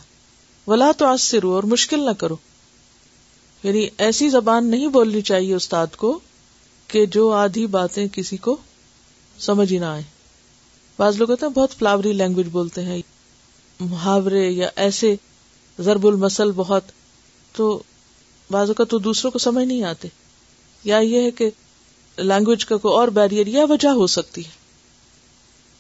ولا 0.72 0.91
تو 0.97 1.05
آج 1.05 1.22
سے 1.22 1.39
رو 1.39 1.51
اور 1.51 1.64
مشکل 1.64 1.99
نہ 1.99 2.12
کرو۔ 2.12 2.36
یعنی 3.64 3.88
ایسی 3.97 4.30
زبان 4.30 4.66
نہیں 4.66 4.88
بولنی 4.88 5.22
چاہیے 5.22 5.53
استاد 5.53 5.88
کو 5.97 6.20
کہ 6.88 7.05
جو 7.05 7.32
آدھی 7.32 7.68
باتیں 7.68 8.07
کسی 8.07 8.38
کو 8.38 8.57
سمجھ 9.39 9.74
ہی 9.74 9.78
نہ 9.78 9.86
آئے۔ 9.86 10.03
بعض 10.97 11.18
لوگ 11.18 11.32
ہوتے 11.32 11.45
ہیں 11.45 11.53
بہت 11.53 11.72
فلاوری 11.72 12.12
لینگویج 12.12 12.47
بولتے 12.47 12.82
ہیں، 12.82 13.01
محاورے 13.80 14.49
یا 14.49 14.70
ایسے 14.76 15.16
ضرب 15.80 16.07
المسل 16.07 16.51
بہت، 16.51 16.84
تو 17.55 17.84
بعض 18.51 18.67
اوقات 18.67 18.89
تو 18.89 18.97
دوسروں 18.97 19.32
کو 19.32 19.39
سمجھ 19.39 19.67
نہیں 19.67 19.84
آتے۔ 19.84 20.07
یا 20.84 20.97
یہ 20.97 21.21
ہے 21.21 21.32
کہ 21.32 21.49
لینگویج 22.17 22.65
کا 22.65 22.78
کوئی 22.78 22.93
اور 22.93 23.07
بیریئر 23.07 23.47
یا 23.47 23.65
وجہ 23.69 23.89
ہو 23.89 24.07
سکتی 24.07 24.45
ہے۔ 24.45 24.49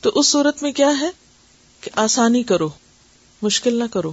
تو 0.01 0.11
اس 0.15 0.27
صورت 0.27 0.63
میں 0.63 0.71
کیا 0.71 0.99
ہے؟ 0.99 1.09
کہ 1.81 1.91
آسانی 1.95 2.43
کرو، 2.43 2.69
مشکل 3.41 3.79
نہ 3.79 3.83
کرو۔ 3.91 4.11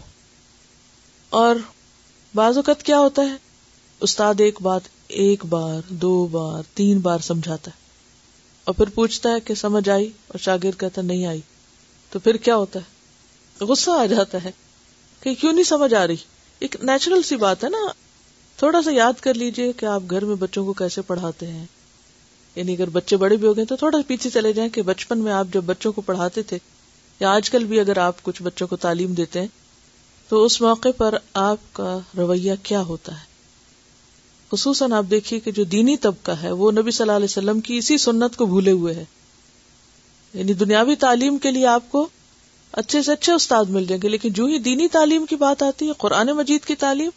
اور 1.30 1.56
بعض 2.34 2.56
اوقات 2.56 2.82
کیا 2.82 2.98
ہوتا 2.98 3.22
ہے؟ 3.22 3.36
استاد 4.00 4.34
ایک 4.38 4.62
بات 4.62 4.80
ایک 5.08 5.44
بار، 5.44 5.80
دو 5.88 6.26
بار، 6.26 6.62
تین 6.74 6.98
بار 6.98 7.18
سمجھاتا 7.18 7.70
ہے۔ 7.70 7.84
اور 8.64 8.74
پھر 8.74 8.88
پوچھتا 8.88 9.30
ہے 9.30 9.40
کہ 9.40 9.54
سمجھ 9.54 9.88
آئی؟ 9.88 10.06
اور 10.06 10.38
شاگرد 10.38 10.80
کہتا 10.80 11.02
نہیں 11.02 11.26
آئی۔ 11.26 11.40
تو 12.10 12.18
پھر 12.18 12.36
کیا 12.36 12.56
ہوتا 12.56 12.80
ہے؟ 12.80 12.94
غصہ 13.64 13.90
آ 13.90 14.06
جاتا 14.06 14.44
ہے۔ 14.44 14.50
کہ 15.24 15.34
کیوں 15.34 15.52
نہیں 15.52 15.64
سمجھ 15.64 15.94
آ 15.94 16.06
رہی؟ 16.06 16.16
ایک 16.58 16.76
نیچرل 16.82 17.22
سی 17.22 17.36
بات 17.36 17.64
ہے 17.64 17.68
نا۔ 17.68 17.92
تھوڑا 18.56 18.82
سا 18.82 18.90
یاد 18.92 19.12
کر 19.20 19.34
لیجیے 19.34 19.72
کہ 19.72 19.86
آپ 19.86 20.02
گھر 20.10 20.24
میں 20.24 20.34
بچوں 20.34 20.64
کو 20.64 20.72
کیسے 20.72 21.02
پڑھاتے 21.02 21.46
ہیں۔ 21.46 21.66
یعنی 22.54 22.72
اگر 22.72 22.88
بچے 22.88 23.16
بڑے 23.16 23.36
بھی 23.36 23.48
ہو 23.48 23.56
گئے 23.56 23.64
تو 23.64 23.76
تھوڑا 23.76 23.98
پیچھے 24.06 24.30
چلے 24.30 24.52
جائیں 24.52 24.70
کہ 24.70 24.82
بچپن 24.82 25.18
میں 25.18 25.32
آپ 25.32 25.46
جب 25.52 25.64
بچوں 25.64 25.92
کو 25.92 26.00
پڑھاتے 26.00 26.42
تھے 26.42 26.58
یا 27.20 27.32
آج 27.32 27.50
کل 27.50 27.64
بھی 27.64 27.80
اگر 27.80 27.98
آپ 27.98 28.22
کچھ 28.22 28.42
بچوں 28.42 28.66
کو 28.66 28.76
تعلیم 28.76 29.12
دیتے 29.12 29.40
ہیں، 29.40 29.46
تو 30.28 30.44
اس 30.44 30.60
موقع 30.60 30.88
پر 30.96 31.14
آپ 31.34 31.56
کا 31.72 31.98
رویہ 32.18 32.52
کیا 32.62 32.80
ہوتا 32.80 33.12
ہے؟ 33.12 33.24
خصوصاً 34.52 34.92
آپ 34.92 35.04
دیکھیے 35.10 35.40
کہ 35.40 35.52
جو 35.52 35.64
دینی 35.64 35.96
طبقہ 35.96 36.32
ہے، 36.32 36.50
وہ 36.50 36.70
نبی 36.70 36.90
صلی 36.90 37.02
اللہ 37.02 37.16
علیہ 37.16 37.24
وسلم 37.24 37.60
کی 37.60 37.76
اسی 37.76 37.98
سنت 37.98 38.36
کو 38.36 38.46
بھولے 38.46 38.70
ہوئے 38.70 38.94
ہے۔ 38.94 39.04
یعنی 40.34 40.52
دنیاوی 40.52 40.96
تعلیم 40.96 41.38
کے 41.38 41.50
لیے 41.50 41.66
آپ 41.66 41.92
کو 41.92 42.08
اچھے 42.76 43.02
سے 43.02 43.12
اچھے 43.12 43.32
استاد 43.32 43.64
مل 43.64 43.84
جائیں 43.84 44.02
گے، 44.02 44.08
لیکن 44.08 44.32
جو 44.32 44.44
ہی 44.44 44.58
دینی 44.58 44.88
تعلیم 44.88 45.26
کی 45.26 45.36
بات 45.36 45.62
آتی 45.62 45.88
ہے، 45.88 45.92
قرآن 45.98 46.26
مجید 46.26 46.64
کی 46.64 46.74
تعلیم 46.74 47.10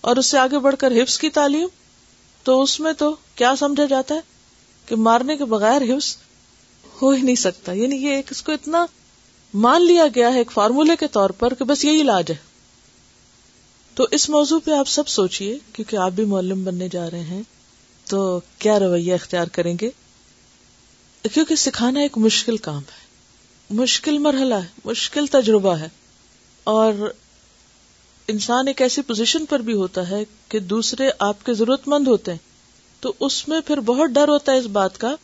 اور 0.00 0.16
اس 0.16 0.26
سے 0.26 0.38
آگے 0.38 0.58
بڑھ 0.58 0.76
کر 0.76 0.92
حفظ 0.92 1.18
کی 1.18 1.30
تعلیم، 1.30 1.68
تو 2.42 2.62
اس 2.62 2.80
میں 2.80 2.92
تو 2.92 3.16
کیا 3.34 3.54
سمجھا 3.58 3.84
جاتا 3.84 4.14
ہے 4.14 4.20
کہ 4.86 4.96
مارنے 4.96 5.36
کے 5.36 5.44
بغیر 5.44 5.82
حفظ 5.82 6.16
ہو 7.02 7.10
ہی 7.10 7.22
نہیں 7.22 7.34
سکتا؟ 7.34 7.72
یعنی 7.72 7.96
یہ 7.96 8.10
ایک 8.10 8.26
اس 8.30 8.42
کو 8.42 8.52
اتنا 8.52 8.86
مان 9.54 9.86
لیا 9.86 10.04
گیا 10.14 10.32
ہے 10.32 10.38
ایک 10.38 10.50
فارمولے 10.52 10.96
کے 10.96 11.08
طور 11.08 11.30
پر 11.30 11.54
کہ 11.54 11.64
بس 11.64 11.84
یہی 11.84 12.00
علاج 12.00 12.30
ہے۔ 12.30 12.36
تو 13.94 14.06
اس 14.10 14.30
موضوع 14.30 14.58
پہ 14.64 14.70
آپ 14.70 14.88
سب 14.88 15.08
سوچئے، 15.08 15.58
کیونکہ 15.72 15.96
آپ 15.96 16.12
بھی 16.12 16.24
معلم 16.24 16.64
بننے 16.64 16.88
جا 16.88 17.10
رہے 17.10 17.20
ہیں، 17.20 17.42
تو 18.04 18.40
کیا 18.58 18.78
رویہ 18.78 19.14
اختیار 19.14 19.46
کریں 19.46 19.76
گے؟ 19.80 19.90
کیونکہ 21.32 21.54
سکھانا 21.54 22.00
ایک 22.00 22.18
مشکل 22.18 22.56
کام 22.56 22.78
ہے۔ 22.78 23.05
مشکل 23.70 24.18
مرحلہ 24.18 24.54
ہے، 24.54 24.80
مشکل 24.84 25.26
تجربہ 25.26 25.76
ہے۔ 25.76 25.88
اور 26.64 27.12
انسان 28.28 28.66
ایک 28.66 28.82
ایسی 28.82 29.02
پوزیشن 29.02 29.46
پر 29.46 29.58
بھی 29.58 29.72
ہوتا 29.72 30.08
ہے 30.08 30.24
کہ 30.48 30.58
دوسرے 30.58 31.10
آپ 31.18 31.46
کے 31.46 31.54
ضرورت 31.54 31.88
مند 31.88 32.08
ہوتے 32.08 32.30
ہیں۔ 32.30 32.38
تو 33.00 33.12
اس 33.20 33.48
میں 33.48 33.60
پھر 33.60 33.80
بہت 33.80 34.10
ڈر 34.10 34.28
ہوتا 34.28 34.52
ہے 34.52 34.58
اس 34.58 34.66
بات 34.66 34.98
کا 34.98 35.16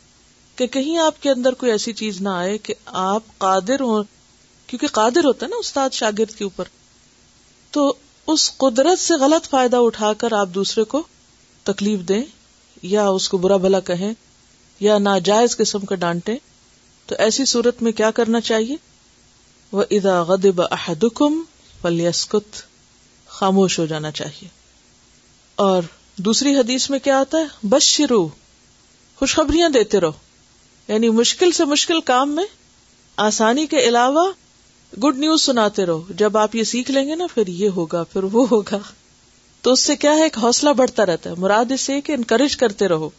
کہ 0.57 0.66
کہیں 0.66 0.99
آپ 0.99 1.22
کے 1.22 1.30
اندر 1.30 1.53
کوئی 1.53 1.72
ایسی 1.72 1.93
چیز 1.93 2.20
نہ 2.20 2.28
آئے 2.28 2.59
کہ 2.59 2.74
آپ 2.86 3.22
قادر 3.38 3.80
ہوں، 3.80 4.05
کیونکہ 4.66 4.86
قادر 4.86 5.24
ہوتا 5.24 5.47
ہے 5.47 5.51
نا 5.51 5.57
استاد 5.57 5.90
شاگرد 5.93 6.30
کے 6.30 6.45
اوپر۔ 6.45 6.64
تو 7.70 7.95
اس 8.26 8.57
قدرت 8.57 8.99
سے 8.99 9.14
غلط 9.14 9.51
فائدہ 9.51 9.76
اٹھا 9.76 10.12
کر 10.12 10.32
آپ 10.32 10.49
دوسرے 10.55 10.84
کو 10.84 11.03
تکلیف 11.62 12.01
دیں، 12.01 12.22
یا 12.82 13.09
اس 13.09 13.28
کو 13.28 13.36
برا 13.36 13.57
بھلا 13.57 13.80
کہیں، 13.80 14.14
یا 14.80 14.99
ناجائز 14.99 15.57
قسم 15.57 15.78
کا 15.78 15.95
ڈانٹے 15.95 16.36
تو 17.07 17.15
ایسی 17.19 17.45
صورت 17.45 17.83
میں 17.83 17.93
کیا 17.93 18.11
کرنا 18.11 18.41
چاہیے؟ 18.41 18.77
وہ 19.73 19.85
ادا 19.91 20.23
غدب 20.23 20.63
احدکم 20.63 21.43
فلیسکت 21.83 22.63
خاموش 23.27 23.79
ہو 23.79 23.87
جانا 23.87 24.11
چاہیے۔ 24.11 24.49
اور 25.55 25.83
دوسری 26.17 26.57
حدیث 26.57 26.91
میں 26.91 26.99
کیا 26.99 27.21
آتا 27.21 27.39
ہے؟ 27.39 27.67
بس 27.69 27.83
شروع 27.83 28.27
خوشخبریاں 29.17 29.69
دیتے 29.69 30.01
رہو۔ 30.01 30.13
یعنی 30.89 31.11
مشکل 31.11 31.53
سے 31.53 31.65
مشکل 31.65 32.01
کام 32.01 32.31
میں 32.31 32.45
آسانی 33.17 33.67
کے 33.67 33.79
علاوہ 33.79 34.33
گڈ 35.05 35.19
نیوز 35.19 35.43
سناتے 35.43 35.87
رہو۔ 35.87 36.05
جب 36.17 36.39
آپ 36.39 36.57
یہ 36.57 36.63
سیکھ 36.63 36.91
لیں 36.91 37.09
گے 37.09 37.15
نا، 37.15 37.27
پھر 37.35 37.47
یہ 37.47 37.69
ہوگا، 37.69 38.05
پھر 38.05 38.23
وہ 38.23 38.47
ہوگا۔ 38.51 38.79
تو 39.61 39.73
اس 39.73 39.81
سے 39.81 39.97
کیا 39.97 40.17
ہے؟ 40.17 40.23
ایک 40.23 40.39
حوصلہ 40.39 40.71
بڑھتا 40.71 41.07
رہتا 41.07 41.31
ہے۔ 41.31 41.35
مراد 41.39 41.73
اس 41.73 41.81
سے 41.81 42.01
کہ 42.01 42.13
انکریج 42.13 42.57
کرتے 42.57 42.89
رہو۔ 42.89 43.11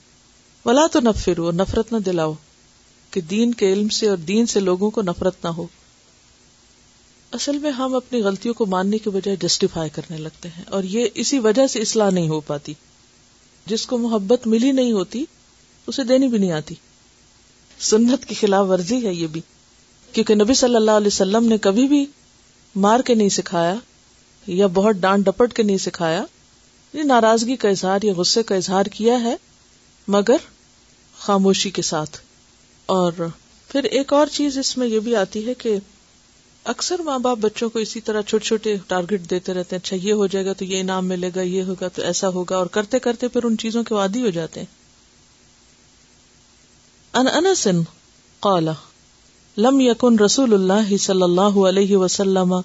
ولا 0.66 0.88
تو 0.88 1.00
نفر 1.00 1.38
ہو 1.38 1.52
نفرت 1.52 1.92
نہ 1.92 1.98
دلاؤ۔ 1.98 2.34
کہ 3.14 3.22
دین 3.22 3.54
کے 3.54 3.74
علم 3.74 3.90
سے 3.90 4.10
اور 4.10 4.18
دین 4.18 4.46
سے 4.46 4.60
لوگوں 4.60 4.92
کو 4.92 5.02
نفرت 5.02 5.44
نہ 5.44 5.50
ہو۔ 5.50 5.68
اصل 7.32 7.58
میں 7.58 7.72
ہم 7.72 7.96
اپنی 7.96 8.22
غلطیوں 8.22 8.54
کو 8.54 8.66
ماننے 8.66 8.98
کے 8.98 9.10
بجائے 9.10 9.38
جسٹیفائی 9.42 9.90
کرنے 9.90 10.18
لگتے 10.18 10.50
ہیں 10.50 10.64
اور 10.70 10.84
یہ 10.84 11.08
اسی 11.14 11.40
وجہ 11.40 11.68
سے 11.68 11.80
اصلاح 11.80 12.10
نہیں 12.10 12.30
ہو 12.30 12.40
پاتی۔ 12.40 12.74
جس 13.66 13.86
کو 13.86 13.98
محبت 13.98 14.48
ملی 14.48 14.72
نہیں 14.72 14.92
ہوتی، 14.92 15.26
اسے 15.88 16.04
دینی 16.04 16.28
بھی 16.28 16.38
نہیں 16.38 16.52
آتی۔ 16.52 16.76
سنت 17.80 18.26
کی 18.26 18.36
خلاف 18.36 18.68
ورزی 18.70 19.08
ہے 19.08 19.14
یہ 19.14 19.28
بھی۔ 19.28 19.42
کیونکہ 20.14 20.36
نبی 20.36 20.54
صلی 20.54 20.76
اللہ 20.76 20.92
علیہ 20.92 21.08
وسلم 21.08 21.46
نے 21.46 21.58
کبھی 21.58 21.88
بھی 21.88 22.06
مار 22.76 23.00
کے 23.00 23.16
نہیں 23.16 23.30
سکھایا 23.30 23.76
یا 24.48 24.68
بہت 24.68 24.96
ڈانٹ 24.96 25.26
ڈپٹ 25.26 25.54
کے 25.54 25.64
نہیں 25.64 25.78
سکھایا۔ 25.78 26.26
یہ 26.94 27.04
ناراضگی 27.04 27.56
کا 27.56 27.70
اظہار 27.70 28.00
یا 28.04 28.14
غصے 28.18 28.44
کا 28.44 28.56
اظہار 28.56 28.86
کیا 28.86 29.24
ہے، 29.24 29.36
مگر 30.08 30.38
خاموشی 31.20 31.70
کے 31.70 31.82
ساتھ۔ 31.82 32.18
اور 32.86 33.12
پھر 33.68 33.84
ایک 33.84 34.14
اور 34.14 34.28
چیز 34.28 34.58
اس 34.58 34.78
میں 34.78 34.88
یہ 34.88 35.00
بھی 35.00 35.16
آتی 35.16 35.48
ہے 35.48 35.54
کہ 35.54 35.78
اکثر 36.66 37.00
ماں 37.00 37.20
باپ 37.20 37.38
بچوں 37.38 37.70
کو 37.70 37.80
اسی 37.80 38.02
طرح 38.02 38.22
چھوٹے 38.22 38.46
چھوٹے 38.46 38.78
ٹارگیٹ 38.88 39.30
دیتے 39.30 39.54
رہتے 39.54 39.76
ہیں 39.76 39.82
اچھا 39.84 39.98
یہ 40.02 40.14
ہو 40.14 40.28
جائے 40.28 40.46
گا 40.46 40.54
تو 40.54 40.66
یہ 40.66 40.80
انعام 40.80 41.06
ملے 41.06 41.30
گا، 41.36 41.42
یہ 41.42 41.64
ہوگا 41.64 41.88
تو 41.88 42.02
ایسا 42.02 42.28
ہوگا، 42.28 42.58
اور 42.58 42.66
کرتے 42.66 43.00
کرتے 43.00 43.28
پھر 43.28 43.44
ان 43.44 43.58
چیزوں 43.58 43.84
کے 43.84 43.96
وادی 43.96 44.22
ہو 44.22 44.30
جاتے 44.30 44.60
ہیں۔ 44.60 44.68
ان 47.14 47.28
انسن 47.28 47.82
قال، 48.40 48.68
لم 49.58 49.82
يكن 49.82 50.20
رسول 50.20 50.54
الله 50.54 50.98
صلی 50.98 51.22
اللہ 51.22 51.60
علیہ 51.68 51.98
وسلم 51.98 52.56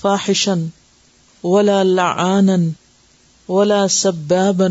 فاحشا 0.00 0.54
ولا 1.44 1.82
لعانا 1.82 2.56
ولا 3.52 3.88
سبابا 3.88 4.68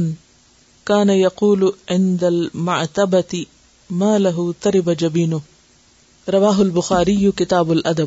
كان 0.86 1.10
يقول 1.10 1.64
عند 1.90 2.24
المعتبة 2.24 3.44
ما 3.92 4.18
له 4.18 4.52
ترب 4.60 4.94
جبينه. 4.94 5.38
رواه 6.28 6.60
البخاری 6.60 7.32
کتاب 7.32 7.72
الادب 7.72 8.06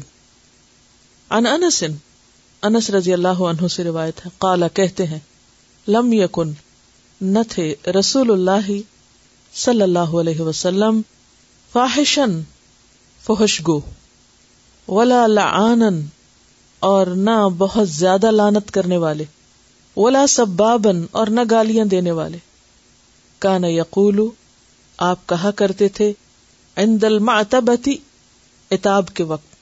ان 1.30 1.46
انس 1.46 1.84
انس 2.62 2.90
رضی 2.90 3.12
اللہ 3.12 3.28
عنہ 3.28 3.68
سے 3.68 3.84
روایت 3.84 4.26
ہے 4.26 4.30
قالا 4.38 4.68
کہتے 4.68 5.06
ہیں، 5.06 5.18
لم 5.88 6.12
یکن 6.12 6.52
نہ 7.20 7.38
تھے 7.48 7.74
رسول 7.98 8.30
اللہ 8.30 8.72
صلی 9.54 9.82
اللہ 9.82 9.98
علیہ 9.98 10.40
وسلم 10.40 11.00
فاحشن 11.72 12.40
فحشگو، 13.26 13.80
ولا 14.88 15.26
لعانن 15.26 16.00
اور 16.80 17.06
نہ 17.06 17.48
بہت 17.58 17.88
زیادہ 17.88 18.30
لانت 18.30 18.70
کرنے 18.70 18.96
والے، 18.96 19.24
ولا 19.96 20.26
سبابن 20.26 21.04
اور 21.10 21.26
نہ 21.26 21.40
گالیاں 21.50 21.84
دینے 21.84 22.10
والے۔ 22.10 22.38
کان 23.38 23.64
یقول 23.64 24.20
آپ 24.96 25.26
کہا 25.26 25.50
کرتے 25.50 25.88
تھے، 25.88 26.12
عند 26.76 27.04
المعتبتی 27.04 27.96
اتاب 28.70 29.08
کے 29.08 29.22
وقت، 29.22 29.54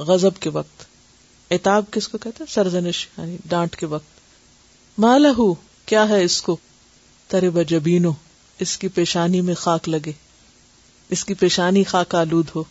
غضب 0.00 0.40
کے 0.40 0.50
وقت۔ 0.50 0.84
اتاب 1.50 1.84
کس 1.90 2.08
کو 2.08 2.18
کہتے 2.18 2.44
سرزنش 2.48 3.08
یعنی 3.18 3.36
ڈانٹ 3.44 3.76
کے 3.76 3.86
وقت۔ 3.86 4.06
مالہ 4.98 5.42
کیا 5.86 6.08
ہے 6.08 6.24
اس 6.24 6.42
کو؟ 6.42 6.56
تر 7.28 7.50
بجبینو 7.50 8.10
اس 8.58 8.78
کی 8.78 8.88
پیشانی 8.88 9.40
میں 9.40 9.54
خاک 9.54 9.88
لگے۔ 9.88 10.12
اس 11.10 11.24
کی 11.24 11.34
پیشانی 11.34 11.84
خاک 11.84 12.14
آلود 12.14 12.46
ہو۔ 12.54 12.64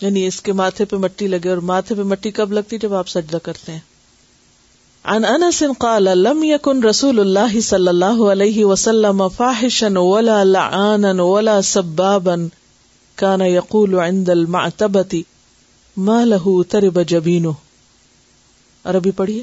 یعنی 0.00 0.26
اس 0.26 0.40
کے 0.40 0.52
ماتھے 0.52 0.84
پہ 0.84 0.96
مٹی 0.96 1.26
لگے، 1.26 1.48
اور 1.48 1.58
ماتھے 1.58 1.94
پہ 1.94 2.02
مٹی 2.02 2.30
کب 2.30 2.52
لگتی؟ 2.52 2.78
جب 2.78 2.94
آپ 2.94 3.08
سجدہ 3.08 3.36
کرتے 3.36 3.72
ہیں۔ 3.72 3.97
عن 5.04 5.24
انس 5.24 5.64
قال، 5.64 6.04
لم 6.22 6.44
يكن 6.44 6.80
رسول 6.84 7.20
الله 7.20 7.60
صلى 7.60 7.90
الله 7.90 8.30
عليه 8.30 8.64
وسلم 8.64 9.28
فاحشا 9.28 9.98
ولا 9.98 10.44
لعانا 10.44 11.22
ولا 11.22 11.60
سبابا 11.60 12.48
كان 13.16 13.40
يقول 13.40 13.94
عند 13.94 14.30
المعتبه 14.30 15.24
ما 15.96 16.24
له 16.24 16.64
ترب 16.68 16.98
جبينه 17.00 17.52
عربی 18.84 19.10
پڑھیے؟ 19.10 19.42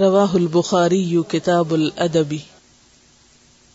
رواہ 0.00 0.34
البخاری 0.34 1.02
یو 1.02 1.22
کتاب 1.22 1.72
الادبی۔ 1.72 2.38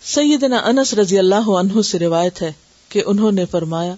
سیدنا 0.01 0.57
انس 0.57 0.93
رضی 0.93 1.19
اللہ 1.19 1.49
عنہ 1.49 1.81
سے 1.81 1.99
روایت 1.99 2.41
ہے 2.41 2.51
کہ 2.89 3.03
انہوں 3.05 3.31
نے 3.31 3.45
فرمایا، 3.45 3.95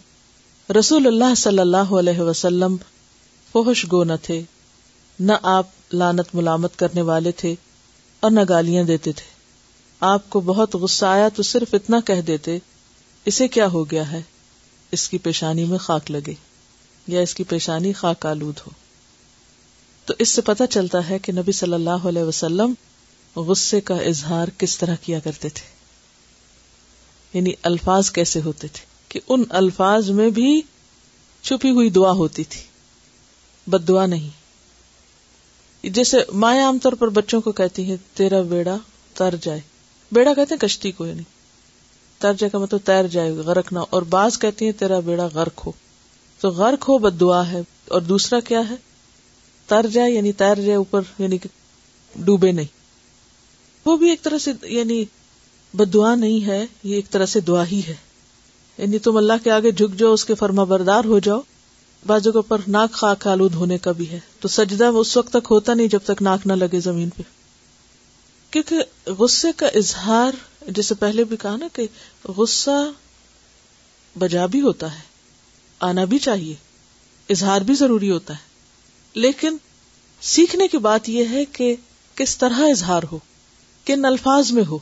رسول 0.79 1.07
اللہ 1.07 1.35
صلی 1.37 1.59
اللہ 1.59 1.77
علیہ 1.77 2.19
وسلم 2.19 2.75
فوش 3.51 3.85
گو 3.91 4.03
نہ 4.03 4.13
تھے، 4.21 4.41
نہ 5.19 5.31
آپ 5.41 5.65
لانت 5.93 6.35
ملامت 6.35 6.79
کرنے 6.79 7.01
والے 7.01 7.31
تھے 7.31 7.55
اور 8.19 8.31
نہ 8.31 8.39
گالیاں 8.49 8.83
دیتے 8.83 9.11
تھے۔ 9.11 9.35
آپ 9.99 10.29
کو 10.29 10.39
بہت 10.39 10.75
غصہ 10.75 11.05
آیا 11.05 11.29
تو 11.29 11.43
صرف 11.43 11.73
اتنا 11.73 11.99
کہہ 11.99 12.21
دیتے، 12.21 12.57
اسے 13.25 13.47
کیا 13.47 13.67
ہو 13.67 13.91
گیا 13.91 14.11
ہے؟ 14.11 14.21
اس 14.91 15.09
کی 15.09 15.17
پیشانی 15.17 15.65
میں 15.65 15.77
خاک 15.77 16.11
لگے 16.11 16.33
یا 17.07 17.21
اس 17.21 17.33
کی 17.33 17.43
پیشانی 17.43 17.93
خاک 17.93 18.25
آلود 18.25 18.59
ہو؟ 18.67 18.84
تو 20.05 20.13
اس 20.19 20.29
سے 20.29 20.41
پتہ 20.41 20.63
چلتا 20.69 21.09
ہے 21.09 21.19
کہ 21.19 21.33
نبی 21.33 21.51
صلی 21.51 21.73
اللہ 21.73 22.07
علیہ 22.07 22.23
وسلم 22.23 22.73
غصے 23.35 23.81
کا 23.81 23.95
اظہار 23.95 24.47
کس 24.57 24.77
طرح 24.77 24.95
کیا 25.01 25.19
کرتے 25.19 25.49
تھے۔ 25.49 25.75
یعنی 27.33 27.53
الفاظ 27.63 28.11
کیسے 28.11 28.41
ہوتے 28.41 28.67
تھے 28.67 28.85
کہ 29.09 29.19
ان 29.27 29.43
الفاظ 29.49 30.09
میں 30.09 30.29
بھی 30.29 30.61
چھپی 31.41 31.69
ہوئی 31.69 31.89
دعا 31.89 32.11
ہوتی 32.11 32.43
تھی، 32.43 32.61
بد 33.67 33.87
دعا 33.87 34.05
نہیں۔ 34.05 34.45
جیسے 35.87 36.17
مائیں 36.33 36.63
عام 36.63 36.77
طور 36.79 36.93
پر 36.93 37.07
بچوں 37.07 37.41
کو 37.41 37.51
کہتی 37.51 37.83
ہیں، 37.83 37.97
تیرا 38.13 38.41
بیڑا 38.41 38.77
تر 39.13 39.35
جائے۔ 39.41 39.59
بیڑا 40.11 40.33
کہتے 40.33 40.53
ہیں 40.53 40.59
کشتی 40.59 40.91
کو 40.91 41.05
یعنی 41.05 41.23
ترجے 42.17 42.49
کا 42.49 42.57
مطلب 42.57 42.79
تیر 42.85 43.07
جائے، 43.07 43.31
غرق 43.31 43.73
نہ۔ 43.73 43.79
اور 43.89 44.01
بعض 44.01 44.39
کہتی 44.39 44.65
ہیں، 44.65 44.71
تیرا 44.71 44.99
بیڑا 44.99 45.27
غرق 45.33 45.65
ہو۔ 45.65 45.71
تو 46.39 46.49
غرق 46.49 46.89
ہو 46.89 46.97
بد 46.97 47.19
دعا 47.19 47.51
ہے، 47.51 47.61
اور 47.87 48.01
دوسرا 48.01 48.39
کیا 48.39 48.69
ہے؟ 48.69 48.75
تر 49.67 49.85
جائے 49.93 50.11
یعنی 50.11 50.31
تیر 50.31 50.55
جائے، 50.55 50.75
اوپر 50.75 51.01
یعنی 51.19 51.37
کہ 51.37 51.49
ڈوبے 52.15 52.51
نہیں۔ 52.51 52.65
وہ 53.85 53.97
بھی 53.97 54.09
ایک 54.09 54.23
طرح 54.23 54.37
سے 54.37 54.51
یعنی 54.63 55.05
بد 55.73 55.93
دعا 55.93 56.15
نہیں 56.15 56.47
ہے، 56.47 56.65
یہ 56.83 56.95
ایک 56.95 57.09
طرح 57.09 57.25
سے 57.25 57.39
دعا 57.39 57.65
ہی 57.65 57.81
ہے۔ 57.87 57.95
یعنی 58.77 58.99
تم 58.99 59.17
اللہ 59.17 59.33
کے 59.43 59.51
آگے 59.51 59.71
جھک 59.71 59.99
جاؤ، 59.99 60.13
اس 60.13 60.25
کے 60.25 60.35
فرما 60.35 60.63
بردار 60.63 61.05
ہو 61.05 61.19
جاؤ۔ 61.19 61.41
بازو 62.05 62.31
کے 62.31 62.37
اوپر 62.37 62.57
ناک 62.67 62.91
خاک 62.91 63.27
آلود 63.27 63.53
ہونے 63.55 63.77
کا 63.77 63.91
بھی 63.91 64.09
ہے۔ 64.09 64.19
تو 64.39 64.47
سجدہ 64.47 64.85
اس 64.85 65.17
وقت 65.17 65.29
تک 65.29 65.47
ہوتا 65.51 65.73
نہیں 65.73 65.87
جب 65.87 65.99
تک 66.03 66.21
ناک 66.21 66.47
نہ 66.47 66.53
لگے 66.53 66.79
زمین 66.79 67.09
پہ۔ 67.09 67.21
کیونکہ 68.51 69.09
غصے 69.09 69.47
کا 69.55 69.67
اظہار، 69.67 70.31
جیسے 70.67 70.95
پہلے 70.95 71.23
بھی 71.23 71.37
کہا 71.37 71.55
نا 71.55 71.67
کہ 71.73 71.87
غصہ 72.27 72.91
بجا 74.19 74.45
بھی 74.45 74.61
ہوتا 74.61 74.95
ہے، 74.95 75.01
آنا 75.79 76.05
بھی 76.05 76.19
چاہیے۔ 76.19 76.55
اظہار 77.29 77.61
بھی 77.61 77.75
ضروری 77.75 78.11
ہوتا 78.11 78.33
ہے۔ 78.33 78.54
لیکن 79.15 79.57
سیکھنے 80.21 80.67
کی 80.67 80.77
بات 80.77 81.09
یہ 81.09 81.25
ہے 81.29 81.45
کہ 81.45 81.75
کس 82.15 82.37
طرح 82.37 82.59
اظہار 82.59 83.01
ہو، 83.11 83.19
کن 83.85 84.05
الفاظ 84.05 84.51
میں 84.51 84.63
ہو، 84.63 84.77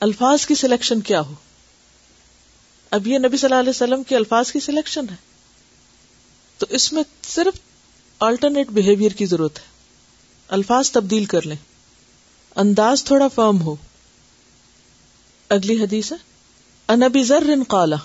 الفاظ 0.00 0.46
کی 0.46 0.54
سلیکشن 0.54 1.00
کیا 1.00 1.20
ہو۔ 1.20 1.34
اب 2.90 3.06
یہ 3.06 3.18
نبی 3.18 3.36
صلی 3.36 3.46
اللہ 3.46 3.60
علیہ 3.60 3.70
وسلم 3.70 4.02
کے 4.02 4.16
الفاظ 4.16 4.52
کی 4.52 4.60
سلیکشن 4.60 5.08
ہے۔ 5.10 5.14
تو 6.58 6.66
اس 6.70 6.92
میں 6.92 7.02
صرف 7.22 7.60
آلٹرنیٹ 8.20 8.68
بہیویئر 8.68 9.12
کی 9.12 9.26
ضرورت 9.26 9.58
ہے۔ 9.58 9.64
الفاظ 10.48 10.90
تبدیل 10.90 11.24
کر 11.24 11.46
لیں۔ 11.46 11.56
انداز 12.56 13.04
تھوڑا 13.04 13.28
فرم 13.28 13.62
ہو۔ 13.62 13.76
اگلی 15.48 15.82
حدیث 15.82 16.12
ہے۔ 16.12 16.16
انبی 16.88 17.24
ذر 17.24 17.44
قالا 17.68 17.96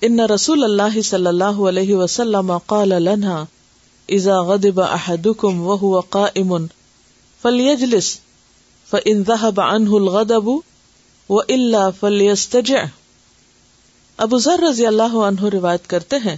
ان 0.00 0.20
رسول 0.20 0.64
اللہ 0.64 1.00
صلی 1.00 1.26
اللہ 1.26 1.44
علیہ 1.44 1.94
وسلم 1.94 2.58
قال 2.58 2.88
لنا 2.88 3.44
اذا 4.08 4.34
غضب 4.40 4.80
احدكم 4.80 5.60
وهو 5.66 6.00
قائم 6.00 6.50
فليجلس 7.42 8.10
فان 8.90 9.22
ذهب 9.22 9.60
عنه 9.60 9.96
الغضب 9.96 10.50
والا 11.30 11.90
فليستجع 12.00 12.82
ابو 14.18 14.38
ذر 14.38 14.60
رضی 14.60 14.86
اللہ 14.86 15.16
عنہ 15.22 15.48
روایت 15.52 15.86
کرتے 15.86 16.16
ہیں، 16.16 16.36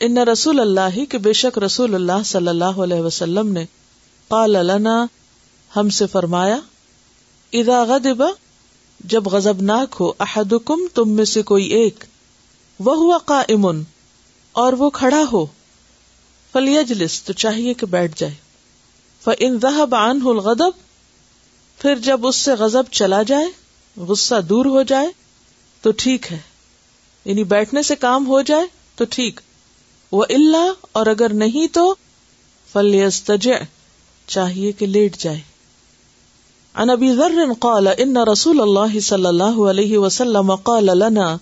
ان 0.00 0.18
رسول 0.18 0.60
اللہ 0.60 0.98
کہ 1.10 1.18
بے 1.18 1.32
شک 1.32 1.58
رسول 1.58 1.94
اللہ 1.94 2.22
صلی 2.24 2.48
اللہ 2.48 2.82
علیہ 2.82 3.00
وسلم 3.00 3.52
نے 3.52 3.64
قال 4.28 4.50
لنا، 4.50 5.06
ہم 5.76 5.90
سے 5.90 6.06
فرمایا، 6.06 6.58
اذا 7.52 7.82
غضب، 7.82 8.22
جب 9.04 9.26
غضبناک 9.26 9.96
ہو 10.00 10.12
احدکم، 10.20 10.86
تم 10.94 11.10
میں 11.10 11.24
سے 11.24 11.42
کوئی 11.42 11.64
ایک 11.64 12.04
وہ 12.80 12.96
ہوا 12.96 13.18
قائم 13.24 13.66
اور 14.52 14.72
وہ 14.72 14.90
کھڑا 14.90 15.24
ہو۔ 15.32 15.44
فلیجلس 16.52 17.22
تو 17.22 17.32
چاہیے 17.32 17.74
کہ 17.74 17.86
بیٹھ 17.86 18.12
جائے۔ 18.16 18.34
فان 19.24 19.58
ذهب 19.60 19.94
عنه 19.94 20.30
الغضب، 20.30 20.70
پھر 21.78 21.94
جب 21.96 22.26
اس 22.26 22.36
سے 22.36 22.52
غضب 22.52 22.82
چلا 22.90 23.22
جائے، 23.22 23.46
غصہ 23.96 24.34
دور 24.48 24.66
ہو 24.66 24.82
جائے، 24.82 25.08
تو 25.82 25.90
ٹھیک 25.96 26.32
ہے۔ 26.32 26.38
یعنی 27.24 27.44
بیٹھنے 27.44 27.82
سے 27.82 27.96
کام 27.96 28.26
ہو 28.26 28.42
جائے، 28.42 28.66
تو 28.94 29.04
ٹھیک۔ 29.10 29.40
وہ 30.12 30.24
اللہ 30.28 30.72
اور 30.92 31.06
اگر 31.06 31.32
نہیں 31.32 31.74
تو 31.74 31.94
فلیستجع 32.72 33.56
چاہیے 34.26 34.72
کہ 34.72 34.86
لیٹ 34.86 35.16
جائے۔ 35.16 35.40
عن 36.74 36.90
ابي 36.90 37.14
ذر 37.16 37.52
قال 37.60 37.88
ان 37.98 38.16
رسول 38.16 38.60
الله 38.60 39.00
صلى 39.00 39.26
الله 39.26 39.70
عليه 39.70 40.00
وسلم 40.00 40.54
قال 40.54 40.84
لنا 40.84 41.36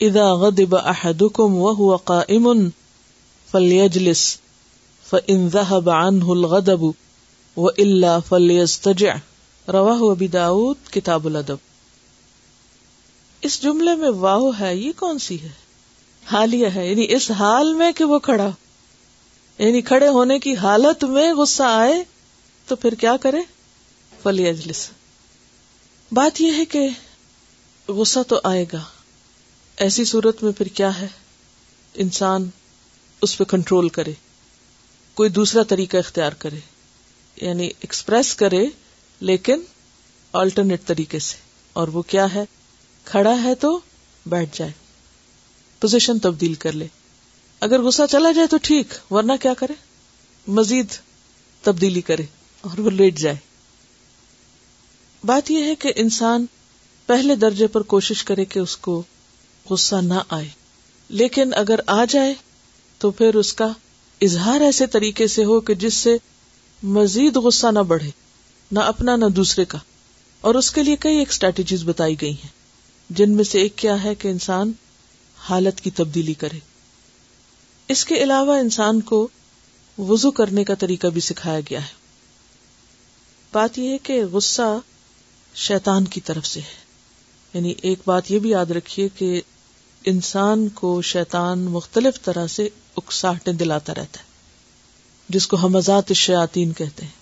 اذا 0.00 0.32
غضب 0.32 0.76
احدكم 0.76 1.54
وهو 1.54 1.96
قائم 1.96 2.68
فليجلس 3.54 4.38
فان 5.10 5.48
ذهب 5.48 5.90
عنه 5.90 6.32
الغضب 6.32 6.84
والا 7.56 8.18
فليستجع. 8.18 9.14
رواه 9.68 10.00
ابي 10.10 10.26
داود، 10.26 10.92
کتاب 10.92 11.26
الادب. 11.26 11.56
اس 13.40 13.62
جملے 13.62 13.94
میں 13.94 14.10
واو 14.10 14.50
ہے، 14.60 14.76
یہ 14.76 14.92
کون 14.96 15.18
سی 15.18 15.42
ہے؟ 15.42 15.48
حالیہ 16.30 16.66
ہے 16.74 16.90
یعنی 16.90 17.06
اس 17.08 17.30
حال 17.30 17.74
میں 17.74 17.92
کہ 17.92 18.04
وہ 18.04 18.18
کھڑا 18.18 18.50
یعنی 19.58 19.80
کھڑے 19.80 20.08
ہونے 20.08 20.38
کی 20.38 20.56
حالت 20.56 21.04
میں 21.04 21.32
غصہ 21.32 21.62
آئے، 21.62 22.04
تو 22.66 22.76
پھر 22.76 22.94
کیا 22.94 23.16
کرے؟ 23.16 23.40
فلی 24.22 24.48
اجلس 24.48 24.88
بات 26.12 26.40
یہ 26.40 26.52
ہے 26.52 26.64
کہ 26.64 26.88
غصہ 27.88 28.20
تو 28.28 28.40
آئے 28.44 28.64
گا، 28.72 28.82
ایسی 29.76 30.04
صورت 30.04 30.42
میں 30.42 30.52
پھر 30.52 30.66
کیا 30.66 31.00
ہے؟ 31.00 31.08
انسان 31.94 32.48
اس 33.24 33.38
پہ 33.38 33.44
کنٹرول 33.44 33.88
کرے۔ 33.88 34.12
کوئی 35.14 35.30
دوسرا 35.30 35.62
طریقہ 35.62 35.96
اختیار 35.96 36.32
کرے۔ 36.32 36.58
یعنی 37.36 37.66
ایکسپریس 37.66 38.34
کرے، 38.34 38.66
لیکن 39.20 39.60
آلٹرنیٹ 40.32 40.84
طریقے 40.86 41.18
سے۔ 41.18 41.36
اور 41.72 41.88
وہ 41.88 42.02
کیا 42.02 42.34
ہے؟ 42.34 42.44
کھڑا 43.04 43.42
ہے 43.42 43.54
تو 43.54 43.80
بیٹھ 44.26 44.58
جائے۔ 44.58 44.72
پوزیشن 45.80 46.18
تبدیل 46.18 46.54
کر 46.54 46.72
لے۔ 46.72 46.86
اگر 47.60 47.82
غصہ 47.82 48.02
چلا 48.10 48.32
جائے 48.32 48.46
تو 48.46 48.56
ٹھیک، 48.62 49.12
ورنہ 49.12 49.32
کیا 49.42 49.54
کرے؟ 49.54 49.72
مزید 50.46 50.86
تبدیلی 51.62 52.00
کرے 52.00 52.22
اور 52.60 52.78
وہ 52.78 52.90
لیٹ 52.90 53.18
جائے۔ 53.18 53.36
بات 55.24 55.50
یہ 55.50 55.64
ہے 55.64 55.74
کہ 55.74 55.92
انسان 55.96 56.46
پہلے 57.06 57.34
درجے 57.34 57.66
پر 57.66 57.82
کوشش 57.82 58.24
کرے 58.24 58.44
کہ 58.44 58.58
اس 58.58 58.76
کو 58.76 59.02
غصہ 59.70 59.96
نہ 59.96 60.14
آئے۔ 60.28 60.48
لیکن 61.08 61.54
اگر 61.54 61.80
آ 61.86 62.04
جائے 62.04 62.34
تو 63.04 63.10
پھر 63.10 63.34
اس 63.34 63.52
کا 63.52 63.68
اظہار 64.20 64.60
ایسے 64.60 64.86
طریقے 64.86 65.26
سے 65.26 65.44
ہو 65.44 65.60
کہ 65.60 65.74
جس 65.74 65.94
سے 65.94 66.16
مزید 66.82 67.36
غصہ 67.36 67.66
نہ 67.66 67.78
بڑھے، 67.78 68.10
نہ 68.72 68.78
اپنا، 68.78 69.16
نہ 69.16 69.24
دوسرے 69.24 69.64
کا۔ 69.64 69.78
اور 70.40 70.54
اس 70.54 70.70
کے 70.70 70.82
لیے 70.82 70.96
کئی 71.00 71.18
ایک 71.18 71.30
اسٹریٹجیز 71.30 71.84
بتائی 71.84 72.20
گئی 72.20 72.32
ہیں، 72.32 72.48
جن 73.10 73.30
میں 73.30 73.44
سے 73.44 73.58
ایک 73.58 73.76
کیا 73.76 74.04
ہے 74.04 74.14
کہ 74.14 74.28
انسان 74.28 74.72
حالت 75.38 75.80
کی 75.80 75.90
تبدیلی 75.90 76.34
کرے۔ 76.34 76.58
اس 77.88 78.04
کے 78.04 78.14
علاوہ 78.14 78.58
انسان 78.58 79.00
کو 79.00 79.28
وضو 79.98 80.30
کرنے 80.30 80.64
کا 80.64 80.74
طریقہ 80.74 81.06
بھی 81.06 81.20
سکھایا 81.20 81.60
گیا 81.60 81.82
ہے۔ 81.82 81.94
بات 83.52 83.78
یہ 83.78 83.88
ہے 83.88 83.98
کہ 83.98 84.24
غصہ 84.32 84.78
شیطان 85.54 86.04
کی 86.04 86.20
طرف 86.20 86.46
سے 86.46 86.60
ہے۔ 86.60 86.84
یعنی 87.54 87.74
ایک 87.82 87.98
بات 88.06 88.30
یہ 88.30 88.38
بھی 88.38 88.50
یاد 88.50 88.66
رکھیے 88.66 89.08
کہ 89.08 89.40
انسان 90.04 90.68
کو 90.68 91.02
شیطان 91.02 91.58
مختلف 91.58 92.22
طرح 92.22 92.46
سے 92.46 92.68
اکساہٹیں 92.96 93.52
دلاتا 93.52 93.94
رہتا 93.94 94.20
ہے، 94.20 94.24
جس 95.28 95.46
کو 95.46 95.56
حمزات 95.56 96.04
الشیاطین 96.08 96.72
کہتے 96.72 97.04
ہیں۔ 97.04 97.12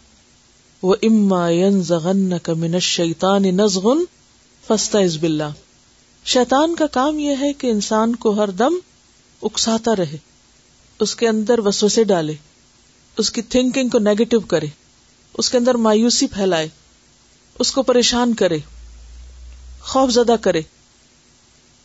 وہ 0.83 0.95
اما 1.03 1.49
ین 1.51 2.33
کا 2.43 2.55
من 2.55 2.75
الشیطان 2.75 3.43
نزغن 3.43 4.05
فاستعذ 4.66 5.16
شیطان 6.25 6.75
کا 6.75 6.87
کام 6.87 7.18
یہ 7.18 7.35
ہے 7.41 7.53
کہ 7.53 7.66
انسان 7.66 8.16
کو 8.16 8.31
ہر 8.31 8.51
دم 8.51 8.75
اکساتا 9.43 9.97
رہے، 9.97 10.16
اس 10.99 11.16
کے 11.16 11.29
اندر 11.29 11.59
وسوسے 11.59 12.05
ڈالے، 12.05 12.35
اس 13.18 13.31
کی 13.31 13.43
تھنکنگ 13.43 13.89
کو 13.89 13.99
نیگیٹو 13.99 14.41
کرے، 14.41 14.66
اس 15.35 15.51
کے 15.51 15.59
اندر 15.59 15.75
مایوسی 15.75 16.27
پھیلائے، 16.27 16.68
اس 17.59 17.73
کو 17.73 17.83
پریشان 17.83 18.35
کرے، 18.35 18.59
خوف 19.83 20.11
زدہ 20.11 20.37
کرے۔ 20.41 20.61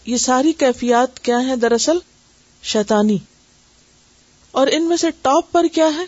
یہ 0.05 0.17
ساری 0.17 0.53
کیفیات 0.53 1.19
کیا 1.19 1.39
ہے 1.47 1.55
دراصل 1.55 1.97
شیطانی۔ 2.63 3.17
اور 4.57 4.67
ان 4.71 4.87
میں 4.87 4.97
سے 4.97 5.09
ٹاپ 5.21 5.51
پر 5.51 5.65
کیا 5.67 5.89
ہے؟ 5.95 6.05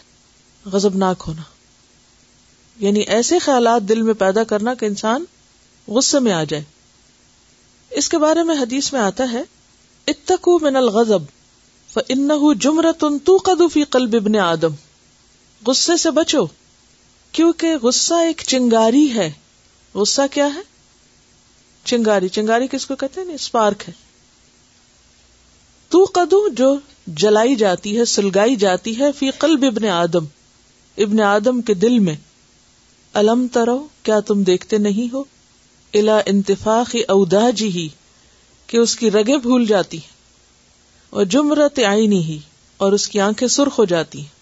غزبناک 0.66 1.24
ہونا۔ 1.28 1.42
یعنی 2.80 3.00
ایسے 3.00 3.40
خیالات 3.40 3.82
دل 3.82 4.02
میں 4.02 4.14
پیدا 4.14 4.44
کرنا 4.44 4.74
کہ 4.74 4.86
انسان 4.86 5.26
غصے 5.88 6.20
میں 6.20 6.32
آ 6.32 6.44
جائے۔ 6.44 6.64
اس 7.90 8.10
کے 8.10 8.18
بارے 8.18 8.44
میں 8.44 8.56
حدیث 8.56 8.94
میں 8.94 9.02
آتا 9.02 9.32
ہے 9.32 9.44
اتقو 10.08 10.60
من 10.60 10.76
الغضب 10.76 11.20
فانه 11.94 12.52
جمرۃ 12.60 13.18
توقد 13.26 13.62
فی 13.74 13.84
قلب 13.84 14.16
ابن 14.16 14.36
آدم۔ 14.36 14.74
غصے 15.68 15.98
سے 15.98 16.12
بچو، 16.12 16.46
کیونکہ 17.32 17.76
غصہ 17.78 18.14
ایک 18.14 18.42
چنگاری 18.48 19.14
ہے۔ 19.14 19.32
غصہ 19.94 20.22
کیا 20.32 20.48
ہے؟ 20.56 20.62
چنگاری۔ 21.84 22.28
چنگاری 22.28 22.68
کس 22.68 22.86
کو 22.86 22.96
کہتے 22.96 23.22
ہیں؟ 23.22 23.26
یعنی 23.26 23.36
اسپارک 23.36 23.90
ہے۔ 23.90 24.09
تو 25.92 26.04
قدو 26.14 26.48
جو 26.50 26.74
جلائی 27.16 27.56
جاتی 27.56 27.98
ہے، 27.98 28.06
سلگائی 28.06 28.56
جاتی 28.56 28.98
ہے 29.00 29.12
فی 29.12 29.30
قلب 29.40 29.64
ابن 29.68 29.86
آدم۔ 29.86 30.26
ابن 30.98 31.20
آدم 31.22 31.62
کے 31.62 31.74
دل 31.74 31.98
میں، 32.00 32.16
الم 33.14 33.46
ترو، 33.52 33.78
کیا 34.04 34.20
تم 34.20 34.44
دیکھتے 34.44 34.78
نہیں 34.78 35.14
ہو؟ 35.14 35.24
الا 35.94 36.20
انتفاق 36.26 36.96
اودا 37.08 37.50
جی 37.50 37.70
ہی 37.72 37.88
کہ 38.70 38.78
اس 38.78 38.96
کی 38.96 39.12
رگے 39.12 39.38
بھول 39.38 39.66
جاتی 39.66 39.98
ہیں، 39.98 40.18
اور 41.10 41.26
جمرت 41.26 41.80
آئینی 41.88 42.24
ہی 42.24 42.38
اور 42.80 42.92
اس 42.92 43.08
کی 43.08 43.20
آنکھیں 43.20 43.48
سرخ 43.48 43.80
ہو 43.80 43.86
جاتی 43.86 44.20
ہیں۔ 44.20 44.38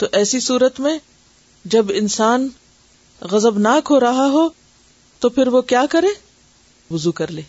تو 0.00 0.06
ایسی 0.12 0.40
صورت 0.40 0.80
میں، 0.80 0.98
جب 1.64 1.90
انسان 1.94 2.48
غزب 3.22 3.58
ناک 3.58 3.90
ہو 3.90 4.00
رہا 4.00 4.26
ہو، 4.32 4.48
تو 5.22 5.28
پھر 5.28 5.48
وہ 5.48 5.60
کیا 5.62 5.84
کرے؟ 5.90 6.08
وزو 6.90 7.12
کر 7.12 7.30
لے۔ 7.30 7.42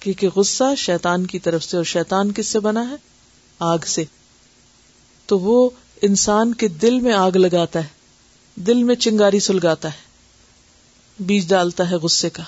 کیونکہ 0.00 0.28
غصہ 0.28 0.74
شیطان 0.76 1.26
کی 1.26 1.38
طرف 1.38 1.64
سے 1.64 1.76
اور 1.76 1.84
شیطان 1.84 2.32
کس 2.32 2.46
سے 2.46 2.60
بنا 2.60 2.90
ہے؟ 2.90 2.94
آگ 3.58 3.78
سے۔ 3.86 4.04
تو 5.26 5.38
وہ 5.38 5.70
انسان 6.02 6.54
کے 6.54 6.68
دل 6.68 7.00
میں 7.00 7.12
آگ 7.12 7.30
لگاتا 7.30 7.78
ہے، 7.78 7.88
دل 8.54 8.82
میں 8.82 8.94
چنگاری 8.94 9.40
سلگاتا 9.40 9.88
ہے، 9.88 9.98
بیج 11.20 11.48
ڈالتا 11.48 11.90
ہے 11.90 11.96
غصے 11.96 12.30
کا 12.30 12.42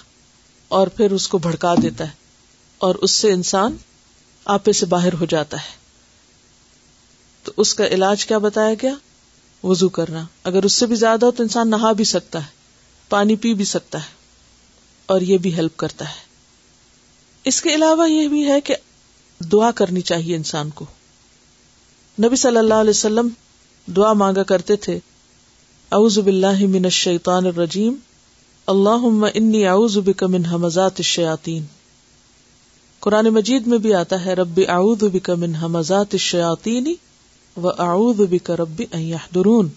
اور 0.69 0.87
پھر 0.87 1.11
اس 1.11 1.29
کو 1.29 1.39
بھڑکا 1.39 1.75
دیتا 1.83 2.05
ہے 2.05 2.13
اور 2.79 2.95
اس 2.95 3.11
سے 3.11 3.33
انسان 3.33 3.77
آپے 4.45 4.73
سے 4.73 4.87
باہر 4.87 5.13
ہو 5.13 5.25
جاتا 5.25 5.57
ہے۔ 5.57 5.77
تو 7.43 7.53
اس 7.57 7.75
کا 7.75 7.87
علاج 7.87 8.27
کیا 8.27 8.39
بتایا 8.39 8.75
گیا؟ 8.83 8.95
وضو 9.63 9.89
کرنا۔ 9.89 10.27
اگر 10.45 10.63
اس 10.63 10.73
سے 10.73 10.87
بھی 10.87 10.97
زیادہ 10.97 11.27
ہو 11.27 11.31
تو 11.31 11.43
انسان 11.43 11.71
نہا 11.71 11.93
بھی 11.93 12.05
سکتا 12.05 12.39
ہے، 12.39 12.51
پانی 13.09 13.37
پی 13.37 13.55
بھی 13.55 13.65
سکتا 13.65 13.99
ہے 13.99 14.11
اور 15.07 15.21
یہ 15.21 15.39
بھی 15.39 15.55
ہیلپ 15.55 15.77
کرتا 15.77 16.09
ہے۔ 16.09 16.30
اس 17.45 17.61
کے 17.61 17.75
علاوہ 17.75 18.11
یہ 18.11 18.29
بھی 18.29 18.49
ہے 18.49 18.61
کہ 18.61 18.75
دعا 19.53 19.71
کرنی 19.71 20.01
چاہیے 20.01 20.37
انسان 20.37 20.71
کو۔ 20.71 20.85
نبی 22.23 22.37
صلی 22.37 22.57
اللہ 22.57 22.75
علیہ 22.75 22.91
وسلم 22.91 23.29
دعا 23.97 24.13
مانگا 24.13 24.43
کرتے 24.43 24.77
تھے، 24.77 24.99
اعوذ 25.93 26.19
باللہ 26.19 26.67
من 26.67 26.85
الشیطان 26.85 27.47
الرجیم، 27.47 27.95
اللہم 28.67 29.27
انی 29.35 29.67
اعوذ 29.67 29.99
بک 29.99 30.23
من 30.23 30.45
حمزات 30.45 30.93
الشیاطین۔ 30.99 31.63
قرآن 33.01 33.25
مجید 33.25 33.67
میں 33.67 33.79
بھی 33.79 33.95
آتا 33.95 34.25
ہے، 34.25 34.35
رب 34.35 34.61
اعوذ 34.69 35.05
بک 35.05 35.31
من 35.31 35.55
حمزات 35.55 36.07
الشیاطین 36.13 36.95
و 37.57 37.69
اعوذ 37.69 38.17
بک 38.17 38.51
رب 38.51 38.83
ان 38.93 39.01
یحضرون۔ 39.01 39.69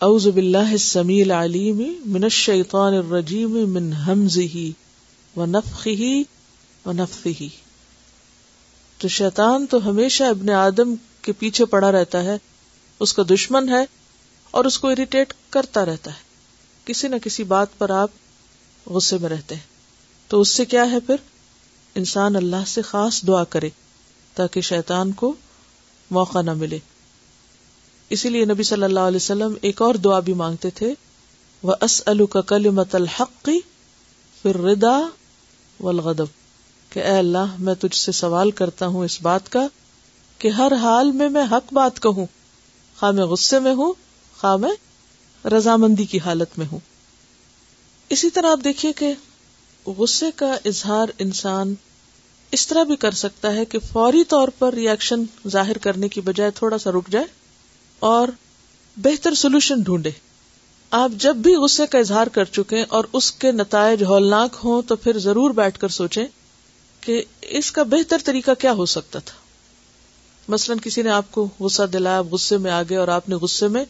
اعوذ 0.00 0.28
باللہ 0.28 0.70
السمیع 0.70 1.24
العلیم 1.24 1.82
من 2.06 2.24
الشیطان 2.24 2.94
الرجیم 2.94 3.50
من 3.50 3.92
حمزه 3.92 4.70
ونفخه 5.36 6.22
ونفثه 6.86 7.46
تو 8.98 9.08
شیطان 9.08 9.66
تو 9.66 9.90
ہمیشہ 9.90 10.24
ابن 10.24 10.50
آدم 10.50 10.94
کے 11.22 11.32
پیچھے 11.32 11.64
پڑا 11.64 11.92
رہتا 11.92 12.24
ہے، 12.24 12.36
اس 13.00 13.12
کا 13.12 13.22
دشمن 13.30 13.68
ہے 13.68 13.84
اور 14.50 14.64
اس 14.64 14.78
کو 14.78 14.88
اریٹیٹ 14.88 15.34
کرتا 15.50 15.84
رہتا 15.84 16.10
ہے۔ 16.10 16.18
کسی 16.84 17.08
نہ 17.08 17.16
کسی 17.16 17.44
بات 17.44 17.78
پر 17.78 17.90
آپ 17.90 18.10
غصے 18.86 19.18
میں 19.18 19.28
رہتے 19.28 19.54
ہیں۔ 19.54 19.62
تو 20.28 20.40
اس 20.40 20.48
سے 20.48 20.64
کیا 20.64 20.90
ہے 20.90 21.00
پھر؟ 21.00 21.16
انسان 21.94 22.36
اللہ 22.36 22.64
سے 22.66 22.82
خاص 22.82 23.22
دعا 23.26 23.44
کرے 23.44 23.70
تاکہ 24.34 24.60
شیطان 24.60 25.12
کو 25.12 25.34
موقع 26.10 26.42
نہ 26.42 26.54
ملے۔ 26.54 26.78
اسی 28.10 28.28
لیے 28.28 28.44
نبی 28.44 28.62
صلی 28.62 28.82
اللہ 28.82 29.00
علیہ 29.00 29.16
وسلم 29.16 29.54
ایک 29.62 29.82
اور 29.82 29.94
دعا 29.94 30.20
بھی 30.20 30.32
مانگتے 30.32 30.70
تھے 30.70 30.94
وہ 31.62 31.74
اس 31.80 32.02
کا 32.30 32.40
کل 32.40 32.70
مت 32.70 32.94
الحقی 32.94 33.60
پھر 34.42 34.56
ردا 34.56 35.00
والغضب، 35.80 36.24
کہ 36.90 37.00
اے 37.00 37.18
اللہ، 37.18 37.54
میں 37.58 37.74
تجھ 37.74 37.96
سے 37.96 38.12
سوال 38.12 38.50
کرتا 38.50 38.86
ہوں 38.86 39.04
اس 39.04 39.22
بات 39.22 39.52
کا 39.52 39.66
کہ 40.38 40.48
ہر 40.48 40.72
حال 40.80 41.12
میں 41.12 41.28
میں 41.28 41.44
حق 41.50 41.72
بات 41.72 42.02
کہوں، 42.02 42.26
خواہ 42.98 43.10
میں 43.10 43.24
غصے 43.24 43.58
میں 43.58 43.74
ہوں، 43.74 43.92
خواہ 44.40 44.56
میں 44.56 44.72
رضامندی 45.46 46.04
کی 46.04 46.18
حالت 46.18 46.58
میں 46.58 46.66
ہوں۔ 46.72 46.78
اسی 48.08 48.30
طرح 48.30 48.50
آپ 48.50 48.60
دیکھیے 48.64 48.92
کہ 48.92 49.14
غصے 49.86 50.26
کا 50.36 50.56
اظہار 50.64 51.08
انسان 51.18 51.74
اس 52.52 52.66
طرح 52.66 52.82
بھی 52.82 52.96
کر 52.96 53.10
سکتا 53.10 53.52
ہے 53.52 53.64
کہ 53.64 53.78
فوری 53.78 54.24
طور 54.24 54.48
پر 54.48 54.74
ریئیکشن 54.74 55.22
ظاہر 55.48 55.78
کرنے 55.78 56.08
کی 56.08 56.20
بجائے 56.20 56.50
تھوڑا 56.50 56.78
سا 56.78 56.90
رک 56.90 57.08
جائے 57.08 57.24
اور 57.98 58.28
بہتر 58.96 59.34
سولوشن 59.34 59.80
ڈھونڈے۔ 59.80 60.10
آپ 60.90 61.10
جب 61.10 61.36
بھی 61.36 61.54
غصے 61.54 61.86
کا 61.86 61.98
اظہار 61.98 62.26
کر 62.26 62.44
چکے 62.44 62.84
اور 62.88 63.04
اس 63.12 63.32
کے 63.32 63.52
نتائج 63.52 64.04
ہولناک 64.04 64.56
ہوں 64.64 64.82
تو 64.82 64.96
پھر 64.96 65.18
ضرور 65.18 65.50
بیٹھ 65.50 65.78
کر 65.78 65.88
سوچیں 65.88 66.26
کہ 67.00 67.22
اس 67.42 67.72
کا 67.72 67.82
بہتر 67.82 68.16
طریقہ 68.24 68.50
کیا 68.58 68.72
ہو 68.72 68.86
سکتا 68.86 69.18
تھا۔ 69.18 69.34
مثلاً 70.48 70.78
کسی 70.78 71.02
نے 71.02 71.10
آپ 71.10 71.24
کو 71.30 71.48
غصہ 71.60 71.82
دلایا 71.82 72.22
غصے 72.22 72.56
میں 72.56 72.70
آگے 72.70 72.96
اور 72.96 73.08
آپ 73.08 73.28
نے 73.28 73.34
غصے 73.34 73.68
میں 73.68 73.84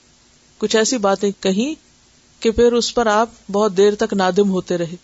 کچھ 0.59 0.77
ایسی 0.77 0.99
باتیں 0.99 1.31
کہیں 1.41 1.75
کہ 2.43 2.51
پھر 2.51 2.73
اس 2.73 2.95
پر 2.95 3.07
آپ 3.07 3.29
بہت 3.53 3.77
دیر 3.77 3.95
تک 3.95 4.15
نادم 4.15 4.51
ہوتے 4.51 4.79
رہے۔ 4.79 4.97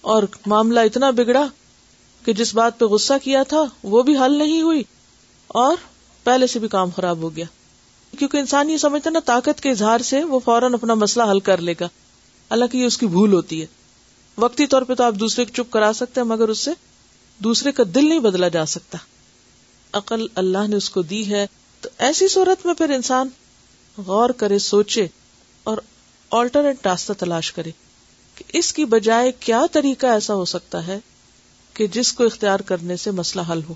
اور 0.00 0.22
معاملہ 0.46 0.80
اتنا 0.80 1.10
بگڑا 1.10 1.46
کہ 2.24 2.32
جس 2.32 2.54
بات 2.54 2.78
پہ 2.78 2.84
غصہ 2.84 3.12
کیا 3.22 3.42
تھا 3.42 3.64
وہ 3.82 4.02
بھی 4.02 4.16
حل 4.16 4.38
نہیں 4.38 4.62
ہوئی 4.62 4.82
اور 5.46 5.76
پہلے 6.24 6.46
سے 6.46 6.58
بھی 6.58 6.68
کام 6.68 6.90
خراب 6.96 7.16
ہو 7.16 7.36
گیا۔ 7.36 7.44
کیونکہ 8.18 8.36
انسان 8.36 8.70
یہ 8.70 8.76
سمجھتا 8.76 9.10
نا، 9.10 9.18
طاقت 9.24 9.60
کے 9.60 9.70
اظہار 9.70 10.00
سے 10.00 10.24
وہ 10.24 10.40
فوراً 10.44 10.74
اپنا 10.74 10.94
مسئلہ 10.94 11.24
حل 11.30 11.40
کر 11.40 11.58
لے 11.58 11.74
گا۔ 11.80 11.86
حالانکہ 12.50 12.76
یہ 12.76 12.84
اس 12.84 12.98
کی 12.98 13.06
بھول 13.06 13.32
ہوتی 13.32 13.60
ہے۔ 13.60 13.66
وقتی 14.36 14.66
طور 14.66 14.82
پہ 14.82 14.94
تو 14.94 15.04
آپ 15.04 15.14
دوسرے 15.14 15.44
کو 15.44 15.52
چپ 15.52 15.70
کرا 15.70 15.92
سکتے 15.92 16.20
ہیں، 16.20 16.28
مگر 16.28 16.48
اس 16.48 16.58
سے 16.58 16.70
دوسرے 17.38 17.72
کا 17.72 17.82
دل 17.94 18.08
نہیں 18.08 18.18
بدلا 18.18 18.48
جا 18.48 18.66
سکتا۔ 18.66 18.98
عقل 19.92 20.26
اللہ 20.34 20.68
نے 20.68 20.76
اس 20.76 20.90
کو 20.90 21.02
دی 21.02 21.30
ہے، 21.30 21.46
تو 21.80 21.88
ایسی 21.98 22.28
صورت 22.28 22.66
میں 22.66 22.74
پھر 22.74 22.90
انسان 22.90 23.28
غور 24.06 24.30
کرے، 24.30 24.58
سوچے 24.58 25.06
اور 25.62 25.78
آلٹرنیٹ 26.30 26.86
راستہ 26.86 27.12
تلاش 27.12 27.52
کرے 27.52 27.70
کہ 28.34 28.44
اس 28.52 28.72
کی 28.72 28.84
بجائے 28.84 29.32
کیا 29.32 29.62
طریقہ 29.72 30.06
ایسا 30.06 30.34
ہو 30.34 30.44
سکتا 30.44 30.86
ہے 30.86 30.98
کہ 31.74 31.86
جس 31.86 32.12
کو 32.12 32.24
اختیار 32.24 32.60
کرنے 32.60 32.96
سے 32.96 33.10
مسئلہ 33.10 33.42
حل 33.52 33.60
ہو۔ 33.68 33.74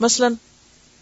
مثلاً 0.00 0.34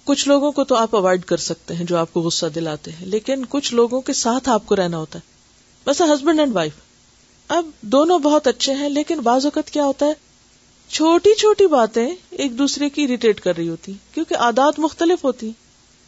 کچھ 0.05 0.29
لوگوں 0.29 0.53
کو 0.53 0.65
تو 0.65 0.75
آپ 0.75 0.97
اوائڈ 0.97 1.25
کر 1.25 1.37
سکتے 1.37 1.75
ہیں 1.75 1.85
جو 1.85 1.97
آپ 1.97 2.13
کو 2.13 2.21
غصہ 2.21 2.47
دلاتے 2.47 2.93
ہیں، 2.93 3.07
لیکن 3.07 3.45
کچھ 3.49 3.75
لوگوں 3.75 4.01
کے 4.01 4.13
ساتھ 4.13 4.49
آپ 4.49 4.67
کو 4.67 4.77
رہنا 4.77 4.99
ہوتا 4.99 5.19
ہے۔ 5.19 5.33
ویسے 5.87 6.05
ہسبینڈ 6.05 6.41
اینڈ 6.41 6.55
وائف 6.57 6.73
اب 7.49 7.67
دونوں 7.81 8.19
بہت 8.19 8.47
اچھے 8.47 8.75
ہیں، 8.75 8.89
لیکن 8.89 9.21
بعض 9.21 9.45
اوقات 9.45 9.71
کیا 9.71 9.85
ہوتا 9.85 10.07
ہے، 10.07 10.13
چھوٹی 10.89 11.35
چھوٹی 11.35 11.67
باتیں 11.67 12.07
ایک 12.31 12.59
دوسرے 12.59 12.89
کی 12.91 13.05
اریٹیٹ 13.05 13.41
کر 13.41 13.57
رہی 13.57 13.69
ہوتی، 13.69 13.93
کیونکہ 14.15 14.35
عادات 14.35 14.79
مختلف 14.79 15.25
ہوتی۔ 15.25 15.51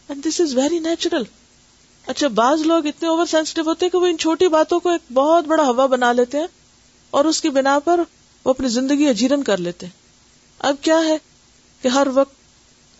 And 0.09 0.25
this 0.25 0.41
is 0.41 0.55
very 0.55 0.79
natural 0.79 1.23
اچھا 2.07 2.27
بعض 2.27 2.61
لوگ 2.61 2.85
اتنے 2.85 3.07
اوور 3.09 3.25
سینسٹو 3.25 3.61
ہوتے 3.61 3.85
ہیں 3.85 3.91
کہ 3.91 3.97
وہ 3.97 4.05
ان 4.05 4.17
چھوٹی 4.17 4.47
باتوں 4.47 4.79
کو 4.79 4.89
ایک 4.89 5.13
بہت 5.13 5.45
بڑا 5.45 5.63
ہوا 5.63 5.85
بنا 5.85 6.11
لیتے 6.11 6.39
ہیں 6.39 6.47
اور 7.09 7.25
اس 7.25 7.41
کی 7.41 7.49
بنا 7.49 7.79
پر 7.79 7.99
وہ 8.43 8.49
اپنی 8.49 8.67
زندگی 8.67 9.07
اجیرن 9.07 9.43
کر 9.43 9.57
لیتے 9.57 9.85
ہیں۔ 9.85 9.93
اب 10.59 10.75
کیا 10.81 10.99
ہے 10.99 11.17
کہ 11.81 11.87
ہر 11.87 12.07
وقت 12.13 12.35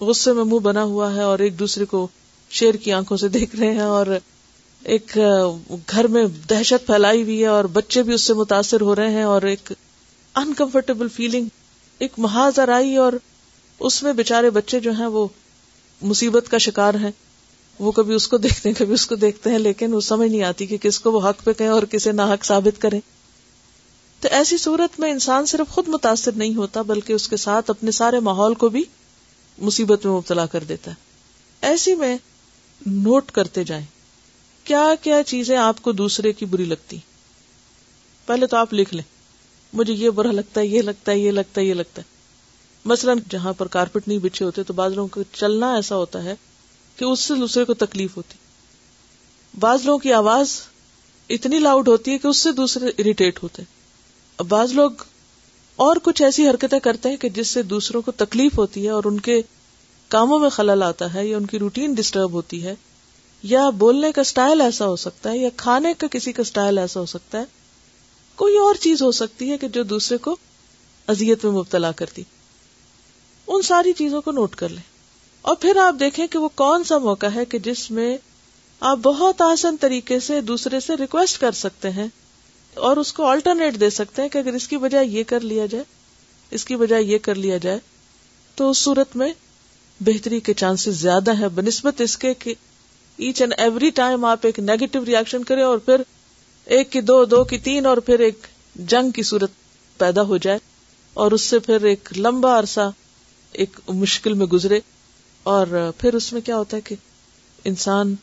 غصے 0.01 0.33
میں 0.33 0.43
منہ 0.43 0.59
بنا 0.59 0.83
ہوا 0.83 1.15
ہے 1.15 1.21
اور 1.21 1.39
ایک 1.39 1.59
دوسرے 1.59 1.85
کو 1.85 2.07
شیر 2.49 2.73
کی 2.73 2.91
آنکھوں 2.91 3.17
سے 3.17 3.27
دیکھ 3.27 3.55
رہے 3.55 3.71
ہیں 3.71 3.79
اور 3.79 4.07
ایک 4.83 5.19
گھر 5.91 6.07
میں 6.07 6.25
دہشت 6.49 6.85
پھیلائی 6.85 7.23
ہوئی 7.23 7.41
ہے 7.41 7.47
اور 7.47 7.65
بچے 7.65 8.03
بھی 8.03 8.13
اس 8.13 8.21
سے 8.21 8.33
متاثر 8.33 8.81
ہو 8.81 8.95
رہے 8.95 9.11
ہیں 9.11 9.23
اور 9.23 9.41
ایک 9.41 9.71
انکمفرٹیبل 10.35 11.07
فیلنگ 11.07 11.47
ایک 11.99 12.11
محاذر 12.17 12.69
آئی 12.69 12.95
اور 12.95 13.13
اس 13.79 14.03
میں 14.03 14.13
بےچارے 14.13 14.49
بچے 14.49 14.79
جو 14.79 14.91
ہیں 14.91 15.05
وہ 15.05 15.27
مصیبت 16.01 16.45
کا 16.49 16.57
شکار 16.57 16.93
ہیں۔ 16.93 17.11
وہ 17.79 17.91
کبھی 17.91 18.13
اس 18.13 18.27
کو 18.27 18.37
دیکھتے 18.37 18.69
ہیں، 18.69 18.79
کبھی 18.79 18.93
اس 18.93 19.05
کو 19.07 19.15
دیکھتے 19.15 19.49
ہیں، 19.49 19.57
لیکن 19.57 19.93
وہ 19.93 19.99
سمجھ 19.99 20.31
نہیں 20.31 20.43
آتی 20.43 20.65
کہ 20.65 20.77
کس 20.77 20.99
کو 20.99 21.11
وہ 21.11 21.29
حق 21.29 21.43
پہ 21.43 21.53
کہیں 21.53 21.67
اور 21.67 21.83
کسے 21.83 22.11
نہ 22.11 22.21
حق 22.21 22.45
ثابت 22.45 22.81
کریں۔ 22.81 22.99
تو 24.19 24.27
ایسی 24.31 24.57
صورت 24.57 24.99
میں 24.99 25.11
انسان 25.11 25.45
صرف 25.45 25.73
خود 25.73 25.87
متاثر 25.87 26.31
نہیں 26.31 26.55
ہوتا، 26.55 26.81
بلکہ 26.81 27.13
اس 27.13 27.27
کے 27.29 27.37
ساتھ 27.37 27.69
اپنے 27.69 27.91
سارے 27.91 28.19
ماحول 28.19 28.53
کو 28.53 28.69
بھی 28.69 28.83
مصیبت 29.57 30.05
میں 30.05 30.13
مبتلا 30.13 30.45
کر 30.45 30.63
دیتا 30.63 30.91
ہے۔ 30.91 30.95
ایسی 31.61 31.95
میں 31.95 32.17
نوٹ 32.85 33.31
کرتے 33.31 33.63
جائیں۔ 33.63 33.85
کیا 34.63 34.87
کیا 35.01 35.23
چیزیں 35.23 35.57
آپ 35.57 35.81
کو 35.81 35.91
دوسرے 35.91 36.33
کی 36.33 36.45
بری 36.45 36.65
لگتی؟ 36.65 36.97
پہلے 38.25 38.47
تو 38.47 38.57
آپ 38.57 38.73
لکھ 38.73 38.93
لیں۔ 38.93 39.03
مجھے 39.73 39.93
یہ 39.93 40.09
برا 40.09 40.31
لگتا 40.31 40.61
ہے، 40.61 40.65
یہ 40.65 40.81
لگتا 40.81 41.11
ہے، 41.11 41.17
یہ 41.17 41.31
لگتا 41.31 41.61
ہے، 41.61 41.65
یہ 41.65 41.73
لگتا 41.73 42.01
ہے۔ 42.01 42.17
مثلاً 42.85 43.19
جہاں 43.29 43.53
پر 43.53 43.67
کارپیٹ 43.67 44.07
نہیں 44.07 44.17
بچھے 44.17 44.45
ہوتے 44.45 44.63
تو 44.63 44.73
بعض 44.73 44.93
لوگوں 44.93 45.07
کو 45.07 45.23
چلنا 45.33 45.75
ایسا 45.75 45.95
ہوتا 45.95 46.23
ہے 46.23 46.35
کہ 46.95 47.05
اس 47.05 47.19
سے 47.19 47.35
دوسرے 47.35 47.65
کو 47.65 47.73
تکلیف 47.73 48.17
ہوتی۔ 48.17 48.33
بعض 49.59 49.85
لوگوں 49.85 49.99
کی 49.99 50.13
آواز 50.13 50.61
اتنی 51.29 51.59
لاؤڈ 51.59 51.87
ہوتی 51.87 52.11
ہے 52.11 52.17
کہ 52.17 52.27
اس 52.27 52.37
سے 52.37 52.51
دوسرے 52.51 52.85
اریٹیٹ 52.97 53.43
ہوتے۔ 53.43 53.63
بعض 54.47 54.71
لوگ 54.71 54.91
اور 55.77 55.95
کچھ 56.03 56.21
ایسی 56.21 56.49
حرکتیں 56.49 56.79
کرتے 56.79 57.09
ہیں 57.09 57.17
کہ 57.17 57.29
جس 57.29 57.47
سے 57.47 57.61
دوسروں 57.63 58.01
کو 58.01 58.11
تکلیف 58.11 58.57
ہوتی 58.57 58.83
ہے 58.85 58.89
اور 58.89 59.03
ان 59.05 59.19
کے 59.19 59.41
کاموں 60.07 60.39
میں 60.39 60.49
خلل 60.49 60.83
آتا 60.83 61.13
ہے 61.13 61.27
یا 61.27 61.37
ان 61.37 61.45
کی 61.45 61.59
روٹین 61.59 61.93
ڈسٹرب 61.93 62.31
ہوتی 62.31 62.63
ہے، 62.63 62.75
یا 63.43 63.69
بولنے 63.69 64.11
کا 64.11 64.23
سٹائل 64.23 64.61
ایسا 64.61 64.85
ہو 64.85 64.95
سکتا 64.95 65.31
ہے 65.31 65.37
یا 65.37 65.49
کھانے 65.57 65.93
کا 65.97 66.07
کسی 66.11 66.31
کا 66.31 66.43
سٹائل 66.43 66.77
ایسا 66.77 66.99
ہو 66.99 67.05
سکتا 67.05 67.37
ہے، 67.39 67.43
کوئی 68.35 68.57
اور 68.57 68.75
چیز 68.75 69.01
ہو 69.01 69.11
سکتی 69.11 69.51
ہے 69.51 69.57
کہ 69.57 69.67
جو 69.67 69.83
دوسرے 69.83 70.17
کو 70.17 70.35
ازیت 71.07 71.45
میں 71.45 71.53
مبتلا 71.53 71.91
کرتی۔ 71.91 72.23
ان 73.47 73.61
ساری 73.61 73.93
چیزوں 73.93 74.21
کو 74.21 74.31
نوٹ 74.31 74.55
کر 74.55 74.69
لیں۔ 74.69 74.83
اور 75.41 75.55
پھر 75.55 75.77
آپ 75.77 75.95
دیکھیں 75.99 76.27
کہ 76.27 76.39
وہ 76.39 76.49
کون 76.55 76.83
سا 76.83 76.97
موقع 76.97 77.25
ہے 77.35 77.45
کہ 77.45 77.59
جس 77.59 77.91
میں 77.91 78.17
آپ 78.79 78.97
بہت 78.97 79.41
آسان 79.41 79.77
طریقے 79.77 80.19
سے 80.19 80.41
دوسرے 80.41 80.79
سے 80.79 80.93
ریکویسٹ 80.95 81.41
کر 81.41 81.51
سکتے 81.51 81.89
ہیں۔ 81.89 82.07
اور 82.77 82.97
اس 82.97 83.13
کو 83.13 83.25
آلٹرنیٹ 83.25 83.79
دے 83.79 83.89
سکتے 83.89 84.21
ہیں 84.21 84.29
کہ 84.29 84.37
اگر 84.37 84.53
اس 84.53 84.67
کی 84.67 84.77
بجائے 84.77 85.05
یہ 85.05 85.23
کر 85.23 85.39
لیا 85.39 85.65
جائے، 85.65 85.83
اس 86.51 86.65
کی 86.65 86.75
بجائے 86.75 87.03
یہ 87.03 87.17
کر 87.17 87.35
لیا 87.35 87.57
جائے، 87.57 87.79
تو 88.55 88.69
اس 88.69 88.77
صورت 88.77 89.15
میں 89.15 89.33
بہتری 89.99 90.39
کے 90.39 90.53
چانسز 90.53 91.01
زیادہ 91.01 91.39
ہے 91.39 91.49
بنسبت 91.49 92.01
اس 92.01 92.17
کے 92.17 92.33
کہ 92.33 92.53
ایچ 93.17 93.41
اینڈ 93.41 93.53
ایوری 93.57 93.89
ٹائم 93.89 94.25
آپ 94.25 94.39
ایک 94.43 94.59
نیگیٹو 94.59 95.05
ریئیکشن 95.05 95.43
کریں 95.43 95.63
اور 95.63 95.77
پھر 95.77 96.01
ایک 96.65 96.91
کی 96.91 97.01
دو 97.01 97.25
دو 97.25 97.43
کی 97.43 97.57
تین 97.57 97.85
اور 97.85 97.97
پھر 97.97 98.19
ایک 98.19 98.47
جنگ 98.75 99.11
کی 99.11 99.23
صورت 99.23 99.51
پیدا 99.97 100.21
ہو 100.21 100.37
جائے 100.37 100.59
اور 101.13 101.31
اس 101.31 101.41
سے 101.41 101.59
پھر 101.59 101.83
ایک 101.83 102.09
لمبا 102.17 102.59
عرصہ 102.59 102.89
ایک 103.51 103.79
مشکل 103.89 104.33
میں 104.33 104.45
گزرے 104.45 104.79
اور 105.43 105.91
پھر 105.97 106.13
اس 106.13 106.33
میں 106.33 106.41
کیا 106.41 106.57
ہوتا 106.57 106.77
ہے 106.77 106.81
کہ 106.81 106.95
انسان 107.65 108.15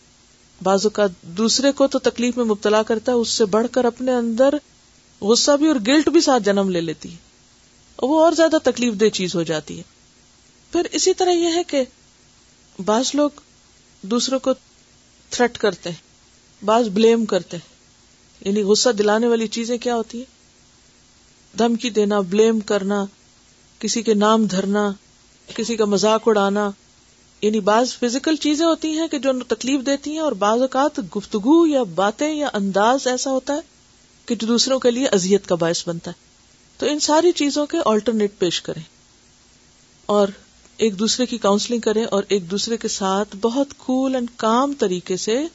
بعض 0.65 0.87
اوقات 0.87 1.23
دوسرے 1.23 1.73
کو 1.73 1.87
تو 1.87 1.99
تکلیف 1.99 2.37
میں 2.37 2.45
مبتلا 2.45 2.83
کرتا 2.83 3.13
ہے، 3.13 3.17
اس 3.17 3.29
سے 3.29 3.45
بڑھ 3.45 3.67
کر 3.73 3.85
اپنے 3.85 4.15
اندر 4.15 4.55
غصہ 5.21 5.51
بھی 5.57 5.67
اور 5.67 5.77
گلٹ 5.87 6.09
بھی 6.09 6.21
ساتھ 6.21 6.43
جنم 6.43 6.71
لے 6.71 6.81
لیتی 6.81 7.13
ہے۔ 7.13 7.17
وہ 8.03 8.25
اور 8.25 8.33
زیادہ 8.33 8.57
تکلیف 8.65 8.95
دہ 8.95 9.09
چیز 9.09 9.35
ہو 9.35 9.43
جاتی 9.43 9.79
ہے۔ 9.79 9.83
پھر 10.73 10.87
اسی 10.93 11.15
طرح 11.15 11.31
یہ 11.31 11.49
ہے 11.55 11.63
کہ 11.65 11.85
بعض 12.85 13.11
لوگ 13.15 13.31
دوسروں 14.03 14.39
کو 14.39 14.51
تھرٹ 15.31 15.59
کرتے 15.59 15.91
ہیں، 15.91 15.97
بعض 16.65 16.89
بلیم 16.89 17.25
کرتے 17.25 17.57
ہیں۔ 17.57 17.75
یعنی 18.49 18.63
غصہ 18.63 18.91
دلانے 18.91 19.27
والی 19.27 19.47
چیزیں 19.47 19.79
کیا 19.79 19.97
ہوتی 19.97 20.19
ہیں؟ 20.19 20.35
دھمکی 21.59 21.91
دینا 21.91 22.21
بلیم 22.21 22.61
کرنا، 22.61 23.05
کسی 23.79 24.03
کے 24.03 24.15
نام 24.15 24.45
دھرنا، 24.45 24.93
کسی 25.55 25.77
کا 25.77 25.85
مذاق 25.85 26.23
اڑانا۔ 26.27 26.71
یعنی 27.43 27.61
بعض 27.61 27.97
فزیکل 27.99 28.37
چیزیں 28.37 28.67
ہوتی 28.67 28.99
ہیں 28.99 29.09
کہ 29.09 29.19
جو 29.19 29.31
تکلیف 29.49 29.87
دیتی 29.87 30.13
ہیں 30.13 30.19
اور 30.19 30.33
بعض 30.33 30.61
اوقات 30.61 31.01
گفتگو 31.17 31.67
یا 31.67 31.83
باتیں 31.83 32.35
یا 32.35 32.49
انداز 32.53 33.07
ایسا 33.07 33.31
ہوتا 33.31 33.55
ہے 33.55 33.61
کہ 34.27 34.35
جو 34.35 34.47
دوسروں 34.47 34.79
کے 34.79 34.91
لیے 34.91 35.07
اذیت 35.07 35.47
کا 35.47 35.55
باعث 35.55 35.89
بنتا 35.89 36.11
ہے۔ 36.11 36.25
تو 36.79 36.87
ان 36.87 36.99
ساری 37.01 37.33
چیزوں 37.33 37.67
کے 37.67 37.79
آلٹرنیٹ 37.85 38.39
پیش 38.39 38.63
کریں 38.63 38.83
اور 40.07 40.29
ایک 40.77 40.99
دوسرے 40.99 41.27
کی 41.27 41.39
کاؤنسلنگ 41.39 41.81
کریں 41.81 42.05
اور 42.05 42.23
ایک 42.29 42.51
دوسرے 42.51 42.77
کے 42.77 42.89
ساتھ 42.89 43.37
بہت 43.41 43.67
کول 43.77 44.15
اینڈ 44.15 44.29
کام 44.37 44.75
طریقے 44.79 45.17
سے 45.17 45.47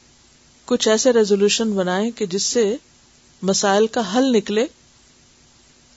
کچھ 0.66 0.88
ایسے 0.88 1.14
ریزولوشن 1.14 1.72
بنائیں 1.72 2.12
کہ 2.12 2.26
جس 2.26 2.44
سے 2.44 2.76
مسائل 3.42 3.88
کا 3.88 4.18
حل 4.18 4.38
نکلے۔ 4.38 4.66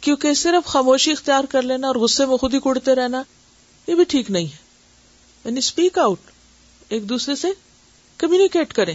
کیونکہ 0.00 0.34
صرف 0.34 0.66
خاموشی 0.66 1.10
اختیار 1.10 1.44
کر 1.44 1.62
لینا 1.62 1.86
اور 1.86 1.96
غصے 1.96 2.26
میں 2.26 2.36
خود 2.36 2.54
ہی 2.54 2.60
کڑتے 2.60 2.94
رہنا 2.94 3.22
یہ 3.86 3.94
بھی 3.94 4.04
ٹھیک 4.04 4.30
نہیں 4.30 4.46
ہے۔ 4.46 4.61
یعنی 5.44 5.58
اسپیک 5.58 5.98
آؤٹ 5.98 6.18
ایک 6.88 7.08
دوسرے 7.08 7.34
سے 7.36 7.48
کمیونیکیٹ 8.18 8.72
کریں. 8.72 8.94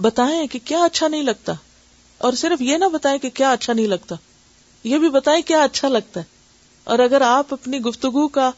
بتائیں 0.00 0.46
کہ 0.46 0.58
کیا 0.64 0.84
اچھا 0.84 1.08
نہیں 1.08 1.22
لگتا. 1.22 1.52
اور 2.18 2.32
صرف 2.32 2.62
یہ 2.62 2.76
نہ 2.76 2.84
بتائیں 2.84 3.18
کہ 3.18 3.30
کیا 3.30 3.50
اچھا 3.50 3.72
نہیں 3.72 3.86
لگتا. 3.86 4.14
یہ 4.84 4.98
بھی 4.98 5.08
بتائیں 5.08 5.42
کیا 5.42 5.62
اچھا 5.62 5.88
لگتا 5.88 6.20
ہے. 6.20 6.24
اور 6.84 6.98
اگر 6.98 7.20
آپ 7.20 7.52
اپنی 7.54 7.80
گفتگو 7.80 8.28
کا 8.28 8.50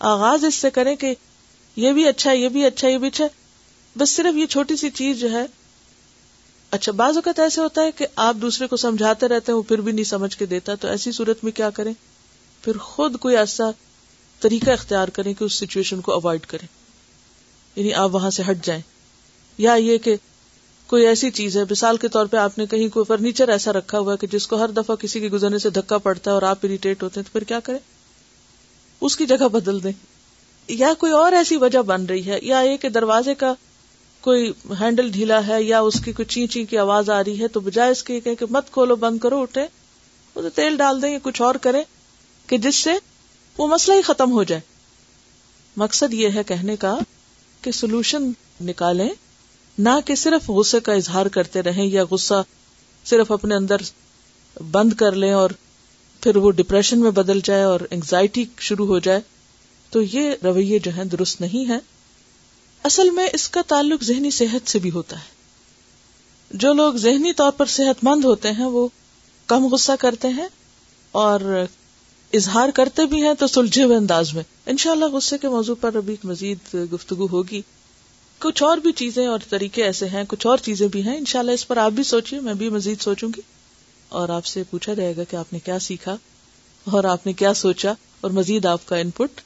آغاز 0.00 0.44
اس 0.44 0.54
سے 0.54 0.70
کریں 0.70 0.96
کہ 0.96 1.14
یہ 1.76 1.92
بھی 1.92 2.08
اچھا 2.08 2.32
یہ 2.32 2.48
بھی 2.48 2.64
اچھا 2.64 2.88
یہ 2.88 2.98
بھی 2.98 3.08
اچھا 3.08 3.26
بس 3.96 4.10
صرف 4.10 4.36
یہ 4.36 4.46
چھوٹی 4.46 4.76
سی 4.76 4.90
چیز 4.90 5.20
جو 5.20 5.30
ہے 5.30 5.46
اچھا 6.70 6.92
بعض 6.92 7.16
اوقات 7.16 7.38
ایسے 7.38 7.60
ہوتا 7.60 7.82
ہے 7.82 7.92
کہ 7.92 8.06
آپ 8.16 8.36
دوسرے 8.40 8.66
کو 8.66 8.76
سمجھاتے 8.76 9.28
رہتے 9.28 9.52
ہیں، 9.52 9.56
وہ 9.56 9.62
پھر 9.62 9.80
بھی 9.80 9.92
نہیں 9.92 10.04
سمجھ 10.04 10.36
کے 10.36 10.46
دیتا، 10.46 10.74
تو 10.74 10.88
ایسی 10.88 11.12
صورت 11.12 11.44
میں 11.44 11.52
کیا 11.52 11.70
کریں؟ 11.70 11.92
پھر 12.62 12.78
خود 12.78 13.18
کوئی 13.18 13.36
ایسا 13.36 13.70
طریقہ 14.40 14.70
اختیار 14.70 15.08
کریں 15.08 15.34
کہ 15.34 15.44
اس 15.44 15.52
سچویشن 15.52 16.00
کو 16.00 16.12
اوائڈ 16.12 16.46
کریں۔ 16.46 16.66
یعنی 17.76 17.94
آپ 17.94 18.14
وہاں 18.14 18.30
سے 18.30 18.42
ہٹ 18.50 18.64
جائیں۔ 18.64 18.82
یا 19.58 19.74
یہ 19.74 19.98
کہ 19.98 20.16
کوئی 20.86 21.06
ایسی 21.06 21.30
چیز 21.30 21.56
ہے، 21.56 21.62
مثال 21.70 21.96
کے 21.96 22.08
طور 22.08 22.26
پہ 22.26 22.36
آپ 22.36 22.58
نے 22.58 22.66
کہیں 22.66 22.88
کوئی 22.88 23.04
فرنیچر 23.04 23.48
ایسا 23.48 23.72
رکھا 23.72 23.98
ہوا 23.98 24.12
ہے 24.12 24.16
کہ 24.16 24.26
جس 24.26 24.46
کو 24.46 24.56
ہر 24.56 24.68
دفعہ 24.68 24.96
کسی 24.96 25.20
کے 25.20 25.28
گزرنے 25.28 25.58
سے 25.58 25.70
دھکا 25.70 25.98
پڑتا 25.98 26.30
ہے 26.30 26.34
اور 26.34 26.42
آپ 26.42 26.58
اریٹیٹ 26.62 27.02
ہوتے 27.02 27.20
ہیں، 27.20 27.24
تو 27.24 27.32
پھر 27.32 27.44
کیا 27.44 27.60
کریں؟ 27.60 27.78
اس 29.00 29.16
کی 29.16 29.26
جگہ 29.26 29.48
بدل 29.48 29.82
دیں۔ 29.82 29.92
یا 30.68 30.92
کوئی 30.98 31.12
اور 31.12 31.32
ایسی 31.32 31.56
وجہ 31.56 31.78
بن 31.78 32.06
رہی 32.06 32.26
ہے، 32.26 32.38
یا 32.42 32.58
یہ 32.58 32.76
کہ 32.76 32.88
دروازے 32.88 33.34
کا 33.34 33.54
کوئی 34.20 34.52
ہینڈل 34.80 35.10
ڈھیلا 35.10 35.46
ہے 35.46 35.62
یا 35.62 35.80
اس 35.80 36.00
کی 36.04 36.12
کوئی 36.12 36.26
چی 36.26 36.46
چی 36.46 36.64
کی 36.64 36.78
آواز 36.78 37.10
آ 37.10 37.24
رہی 37.24 37.40
ہے، 37.40 37.48
تو 37.48 37.60
بجائے 37.60 37.90
اس 37.90 38.02
کے 38.02 38.20
کہ 38.20 38.34
مت 38.50 38.70
کھولو، 38.70 38.96
بند 38.96 39.18
کرو 39.18 39.40
اٹھے 39.40 39.66
وہ 40.34 40.48
تیل 40.54 40.76
ڈال 40.76 41.02
دیں 41.02 41.10
یا 41.10 41.18
کچھ 41.22 41.42
اور 41.42 41.54
کرے 41.54 41.82
کہ 42.46 42.58
جس 42.58 42.76
سے 42.76 42.90
وہ 43.58 43.66
مسئلہ 43.66 43.96
ہی 43.96 44.02
ختم 44.02 44.32
ہو 44.32 44.42
جائے۔ 44.42 44.60
مقصد 45.76 46.14
یہ 46.14 46.28
ہے 46.34 46.42
کہنے 46.42 46.76
کا 46.76 46.98
کہ 47.62 47.70
سولوشن 47.70 48.30
نکالیں، 48.60 49.08
نہ 49.78 49.88
کہ 50.04 50.14
صرف 50.14 50.50
غصے 50.50 50.80
کا 50.80 50.92
اظہار 50.92 51.26
کرتے 51.26 51.62
رہیں 51.62 51.86
یا 51.86 52.04
غصہ 52.10 52.42
صرف 53.04 53.32
اپنے 53.32 53.54
اندر 53.54 53.76
بند 54.70 54.92
کر 54.92 55.12
لیں 55.12 55.32
اور 55.32 55.50
پھر 56.20 56.36
وہ 56.36 56.50
ڈپریشن 56.50 57.00
میں 57.00 57.10
بدل 57.10 57.40
جائے 57.44 57.62
اور 57.62 57.80
انگزائٹی 57.90 58.44
شروع 58.58 58.86
ہو 58.86 58.98
جائے۔ 58.98 59.20
تو 59.90 60.02
یہ 60.02 60.30
رویے 60.44 60.78
جو 60.78 60.90
ہیں 60.90 61.04
درست 61.04 61.40
نہیں 61.40 61.68
ہے 61.68 61.78
اصل 62.84 63.10
میں 63.10 63.28
اس 63.32 63.48
کا 63.48 63.60
تعلق 63.66 64.04
ذہنی 64.04 64.30
صحت 64.30 64.70
سے 64.70 64.78
بھی 64.78 64.90
ہوتا 64.90 65.16
ہے۔ 65.16 65.38
جو 66.50 66.72
لوگ 66.72 66.94
ذہنی 66.94 67.32
طور 67.32 67.52
پر 67.52 67.66
صحت 67.66 68.04
مند 68.04 68.24
ہوتے 68.24 68.52
ہیں 68.52 68.66
وہ 68.66 68.88
کم 69.46 69.66
غصہ 69.66 69.92
کرتے 70.00 70.28
ہیں 70.28 70.48
اور 71.12 71.64
اظہار 72.32 72.68
کرتے 72.74 73.06
بھی 73.06 73.22
ہیں 73.22 73.34
تو 73.34 73.46
سلجھے 73.46 73.84
ہوئے 73.84 73.96
انداز 73.96 74.34
میں۔ 74.34 74.42
انشاءاللہ 74.66 75.04
غصے 75.04 75.38
کے 75.38 75.48
موضوع 75.48 75.74
پر 75.80 75.96
ابھی 75.96 76.16
مزید 76.24 76.58
گفتگو 76.92 77.26
ہوگی۔ 77.26 77.62
کچھ 78.38 78.62
اور 78.62 78.78
بھی 78.78 78.92
چیزیں 78.92 79.26
اور 79.26 79.38
طریقے 79.48 79.82
ایسے 79.82 80.08
ہیں، 80.08 80.24
کچھ 80.28 80.46
اور 80.46 80.58
چیزیں 80.58 80.88
بھی 80.88 81.02
ہیں۔ 81.02 81.16
انشاءاللہ 81.16 81.52
اس 81.52 81.68
پر 81.68 81.76
آپ 81.76 81.92
بھی 81.92 82.02
سوچیے 82.02 82.40
میں 82.40 82.54
بھی 82.54 82.68
مزید 82.68 83.00
سوچوں 83.00 83.28
گی۔ 83.36 83.40
اور 84.08 84.28
آپ 84.28 84.46
سے 84.46 84.62
پوچھا 84.70 84.94
جائے 84.94 85.16
گا 85.16 85.24
کہ 85.24 85.36
آپ 85.36 85.52
نے 85.52 85.58
کیا 85.58 85.78
سیکھا 85.78 86.16
اور 86.84 87.04
آپ 87.04 87.26
نے 87.26 87.32
کیا 87.32 87.54
سوچا 87.54 87.92
اور 88.20 88.30
مزید 88.30 88.66
آپ 88.66 88.86
کا 88.86 88.96
ان 88.96 89.10
پٹ 89.10 89.40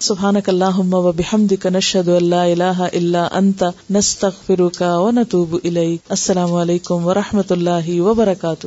سبحان 0.00 0.34
اللہ 0.46 0.94
و 0.94 1.08
اللہ 1.08 2.34
اللہ 2.34 2.64
اللہ 2.92 3.28
انت، 3.32 3.64
نستغفرک 3.90 4.82
و 4.82 5.10
نتوب 5.10 5.56
الیک۔ 5.64 6.00
السلام 6.08 6.52
علیکم 6.52 7.06
و 7.06 7.14
رحمۃ 7.14 7.50
اللہ 7.50 8.00
وبرکاتہ۔ 8.00 8.66